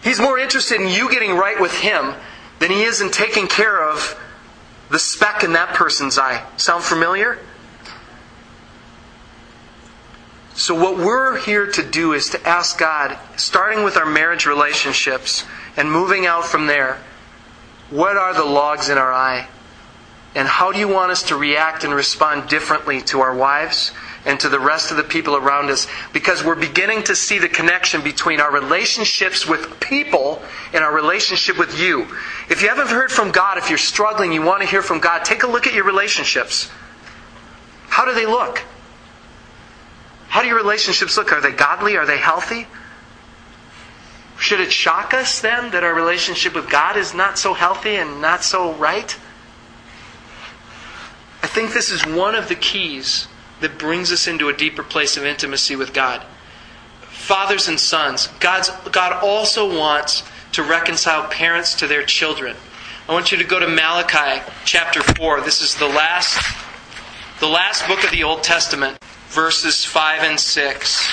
He's 0.03 0.19
more 0.19 0.37
interested 0.37 0.81
in 0.81 0.87
you 0.87 1.09
getting 1.09 1.35
right 1.35 1.59
with 1.59 1.73
Him 1.79 2.13
than 2.59 2.71
He 2.71 2.83
is 2.83 3.01
in 3.01 3.09
taking 3.09 3.47
care 3.47 3.81
of 3.81 4.19
the 4.89 4.99
speck 4.99 5.43
in 5.43 5.53
that 5.53 5.73
person's 5.75 6.19
eye. 6.19 6.45
Sound 6.57 6.83
familiar? 6.83 7.39
So, 10.55 10.75
what 10.75 10.97
we're 10.97 11.39
here 11.39 11.65
to 11.65 11.83
do 11.83 12.13
is 12.13 12.29
to 12.29 12.47
ask 12.47 12.77
God, 12.77 13.17
starting 13.37 13.83
with 13.83 13.97
our 13.97 14.05
marriage 14.05 14.45
relationships 14.45 15.45
and 15.75 15.91
moving 15.91 16.27
out 16.27 16.45
from 16.45 16.67
there, 16.67 16.99
what 17.89 18.17
are 18.17 18.35
the 18.35 18.45
logs 18.45 18.89
in 18.89 18.97
our 18.97 19.11
eye? 19.11 19.47
And 20.35 20.47
how 20.47 20.71
do 20.71 20.79
you 20.79 20.87
want 20.87 21.11
us 21.11 21.23
to 21.23 21.35
react 21.35 21.83
and 21.83 21.93
respond 21.93 22.49
differently 22.49 23.01
to 23.03 23.21
our 23.21 23.35
wives 23.35 23.91
and 24.25 24.39
to 24.39 24.49
the 24.49 24.59
rest 24.59 24.91
of 24.91 24.97
the 24.97 25.03
people 25.03 25.35
around 25.35 25.69
us? 25.69 25.87
Because 26.11 26.43
we're 26.43 26.55
beginning 26.55 27.03
to 27.03 27.15
see 27.15 27.39
the 27.39 27.49
connection 27.49 28.01
between 28.01 28.39
our 28.39 28.51
relationships 28.51 29.47
with 29.47 29.79
people 29.79 30.41
and 30.73 30.83
our 30.83 30.93
relationship 30.93 31.57
with 31.57 31.79
you. 31.79 32.07
If 32.49 32.61
you 32.61 32.69
haven't 32.69 32.89
heard 32.89 33.11
from 33.11 33.31
God, 33.31 33.57
if 33.57 33.69
you're 33.69 33.77
struggling, 33.77 34.31
you 34.31 34.41
want 34.41 34.61
to 34.61 34.67
hear 34.67 34.81
from 34.81 34.99
God, 34.99 35.25
take 35.25 35.43
a 35.43 35.47
look 35.47 35.67
at 35.67 35.73
your 35.73 35.85
relationships. 35.85 36.69
How 37.87 38.05
do 38.05 38.13
they 38.13 38.25
look? 38.25 38.63
How 40.29 40.41
do 40.41 40.47
your 40.47 40.57
relationships 40.57 41.15
look? 41.15 41.31
Are 41.31 41.41
they 41.41 41.51
godly? 41.51 41.95
Are 41.95 42.07
they 42.07 42.17
healthy? 42.17 42.65
Should 44.39 44.59
it 44.59 44.71
shock 44.71 45.13
us 45.13 45.39
then 45.41 45.71
that 45.71 45.83
our 45.83 45.93
relationship 45.93 46.55
with 46.55 46.69
God 46.69 46.97
is 46.97 47.13
not 47.13 47.37
so 47.37 47.53
healthy 47.53 47.95
and 47.95 48.19
not 48.19 48.43
so 48.43 48.73
right? 48.73 49.15
I 51.43 51.47
think 51.47 51.73
this 51.73 51.91
is 51.91 52.05
one 52.05 52.35
of 52.35 52.49
the 52.49 52.55
keys 52.55 53.27
that 53.63 53.79
brings 53.79 54.11
us 54.11 54.27
into 54.27 54.49
a 54.49 54.53
deeper 54.53 54.83
place 54.83 55.15
of 55.15 55.25
intimacy 55.25 55.73
with 55.73 55.93
God. 55.93 56.21
Fathers 56.99 57.69
and 57.69 57.79
sons, 57.79 58.27
God's, 58.41 58.69
God 58.91 59.23
also 59.23 59.79
wants 59.79 60.21
to 60.51 60.61
reconcile 60.61 61.29
parents 61.29 61.73
to 61.75 61.87
their 61.87 62.03
children. 62.03 62.57
I 63.07 63.13
want 63.13 63.31
you 63.31 63.37
to 63.37 63.45
go 63.45 63.61
to 63.61 63.67
Malachi 63.67 64.43
chapter 64.65 65.01
4. 65.01 65.39
This 65.41 65.61
is 65.61 65.75
the 65.75 65.87
last, 65.87 66.37
the 67.39 67.47
last 67.47 67.87
book 67.87 68.03
of 68.03 68.11
the 68.11 68.23
Old 68.23 68.43
Testament, 68.43 68.97
verses 69.29 69.85
5 69.85 70.23
and 70.23 70.37
6. 70.37 71.11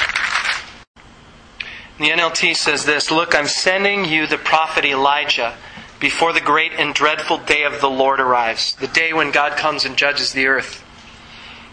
The 1.99 2.11
NLT 2.11 2.57
says 2.57 2.85
this 2.85 3.13
Look, 3.13 3.33
I'm 3.33 3.47
sending 3.47 4.07
you 4.07 4.27
the 4.27 4.39
prophet 4.39 4.85
Elijah 4.85 5.57
before 6.01 6.33
the 6.33 6.41
great 6.41 6.73
and 6.73 6.95
dreadful 6.95 7.39
day 7.39 7.63
of 7.63 7.81
the 7.81 7.91
Lord 7.91 8.19
arrives, 8.19 8.75
the 8.75 8.89
day 8.89 9.13
when 9.13 9.31
God 9.31 9.57
comes 9.57 9.85
and 9.85 9.97
judges 9.97 10.33
the 10.33 10.47
earth. 10.47 10.85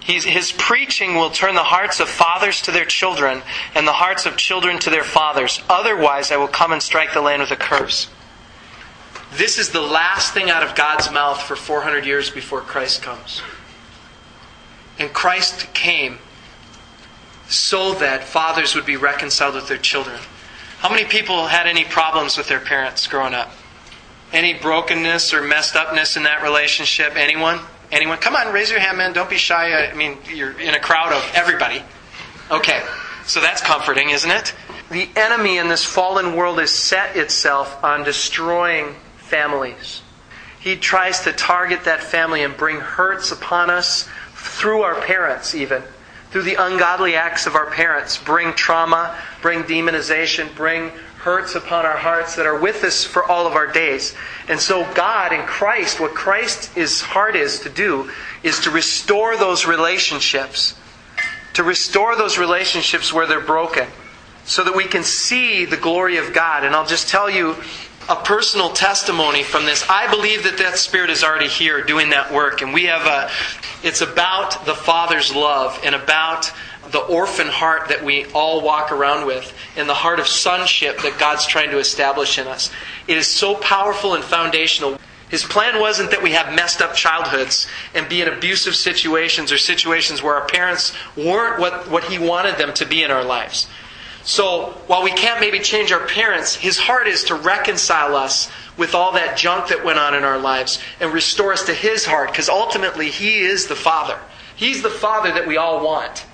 He's, 0.08 0.24
his 0.24 0.54
preaching 0.54 1.16
will 1.16 1.30
turn 1.30 1.54
the 1.56 1.64
hearts 1.64 2.00
of 2.00 2.08
fathers 2.08 2.62
to 2.62 2.72
their 2.72 2.86
children 2.86 3.42
and 3.76 3.86
the 3.86 3.92
hearts 3.92 4.26
of 4.26 4.38
children 4.38 4.80
to 4.80 4.90
their 4.90 5.04
fathers. 5.04 5.62
Otherwise, 5.70 6.32
I 6.32 6.38
will 6.38 6.48
come 6.48 6.72
and 6.72 6.82
strike 6.82 7.14
the 7.14 7.20
land 7.20 7.42
with 7.42 7.52
a 7.52 7.58
curse. 7.58 8.10
This 9.34 9.60
is 9.60 9.72
the 9.72 9.82
last 9.82 10.34
thing 10.34 10.50
out 10.50 10.64
of 10.64 10.76
God's 10.76 11.12
mouth 11.12 11.42
for 11.42 11.58
400 11.58 12.06
years 12.06 12.30
before 12.30 12.62
Christ 12.62 13.02
comes. 13.02 13.42
And 14.98 15.12
Christ 15.12 15.74
came 15.74 16.20
so 17.50 17.94
that 17.96 18.24
fathers 18.24 18.76
would 18.76 18.86
be 18.86 18.96
reconciled 18.96 19.56
with 19.56 19.68
their 19.68 19.78
children. 19.78 20.22
How 20.78 20.90
many 20.90 21.04
people 21.04 21.48
had 21.48 21.68
any 21.68 21.84
problems 21.84 22.38
with 22.38 22.48
their 22.48 22.62
parents 22.62 23.08
growing 23.08 23.34
up? 23.34 23.52
Any 24.32 24.54
brokenness 24.54 25.34
or 25.34 25.42
messed 25.42 25.76
upness 25.76 26.16
in 26.16 26.24
that 26.24 26.44
relationship? 26.44 27.18
Anyone? 27.18 27.60
Anyone? 27.92 28.18
Come 28.18 28.36
on, 28.36 28.54
raise 28.54 28.70
your 28.70 28.80
hand, 28.80 28.98
man. 28.98 29.14
Don't 29.14 29.30
be 29.30 29.38
shy. 29.38 29.88
I 29.88 29.94
mean, 29.94 30.18
you're 30.34 30.60
in 30.60 30.74
a 30.74 30.80
crowd 30.80 31.14
of 31.14 31.32
everybody. 31.34 31.82
Okay, 32.52 32.84
so 33.26 33.40
that's 33.40 33.62
comforting, 33.62 34.10
isn't 34.10 34.30
it? 34.30 34.54
The 34.90 35.10
enemy 35.16 35.58
in 35.58 35.68
this 35.68 35.84
fallen 35.84 36.36
world 36.36 36.60
has 36.60 36.72
set 36.72 37.16
itself 37.16 37.84
on 37.84 38.04
destroying 38.04 38.96
families. 39.18 40.02
He 40.60 40.76
tries 40.76 41.22
to 41.22 41.34
target 41.34 41.86
that 41.86 42.04
family 42.04 42.44
and 42.44 42.56
bring 42.56 42.78
hurts 42.78 43.32
upon 43.32 43.70
us 43.70 44.10
through 44.34 44.82
our 44.82 45.00
parents, 45.02 45.56
even 45.56 45.84
through 46.30 46.44
the 46.44 46.56
ungodly 46.56 47.16
acts 47.16 47.48
of 47.48 47.56
our 47.56 47.68
parents, 47.68 48.18
bring 48.18 48.54
trauma, 48.54 49.18
bring 49.42 49.64
demonization, 49.64 50.54
bring 50.56 50.92
hurts 51.28 51.56
upon 51.56 51.86
our 51.86 51.98
hearts 51.98 52.38
that 52.38 52.46
are 52.46 52.58
with 52.58 52.86
us 52.86 53.04
for 53.04 53.22
all 53.22 53.46
of 53.46 53.52
our 53.52 53.68
days. 53.68 54.16
And 54.48 54.62
so, 54.62 54.90
God 54.94 55.34
in 55.34 55.42
Christ, 55.42 56.00
what 56.00 56.14
Christ's 56.14 57.02
heart 57.02 57.36
is 57.36 57.60
to 57.60 57.70
do, 57.70 58.10
is 58.44 58.62
to 58.62 58.72
restore 58.72 59.36
those 59.36 59.66
relationships. 59.66 60.80
To 61.56 61.64
restore 61.64 62.16
those 62.16 62.38
relationships 62.38 63.12
where 63.12 63.28
they're 63.28 63.42
broken. 63.42 63.90
So 64.46 64.64
that 64.64 64.74
we 64.74 64.86
can 64.86 65.04
see 65.04 65.66
the 65.66 65.76
glory 65.76 66.16
of 66.16 66.32
God. 66.32 66.64
And 66.64 66.74
I'll 66.74 66.88
just 66.88 67.10
tell 67.10 67.30
you 67.30 67.58
a 68.08 68.16
personal 68.16 68.70
testimony 68.70 69.44
from 69.44 69.66
this. 69.66 69.84
I 69.90 70.10
believe 70.10 70.44
that 70.44 70.58
that 70.60 70.78
Spirit 70.78 71.10
is 71.10 71.26
already 71.26 71.50
here 71.50 71.84
doing 71.84 72.12
that 72.12 72.32
work. 72.32 72.62
And 72.62 72.74
we 72.74 72.86
have 72.86 73.06
a, 73.06 73.30
it's 73.86 74.00
about 74.00 74.66
the 74.66 74.76
Father's 74.76 75.36
love 75.36 75.78
and 75.84 75.94
about 75.94 76.54
the 76.92 77.00
orphan 77.00 77.48
heart 77.48 77.90
that 77.90 78.04
we 78.04 78.26
all 78.28 78.62
walk 78.62 78.92
around 78.92 79.26
with 79.26 79.54
and 79.76 79.90
the 79.90 79.94
heart 79.94 80.20
of 80.20 80.28
sonship 80.28 81.00
that 81.02 81.20
God's 81.20 81.46
trying 81.46 81.72
to 81.72 81.80
establish 81.80 82.38
in 82.38 82.48
us. 82.48 82.72
It 83.08 83.18
is 83.18 83.28
so 83.28 83.56
powerful 83.56 84.14
and 84.14 84.24
foundational. 84.24 84.98
His 85.30 85.44
plan 85.44 85.80
wasn't 85.82 86.12
that 86.12 86.24
we 86.24 86.32
have 86.32 86.56
messed 86.56 86.82
up 86.82 86.94
childhoods 86.94 87.68
and 87.94 88.08
be 88.08 88.22
in 88.22 88.30
abusive 88.30 88.76
situations 88.76 89.52
or 89.52 89.58
situations 89.58 90.24
where 90.24 90.36
our 90.36 90.48
parents 90.48 90.94
weren't 91.18 91.60
what, 91.60 91.90
what 91.90 92.06
He 92.06 92.18
wanted 92.18 92.58
them 92.58 92.74
to 92.76 92.86
be 92.86 93.04
in 93.04 93.12
our 93.12 93.24
lives. 93.24 93.68
So, 94.24 94.72
while 94.88 95.04
we 95.04 95.12
can't 95.12 95.40
maybe 95.40 95.60
change 95.60 95.92
our 95.92 96.06
parents, 96.06 96.56
His 96.56 96.78
heart 96.78 97.08
is 97.08 97.26
to 97.26 97.36
reconcile 97.36 98.16
us 98.16 98.50
with 98.78 98.94
all 98.94 99.14
that 99.14 99.38
junk 99.38 99.70
that 99.70 99.84
went 99.84 100.00
on 100.00 100.14
in 100.14 100.24
our 100.24 100.38
lives 100.38 100.80
and 101.00 101.14
restore 101.14 101.54
us 101.54 101.64
to 101.66 101.74
His 101.74 102.06
heart 102.06 102.32
because 102.32 102.50
ultimately 102.50 103.10
He 103.10 103.40
is 103.40 103.68
the 103.68 103.76
Father. 103.76 104.20
He's 104.56 104.82
the 104.82 104.90
Father 104.90 105.32
that 105.34 105.48
we 105.48 105.58
all 105.58 105.84
want. 105.84 106.26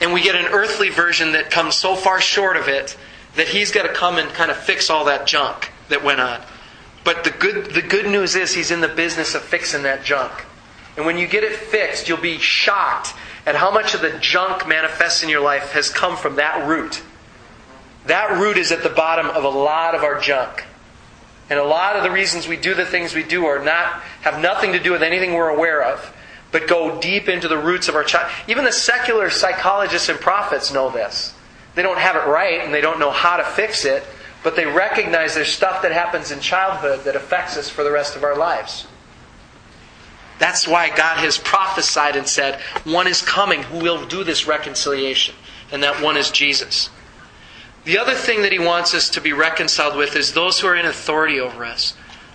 And 0.00 0.12
we 0.12 0.22
get 0.22 0.36
an 0.36 0.46
earthly 0.46 0.90
version 0.90 1.32
that 1.32 1.50
comes 1.50 1.74
so 1.74 1.96
far 1.96 2.20
short 2.20 2.56
of 2.56 2.68
it 2.68 2.96
that 3.36 3.48
he's 3.48 3.70
got 3.70 3.82
to 3.82 3.92
come 3.92 4.18
and 4.18 4.28
kind 4.30 4.50
of 4.50 4.56
fix 4.56 4.90
all 4.90 5.06
that 5.06 5.26
junk 5.26 5.72
that 5.88 6.04
went 6.04 6.20
on. 6.20 6.40
But 7.04 7.24
the 7.24 7.30
good, 7.30 7.72
the 7.72 7.82
good 7.82 8.06
news 8.06 8.36
is 8.36 8.52
he's 8.52 8.70
in 8.70 8.80
the 8.80 8.88
business 8.88 9.34
of 9.34 9.42
fixing 9.42 9.82
that 9.84 10.04
junk. 10.04 10.32
And 10.96 11.06
when 11.06 11.18
you 11.18 11.26
get 11.26 11.44
it 11.44 11.54
fixed, 11.54 12.08
you'll 12.08 12.18
be 12.18 12.38
shocked 12.38 13.14
at 13.46 13.54
how 13.54 13.70
much 13.70 13.94
of 13.94 14.00
the 14.00 14.18
junk 14.18 14.66
manifests 14.68 15.22
in 15.22 15.28
your 15.28 15.40
life 15.40 15.72
has 15.72 15.88
come 15.88 16.16
from 16.16 16.36
that 16.36 16.66
root. 16.68 17.02
That 18.06 18.38
root 18.38 18.58
is 18.58 18.72
at 18.72 18.82
the 18.82 18.88
bottom 18.88 19.26
of 19.26 19.44
a 19.44 19.48
lot 19.48 19.94
of 19.94 20.02
our 20.02 20.20
junk. 20.20 20.64
And 21.50 21.58
a 21.58 21.64
lot 21.64 21.96
of 21.96 22.02
the 22.02 22.10
reasons 22.10 22.46
we 22.46 22.56
do 22.56 22.74
the 22.74 22.84
things 22.84 23.14
we 23.14 23.22
do 23.22 23.46
are 23.46 23.62
not 23.62 24.02
have 24.20 24.40
nothing 24.40 24.72
to 24.72 24.78
do 24.78 24.92
with 24.92 25.02
anything 25.02 25.34
we're 25.34 25.48
aware 25.48 25.82
of 25.82 26.14
but 26.50 26.66
go 26.66 27.00
deep 27.00 27.28
into 27.28 27.48
the 27.48 27.58
roots 27.58 27.88
of 27.88 27.94
our 27.94 28.04
child. 28.04 28.30
Even 28.46 28.64
the 28.64 28.72
secular 28.72 29.30
psychologists 29.30 30.08
and 30.08 30.18
prophets 30.18 30.72
know 30.72 30.90
this. 30.90 31.34
They 31.74 31.82
don't 31.82 31.98
have 31.98 32.16
it 32.16 32.26
right 32.26 32.60
and 32.60 32.72
they 32.72 32.80
don't 32.80 32.98
know 32.98 33.10
how 33.10 33.36
to 33.36 33.44
fix 33.44 33.84
it, 33.84 34.02
but 34.42 34.56
they 34.56 34.66
recognize 34.66 35.34
there's 35.34 35.48
stuff 35.48 35.82
that 35.82 35.92
happens 35.92 36.30
in 36.30 36.40
childhood 36.40 37.04
that 37.04 37.16
affects 37.16 37.56
us 37.56 37.68
for 37.68 37.84
the 37.84 37.92
rest 37.92 38.16
of 38.16 38.24
our 38.24 38.36
lives. 38.36 38.86
That's 40.38 40.68
why 40.68 40.88
God 40.88 41.18
has 41.18 41.36
prophesied 41.36 42.16
and 42.16 42.26
said, 42.26 42.60
One 42.84 43.06
is 43.06 43.22
coming 43.22 43.64
who 43.64 43.78
will 43.78 44.06
do 44.06 44.22
this 44.24 44.46
reconciliation, 44.46 45.34
and 45.72 45.82
that 45.82 46.02
one 46.02 46.16
is 46.16 46.30
Jesus. 46.30 46.90
The 47.84 47.98
other 47.98 48.14
thing 48.14 48.42
that 48.42 48.52
He 48.52 48.58
wants 48.58 48.94
us 48.94 49.10
to 49.10 49.20
be 49.20 49.32
reconciled 49.32 49.96
with 49.96 50.14
is 50.14 50.32
those 50.32 50.60
who 50.60 50.68
are 50.68 50.76
in 50.76 50.86
authority 50.86 51.40
over 51.40 51.64
us. 51.64 51.94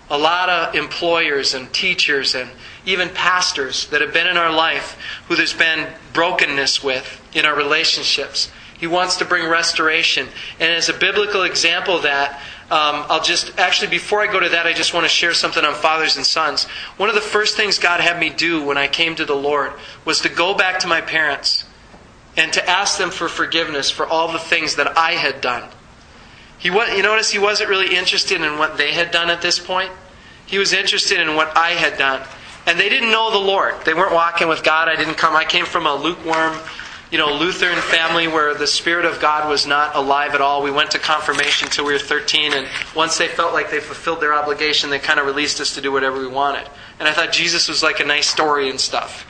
A 0.10 0.18
lot 0.18 0.50
of 0.50 0.76
employers 0.76 1.54
and 1.54 1.72
teachers 1.74 2.36
and 2.36 2.50
even 2.86 3.10
pastors 3.10 3.88
that 3.88 4.02
have 4.02 4.14
been 4.14 4.28
in 4.28 4.38
our 4.38 4.52
life 4.52 4.98
who 5.28 5.36
there's 5.36 5.54
been 5.54 5.88
brokenness 6.12 6.84
with 6.84 7.22
in 7.34 7.46
our 7.46 7.56
relationships. 7.56 8.52
He 8.78 8.88
wants 8.88 9.18
to 9.18 9.26
bring 9.26 9.48
restoration. 9.48 10.28
And 10.60 10.72
as 10.72 10.90
a 10.90 10.94
biblical 10.94 11.44
example 11.44 11.96
of 11.96 12.04
that, 12.04 12.42
um, 12.70 13.06
I'll 13.08 13.24
just, 13.24 13.58
actually, 13.60 13.90
before 13.90 14.22
I 14.22 14.32
go 14.32 14.40
to 14.40 14.50
that, 14.50 14.66
I 14.66 14.74
just 14.74 14.94
want 14.94 15.06
to 15.06 15.10
share 15.10 15.34
something 15.34 15.64
on 15.64 15.74
fathers 15.74 16.18
and 16.18 16.26
sons. 16.26 16.66
One 16.98 17.08
of 17.08 17.16
the 17.16 17.22
first 17.22 17.56
things 17.56 17.78
God 17.78 18.02
had 18.02 18.20
me 18.20 18.30
do 18.30 18.64
when 18.66 18.78
I 18.78 18.88
came 18.88 19.16
to 19.16 19.26
the 19.26 19.36
Lord 19.36 19.74
was 20.04 20.22
to 20.22 20.30
go 20.30 20.54
back 20.54 20.80
to 20.80 20.88
my 20.88 21.00
parents 21.00 21.66
and 22.36 22.52
to 22.54 22.70
ask 22.70 22.98
them 22.98 23.12
for 23.12 23.30
forgiveness 23.30 23.92
for 23.92 24.08
all 24.08 24.32
the 24.32 24.40
things 24.40 24.76
that 24.76 24.98
I 24.98 25.12
had 25.12 25.40
done. 25.40 25.70
He 26.58 26.70
was, 26.70 26.90
you 26.98 27.04
notice 27.04 27.30
he 27.30 27.40
wasn't 27.40 27.70
really 27.70 27.96
interested 27.96 28.42
in 28.42 28.58
what 28.58 28.78
they 28.78 28.92
had 28.92 29.12
done 29.12 29.30
at 29.30 29.42
this 29.42 29.60
point. 29.60 29.92
He 30.46 30.58
was 30.58 30.74
interested 30.74 31.20
in 31.20 31.36
what 31.36 31.56
I 31.56 31.72
had 31.72 31.98
done. 31.98 32.22
And 32.66 32.80
they 32.80 32.90
didn't 32.90 33.12
know 33.12 33.32
the 33.32 33.38
Lord. 33.38 33.76
They 33.86 33.94
weren't 33.94 34.14
walking 34.14 34.48
with 34.48 34.64
God. 34.64 34.88
I 34.88 34.96
didn't 34.96 35.16
come. 35.16 35.36
I 35.36 35.44
came 35.44 35.66
from 35.66 35.86
a 35.86 35.94
lukewarm, 35.94 36.58
you 37.12 37.18
know, 37.18 37.34
Lutheran 37.34 37.78
family 37.82 38.28
where 38.28 38.54
the 38.56 38.68
Spirit 38.68 39.06
of 39.06 39.20
God 39.20 39.50
was 39.50 39.68
not 39.68 39.96
alive 39.96 40.34
at 40.34 40.42
all. 40.42 40.64
We 40.64 40.72
went 40.72 40.92
to 40.92 41.00
confirmation 41.00 41.68
until 41.68 41.86
we 41.86 41.94
were 41.94 42.00
13, 42.00 42.54
and 42.54 42.68
once 42.96 43.18
they 43.18 43.28
felt 43.28 43.54
like 43.54 43.70
they 43.70 43.82
fulfilled 43.82 44.22
their 44.22 44.34
obligation, 44.34 44.90
they 44.90 45.00
kind 45.00 45.20
of 45.20 45.26
released 45.26 45.60
us 45.60 45.76
to 45.76 45.82
do 45.82 45.92
whatever 45.92 46.20
we 46.20 46.28
wanted. 46.28 46.68
And 47.00 47.08
I 47.08 47.12
thought 47.12 47.34
Jesus 47.34 47.68
was 47.68 47.84
like 47.84 48.00
a 48.00 48.06
nice 48.06 48.28
story 48.28 48.70
and 48.70 48.80
stuff. 48.80 49.28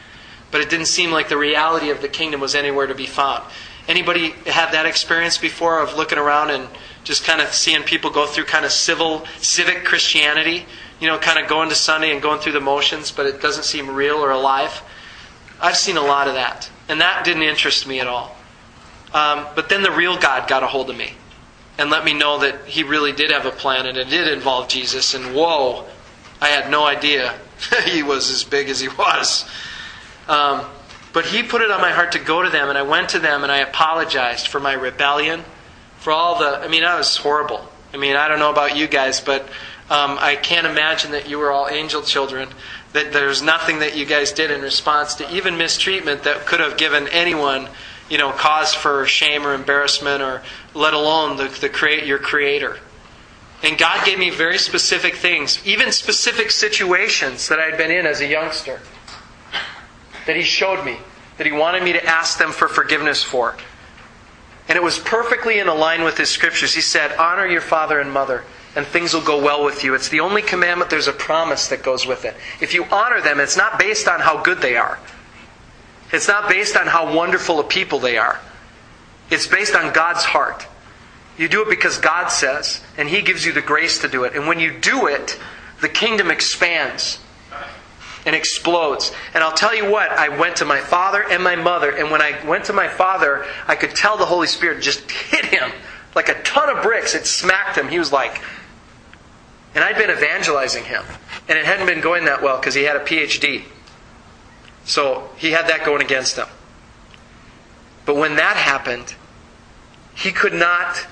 But 0.52 0.62
it 0.62 0.70
didn't 0.70 0.86
seem 0.86 1.10
like 1.10 1.30
the 1.30 1.38
reality 1.38 1.90
of 1.90 2.02
the 2.02 2.08
kingdom 2.08 2.40
was 2.40 2.54
anywhere 2.54 2.86
to 2.86 2.94
be 2.94 3.08
found. 3.08 3.44
Anybody 3.88 4.30
have 4.46 4.72
that 4.74 4.86
experience 4.86 5.40
before 5.40 5.80
of 5.80 5.96
looking 5.96 6.20
around 6.20 6.52
and 6.52 6.70
just 7.04 7.26
kind 7.26 7.42
of 7.42 7.52
seeing 7.54 7.82
people 7.82 8.12
go 8.12 8.28
through 8.28 8.46
kind 8.46 8.64
of 8.64 8.72
civil, 8.72 9.26
civic 9.40 9.84
Christianity? 9.84 10.68
You 11.04 11.10
know, 11.10 11.18
kind 11.18 11.38
of 11.38 11.50
going 11.50 11.68
to 11.68 11.76
Sunday 11.76 12.14
and 12.14 12.22
going 12.22 12.40
through 12.40 12.54
the 12.54 12.62
motions, 12.62 13.12
but 13.12 13.26
it 13.26 13.42
doesn't 13.42 13.66
seem 13.66 13.90
real 13.90 14.24
or 14.24 14.32
alive. 14.32 14.82
I've 15.60 15.76
seen 15.76 15.98
a 15.98 16.02
lot 16.02 16.30
of 16.30 16.36
that. 16.36 16.70
And 16.88 17.02
that 17.02 17.26
didn't 17.26 17.44
interest 17.44 17.86
me 17.86 18.00
at 18.00 18.08
all. 18.08 18.34
Um, 19.14 19.46
but 19.54 19.68
then 19.68 19.84
the 19.84 19.92
real 19.92 20.16
God 20.18 20.48
got 20.48 20.64
a 20.64 20.68
hold 20.68 20.90
of 20.90 20.96
me 20.96 21.12
and 21.78 21.90
let 21.90 22.06
me 22.06 22.14
know 22.14 22.40
that 22.40 22.68
He 22.68 22.84
really 22.84 23.12
did 23.12 23.32
have 23.32 23.46
a 23.46 23.52
plan 23.52 23.86
and 23.86 23.98
it 23.98 24.08
did 24.08 24.30
involve 24.30 24.70
Jesus. 24.70 25.14
And 25.14 25.36
whoa, 25.36 25.84
I 26.40 26.48
had 26.48 26.72
no 26.72 26.86
idea 26.86 27.38
he 27.86 28.02
was 28.02 28.32
as 28.32 28.46
big 28.46 28.70
as 28.70 28.80
he 28.80 28.88
was. 28.88 29.44
Um, 30.30 30.62
but 31.12 31.26
He 31.26 31.44
put 31.44 31.62
it 31.62 31.70
on 31.70 31.82
my 31.82 31.92
heart 31.92 32.14
to 32.14 32.20
go 32.20 32.44
to 32.44 32.50
them, 32.50 32.70
and 32.70 32.78
I 32.78 32.84
went 32.84 33.10
to 33.10 33.20
them 33.20 33.44
and 33.44 33.52
I 33.52 33.58
apologized 33.58 34.48
for 34.48 34.62
my 34.62 34.72
rebellion, 34.72 35.44
for 35.98 36.14
all 36.14 36.40
the. 36.40 36.60
I 36.60 36.70
mean, 36.70 36.86
I 36.86 36.98
was 36.98 37.18
horrible. 37.18 37.68
I 37.94 37.98
mean, 37.98 38.16
I 38.16 38.30
don't 38.30 38.40
know 38.40 38.50
about 38.50 38.78
you 38.78 38.88
guys, 38.88 39.20
but 39.20 39.48
um, 39.94 40.18
I 40.20 40.36
can't 40.36 40.66
imagine 40.66 41.12
that 41.12 41.30
you 41.30 41.38
were 41.38 41.52
all 41.52 41.70
angel 41.70 42.02
children. 42.02 42.50
That 42.94 43.14
there's 43.14 43.44
nothing 43.44 43.80
that 43.80 43.96
you 43.96 44.08
guys 44.08 44.32
did 44.32 44.50
in 44.50 44.62
response 44.62 45.14
to 45.16 45.36
even 45.36 45.56
mistreatment 45.56 46.24
that 46.24 46.48
could 46.48 46.60
have 46.60 46.78
given 46.78 47.08
anyone, 47.10 47.70
you 48.10 48.18
know, 48.18 48.32
cause 48.32 48.74
for 48.74 49.06
shame 49.06 49.46
or 49.46 49.54
embarrassment, 49.54 50.24
or 50.24 50.42
let 50.74 50.96
alone 50.96 51.38
the, 51.38 51.48
the 51.62 51.70
create 51.70 52.08
your 52.08 52.18
creator. 52.18 52.80
And 53.62 53.78
God 53.78 54.04
gave 54.04 54.18
me 54.18 54.32
very 54.32 54.58
specific 54.58 55.16
things, 55.16 55.62
even 55.64 55.92
specific 55.92 56.50
situations 56.50 57.48
that 57.50 57.60
I 57.60 57.66
had 57.66 57.78
been 57.78 57.92
in 57.92 58.08
as 58.08 58.20
a 58.20 58.28
youngster, 58.28 58.80
that 60.26 60.36
He 60.36 60.42
showed 60.42 60.84
me, 60.84 60.98
that 61.38 61.46
He 61.46 61.54
wanted 61.54 61.84
me 61.84 61.94
to 61.94 62.04
ask 62.04 62.40
them 62.40 62.52
for 62.52 62.68
forgiveness 62.68 63.22
for. 63.24 63.56
And 64.68 64.76
it 64.76 64.82
was 64.82 64.98
perfectly 64.98 65.60
in 65.60 65.68
line 65.68 66.04
with 66.04 66.18
His 66.18 66.30
scriptures. 66.30 66.74
He 66.74 66.82
said, 66.82 67.16
Honor 67.18 67.46
your 67.46 67.62
father 67.62 68.00
and 68.00 68.12
mother, 68.12 68.44
and 68.76 68.86
things 68.86 69.14
will 69.14 69.22
go 69.22 69.42
well 69.42 69.64
with 69.64 69.84
you. 69.84 69.94
It's 69.94 70.10
the 70.10 70.20
only 70.20 70.42
commandment, 70.42 70.90
there's 70.90 71.08
a 71.08 71.14
promise 71.14 71.68
that 71.68 71.84
goes 71.84 72.06
with 72.06 72.26
it. 72.26 72.36
If 72.62 72.74
you 72.74 72.86
honor 72.86 73.22
them, 73.22 73.40
it's 73.40 73.58
not 73.58 73.78
based 73.78 74.08
on 74.08 74.20
how 74.20 74.42
good 74.42 74.62
they 74.62 74.78
are, 74.78 75.00
it's 76.12 76.28
not 76.28 76.50
based 76.50 76.76
on 76.76 76.88
how 76.88 77.16
wonderful 77.16 77.60
a 77.60 77.64
people 77.64 78.00
they 78.00 78.18
are. 78.18 78.40
It's 79.32 79.48
based 79.48 79.74
on 79.74 79.94
God's 79.94 80.24
heart. 80.24 80.68
You 81.38 81.48
do 81.48 81.64
it 81.64 81.70
because 81.70 81.98
God 81.98 82.28
says, 82.28 82.82
and 82.98 83.10
He 83.10 83.24
gives 83.24 83.46
you 83.46 83.52
the 83.52 83.62
grace 83.62 84.00
to 84.00 84.08
do 84.08 84.24
it. 84.26 84.36
And 84.36 84.48
when 84.48 84.60
you 84.60 84.80
do 84.80 85.08
it, 85.08 85.40
the 85.82 85.90
kingdom 85.90 86.30
expands 86.30 87.20
and 88.26 88.36
explodes. 88.36 89.12
And 89.34 89.44
I'll 89.44 89.54
tell 89.54 89.76
you 89.76 89.90
what, 89.90 90.12
I 90.12 90.30
went 90.38 90.58
to 90.58 90.66
my 90.66 90.80
father 90.80 91.24
and 91.28 91.44
my 91.44 91.56
mother, 91.56 91.90
and 91.90 92.12
when 92.12 92.22
I 92.22 92.46
went 92.46 92.66
to 92.66 92.74
my 92.74 92.88
father, 92.88 93.46
I 93.68 93.76
could 93.76 93.96
tell 93.96 94.18
the 94.18 94.26
Holy 94.26 94.48
Spirit 94.48 94.84
just 94.84 95.10
hit 95.10 95.46
him 95.46 95.72
like 96.16 96.30
a 96.30 96.42
ton 96.44 96.70
of 96.70 96.84
bricks. 96.84 97.16
It 97.16 97.26
smacked 97.26 97.78
him. 97.78 97.88
He 97.88 98.00
was 98.00 98.12
like, 98.12 98.42
and 99.76 99.84
I'd 99.84 99.98
been 99.98 100.12
evangelizing 100.12 100.84
him. 100.84 101.04
And 101.48 101.58
it 101.58 101.66
hadn't 101.66 101.88
been 101.88 102.02
going 102.02 102.26
that 102.26 102.42
well 102.42 102.58
because 102.58 102.76
he 102.76 102.84
had 102.84 102.96
a 102.96 103.00
PhD. 103.00 103.64
So 104.86 105.30
he 105.38 105.52
had 105.52 105.68
that 105.68 105.86
going 105.86 106.02
against 106.02 106.38
him. 106.38 106.48
But 108.06 108.16
when 108.16 108.36
that 108.36 108.58
happened, 108.58 109.16
he 110.16 110.32
could 110.32 110.54
not 110.54 111.08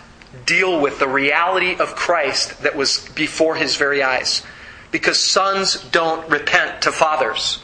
deal 0.46 0.80
with 0.80 1.00
the 1.00 1.08
reality 1.08 1.76
of 1.76 1.96
Christ 1.96 2.62
that 2.64 2.76
was 2.76 3.08
before 3.16 3.56
his 3.56 3.76
very 3.76 4.04
eyes. 4.04 4.44
Because 4.92 5.20
sons 5.20 5.82
don't 5.92 6.30
repent 6.30 6.84
to 6.84 6.92
fathers. 6.92 7.62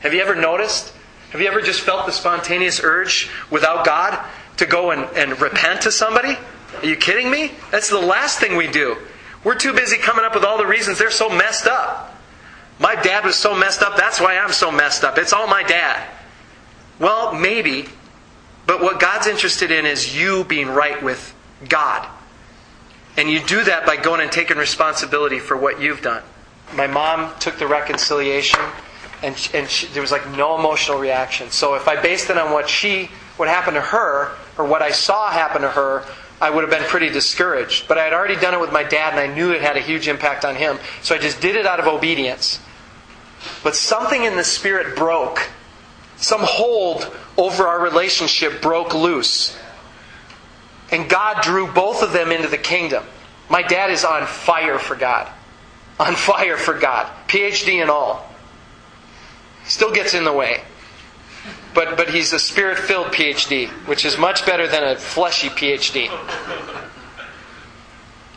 Have 0.00 0.14
you 0.14 0.20
ever 0.20 0.34
noticed? 0.34 0.92
Have 1.30 1.40
you 1.40 1.46
ever 1.46 1.60
just 1.60 1.80
felt 1.80 2.06
the 2.06 2.12
spontaneous 2.12 2.80
urge 2.82 3.30
without 3.50 3.84
God 3.86 4.18
to 4.56 4.66
go 4.66 4.90
and, 4.90 5.04
and 5.16 5.40
repent 5.40 5.82
to 5.82 5.92
somebody? 5.92 6.36
Are 6.80 6.86
you 6.86 6.96
kidding 6.96 7.30
me? 7.30 7.52
That's 7.70 7.90
the 7.90 8.00
last 8.00 8.40
thing 8.40 8.56
we 8.56 8.68
do. 8.68 8.96
We're 9.44 9.56
too 9.56 9.72
busy 9.72 9.98
coming 9.98 10.24
up 10.24 10.34
with 10.34 10.44
all 10.44 10.58
the 10.58 10.66
reasons 10.66 10.98
they're 10.98 11.10
so 11.10 11.28
messed 11.28 11.66
up. 11.66 12.16
My 12.78 12.94
dad 12.94 13.24
was 13.24 13.36
so 13.36 13.54
messed 13.54 13.82
up, 13.82 13.96
that's 13.96 14.20
why 14.20 14.38
I'm 14.38 14.52
so 14.52 14.70
messed 14.70 15.04
up. 15.04 15.18
It's 15.18 15.32
all 15.32 15.46
my 15.46 15.62
dad. 15.62 16.08
Well, 16.98 17.34
maybe, 17.34 17.86
but 18.66 18.80
what 18.80 19.00
God's 19.00 19.26
interested 19.26 19.70
in 19.70 19.86
is 19.86 20.16
you 20.16 20.44
being 20.44 20.68
right 20.68 21.02
with 21.02 21.34
God. 21.68 22.08
And 23.16 23.30
you 23.30 23.40
do 23.40 23.64
that 23.64 23.84
by 23.84 23.96
going 23.96 24.20
and 24.20 24.32
taking 24.32 24.56
responsibility 24.56 25.38
for 25.38 25.56
what 25.56 25.80
you've 25.80 26.02
done. 26.02 26.22
My 26.74 26.86
mom 26.86 27.32
took 27.38 27.58
the 27.58 27.66
reconciliation, 27.66 28.60
and, 29.22 29.36
and 29.52 29.68
she, 29.68 29.86
there 29.88 30.00
was 30.00 30.10
like 30.10 30.26
no 30.30 30.58
emotional 30.58 30.98
reaction. 30.98 31.50
So 31.50 31.74
if 31.74 31.88
I 31.88 32.00
based 32.00 32.30
it 32.30 32.38
on 32.38 32.52
what 32.52 32.68
she, 32.68 33.10
what 33.36 33.48
happened 33.48 33.74
to 33.74 33.82
her, 33.82 34.34
or 34.56 34.64
what 34.64 34.80
I 34.80 34.90
saw 34.92 35.30
happen 35.30 35.62
to 35.62 35.68
her, 35.68 36.04
I 36.42 36.50
would 36.50 36.68
have 36.68 36.70
been 36.70 36.88
pretty 36.88 37.08
discouraged. 37.08 37.86
But 37.86 37.98
I 37.98 38.02
had 38.02 38.12
already 38.12 38.34
done 38.34 38.52
it 38.52 38.60
with 38.60 38.72
my 38.72 38.82
dad, 38.82 39.12
and 39.12 39.20
I 39.20 39.32
knew 39.32 39.52
it 39.52 39.62
had 39.62 39.76
a 39.76 39.80
huge 39.80 40.08
impact 40.08 40.44
on 40.44 40.56
him. 40.56 40.80
So 41.00 41.14
I 41.14 41.18
just 41.18 41.40
did 41.40 41.54
it 41.54 41.66
out 41.66 41.78
of 41.78 41.86
obedience. 41.86 42.58
But 43.62 43.76
something 43.76 44.24
in 44.24 44.34
the 44.34 44.42
spirit 44.42 44.96
broke. 44.96 45.48
Some 46.16 46.40
hold 46.42 47.16
over 47.36 47.68
our 47.68 47.80
relationship 47.80 48.60
broke 48.60 48.92
loose. 48.92 49.56
And 50.90 51.08
God 51.08 51.42
drew 51.42 51.72
both 51.72 52.02
of 52.02 52.12
them 52.12 52.32
into 52.32 52.48
the 52.48 52.58
kingdom. 52.58 53.04
My 53.48 53.62
dad 53.62 53.92
is 53.92 54.04
on 54.04 54.26
fire 54.26 54.80
for 54.80 54.96
God. 54.96 55.30
On 56.00 56.16
fire 56.16 56.56
for 56.56 56.76
God. 56.76 57.06
PhD 57.28 57.80
and 57.80 57.88
all. 57.88 58.28
Still 59.64 59.92
gets 59.92 60.12
in 60.12 60.24
the 60.24 60.32
way. 60.32 60.62
But, 61.74 61.96
but 61.96 62.10
he's 62.10 62.32
a 62.32 62.38
spirit 62.38 62.78
filled 62.78 63.08
PhD, 63.08 63.68
which 63.86 64.04
is 64.04 64.18
much 64.18 64.44
better 64.44 64.68
than 64.68 64.84
a 64.84 64.96
fleshy 64.96 65.48
PhD. 65.48 66.10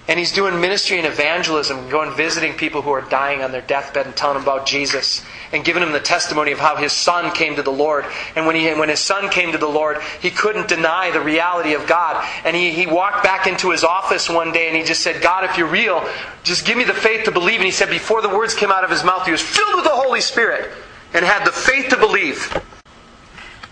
And 0.08 0.20
he's 0.20 0.32
doing 0.32 0.62
ministry 0.62 1.00
and 1.00 1.08
evangelism, 1.08 1.90
going 1.90 2.16
visiting 2.16 2.54
people 2.54 2.84
who 2.84 2.92
are 2.92 3.02
dying 3.02 3.42
on 3.42 3.52
their 3.52 3.62
deathbed 3.62 4.06
and 4.06 4.16
telling 4.16 4.36
them 4.36 4.44
about 4.44 4.68
Jesus 4.68 5.26
and 5.52 5.66
giving 5.66 5.82
them 5.82 5.94
the 5.94 6.00
testimony 6.00 6.52
of 6.52 6.60
how 6.60 6.76
his 6.76 6.94
son 6.94 7.34
came 7.34 7.56
to 7.56 7.64
the 7.64 7.72
Lord. 7.72 8.06
And 8.36 8.46
when, 8.46 8.56
he, 8.56 8.72
when 8.76 8.90
his 8.90 9.00
son 9.00 9.30
came 9.30 9.52
to 9.54 9.58
the 9.58 9.68
Lord, 9.68 9.98
he 10.22 10.30
couldn't 10.30 10.68
deny 10.68 11.10
the 11.10 11.22
reality 11.22 11.74
of 11.74 11.88
God. 11.88 12.24
And 12.44 12.56
he, 12.56 12.70
he 12.70 12.86
walked 12.86 13.24
back 13.24 13.48
into 13.48 13.72
his 13.72 13.84
office 13.84 14.30
one 14.30 14.52
day 14.52 14.68
and 14.68 14.78
he 14.78 14.84
just 14.84 15.02
said, 15.02 15.24
God, 15.24 15.44
if 15.44 15.58
you're 15.58 15.66
real, 15.66 16.08
just 16.44 16.68
give 16.68 16.78
me 16.78 16.84
the 16.84 16.94
faith 16.94 17.26
to 17.26 17.32
believe. 17.32 17.56
And 17.56 17.66
he 17.66 17.72
said, 17.72 17.90
before 17.90 18.22
the 18.22 18.30
words 18.30 18.54
came 18.54 18.72
out 18.72 18.84
of 18.84 18.92
his 18.92 19.04
mouth, 19.04 19.26
he 19.26 19.32
was 19.32 19.42
filled 19.42 19.74
with 19.74 19.86
the 19.86 19.90
Holy 19.90 20.22
Spirit 20.22 20.70
and 21.16 21.26
had 21.26 21.48
the 21.48 21.52
faith 21.52 21.90
to 21.90 21.98
believe. 21.98 22.56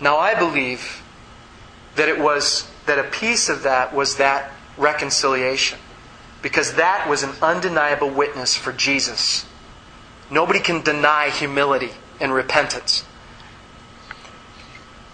Now 0.04 0.18
I 0.18 0.36
believe 0.36 1.02
that 1.96 2.10
it 2.10 2.20
was 2.20 2.70
that 2.86 3.00
a 3.00 3.04
piece 3.04 3.50
of 3.50 3.64
that 3.64 3.94
was 3.94 4.18
that 4.18 4.52
reconciliation. 4.78 5.80
Because 6.42 6.74
that 6.74 7.08
was 7.08 7.24
an 7.24 7.32
undeniable 7.42 8.10
witness 8.10 8.56
for 8.56 8.74
Jesus. 8.74 9.46
Nobody 10.30 10.60
can 10.60 10.82
deny 10.82 11.30
humility 11.30 11.92
and 12.20 12.34
repentance. 12.34 13.06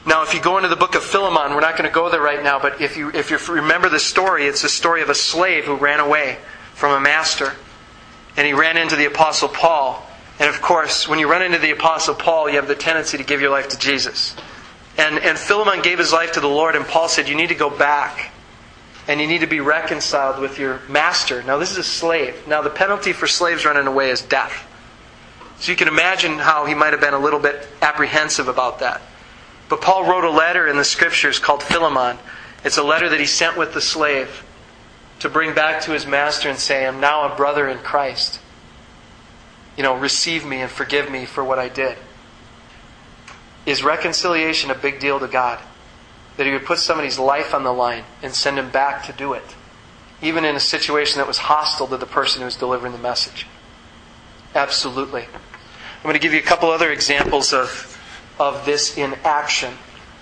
Now, 0.07 0.23
if 0.23 0.33
you 0.33 0.41
go 0.41 0.57
into 0.57 0.69
the 0.69 0.75
book 0.75 0.95
of 0.95 1.03
Philemon, 1.03 1.53
we're 1.53 1.61
not 1.61 1.77
going 1.77 1.87
to 1.87 1.93
go 1.93 2.09
there 2.09 2.21
right 2.21 2.41
now, 2.41 2.57
but 2.57 2.81
if 2.81 2.97
you, 2.97 3.11
if 3.11 3.29
you 3.29 3.37
remember 3.53 3.89
the 3.89 3.99
story, 3.99 4.47
it's 4.47 4.63
the 4.63 4.69
story 4.69 5.03
of 5.03 5.09
a 5.09 5.15
slave 5.15 5.65
who 5.65 5.75
ran 5.75 5.99
away 5.99 6.39
from 6.73 6.93
a 6.93 6.99
master. 6.99 7.53
And 8.35 8.47
he 8.47 8.53
ran 8.53 8.77
into 8.77 8.95
the 8.95 9.05
Apostle 9.05 9.49
Paul. 9.49 10.03
And 10.39 10.49
of 10.49 10.61
course, 10.61 11.07
when 11.07 11.19
you 11.19 11.29
run 11.29 11.43
into 11.43 11.59
the 11.59 11.71
Apostle 11.71 12.15
Paul, 12.15 12.49
you 12.49 12.55
have 12.55 12.67
the 12.67 12.75
tendency 12.75 13.17
to 13.17 13.23
give 13.23 13.41
your 13.41 13.51
life 13.51 13.67
to 13.69 13.77
Jesus. 13.77 14.35
And, 14.99 15.17
and 15.19 15.37
Philemon 15.37 15.81
gave 15.81 15.97
his 15.97 16.11
life 16.11 16.33
to 16.33 16.41
the 16.41 16.49
Lord, 16.49 16.75
and 16.75 16.85
Paul 16.85 17.07
said, 17.07 17.29
You 17.29 17.35
need 17.35 17.49
to 17.49 17.55
go 17.55 17.69
back 17.69 18.33
and 19.07 19.19
you 19.19 19.25
need 19.25 19.39
to 19.41 19.47
be 19.47 19.59
reconciled 19.59 20.39
with 20.39 20.59
your 20.59 20.81
master. 20.87 21.41
Now, 21.41 21.57
this 21.57 21.71
is 21.71 21.77
a 21.79 21.83
slave. 21.83 22.47
Now, 22.47 22.61
the 22.61 22.69
penalty 22.69 23.11
for 23.11 23.25
slaves 23.25 23.65
running 23.65 23.87
away 23.87 24.11
is 24.11 24.21
death. 24.21 24.67
So 25.59 25.71
you 25.71 25.77
can 25.77 25.87
imagine 25.87 26.37
how 26.37 26.65
he 26.65 26.75
might 26.75 26.93
have 26.93 27.01
been 27.01 27.15
a 27.15 27.19
little 27.19 27.39
bit 27.39 27.67
apprehensive 27.81 28.47
about 28.47 28.79
that. 28.79 29.01
But 29.67 29.81
Paul 29.81 30.05
wrote 30.05 30.25
a 30.25 30.29
letter 30.29 30.67
in 30.67 30.77
the 30.77 30.83
scriptures 30.83 31.39
called 31.39 31.63
Philemon. 31.63 32.19
It's 32.63 32.77
a 32.77 32.83
letter 32.83 33.09
that 33.09 33.19
he 33.19 33.25
sent 33.25 33.57
with 33.57 33.73
the 33.73 33.81
slave 33.81 34.43
to 35.19 35.29
bring 35.29 35.55
back 35.55 35.81
to 35.83 35.91
his 35.91 36.05
master 36.05 36.49
and 36.49 36.59
say, 36.59 36.85
I'm 36.85 36.99
now 36.99 37.31
a 37.31 37.35
brother 37.35 37.67
in 37.67 37.79
Christ. 37.79 38.39
You 39.75 39.81
know, 39.81 39.95
receive 39.95 40.45
me 40.45 40.57
and 40.57 40.69
forgive 40.69 41.09
me 41.09 41.25
for 41.25 41.43
what 41.43 41.57
I 41.57 41.67
did. 41.67 41.97
Is 43.69 43.83
reconciliation 43.83 44.71
a 44.71 44.75
big 44.75 44.99
deal 44.99 45.19
to 45.19 45.27
God? 45.27 45.59
that 46.39 46.45
he 46.45 46.53
would 46.53 46.63
put 46.63 46.79
somebody's 46.79 47.19
life 47.19 47.53
on 47.53 47.65
the 47.65 47.73
line 47.73 48.05
and 48.23 48.33
send 48.33 48.57
him 48.57 48.69
back 48.69 49.03
to 49.03 49.11
do 49.11 49.33
it. 49.33 49.43
even 50.21 50.45
in 50.45 50.55
a 50.55 50.59
situation 50.59 51.17
that 51.17 51.27
was 51.27 51.37
hostile 51.37 51.87
to 51.87 51.97
the 51.97 52.05
person 52.05 52.39
who 52.39 52.45
was 52.45 52.55
delivering 52.55 52.93
the 52.93 52.99
message. 52.99 53.45
Absolutely. 54.55 55.23
I'm 55.23 56.03
going 56.03 56.13
to 56.13 56.19
give 56.19 56.33
you 56.33 56.39
a 56.39 56.43
couple 56.43 56.69
other 56.69 56.91
examples 56.91 57.53
of, 57.53 57.97
of 58.39 58.65
this 58.65 58.97
in 58.97 59.15
action, 59.25 59.73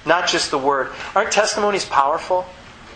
not 0.05 0.27
just 0.27 0.49
the 0.49 0.57
word. 0.57 0.91
Aren't 1.15 1.31
testimonies 1.31 1.85
powerful? 1.85 2.47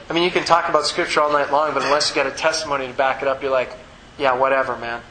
I 0.09 0.13
mean, 0.13 0.23
you 0.23 0.31
can 0.31 0.43
talk 0.43 0.67
about 0.67 0.85
Scripture 0.85 1.21
all 1.21 1.31
night 1.31 1.51
long, 1.51 1.75
but 1.75 1.83
unless 1.83 2.09
you 2.09 2.15
got 2.15 2.27
a 2.27 2.35
testimony 2.35 2.87
to 2.87 2.93
back 2.93 3.21
it 3.21 3.27
up, 3.27 3.43
you're 3.43 3.51
like, 3.51 3.71
yeah, 4.17 4.35
whatever, 4.35 4.77
man. 4.77 5.01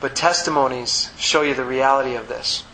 But 0.00 0.16
testimonies 0.16 1.12
show 1.18 1.42
you 1.42 1.54
the 1.54 1.64
reality 1.64 2.16
of 2.16 2.26
this. 2.26 2.64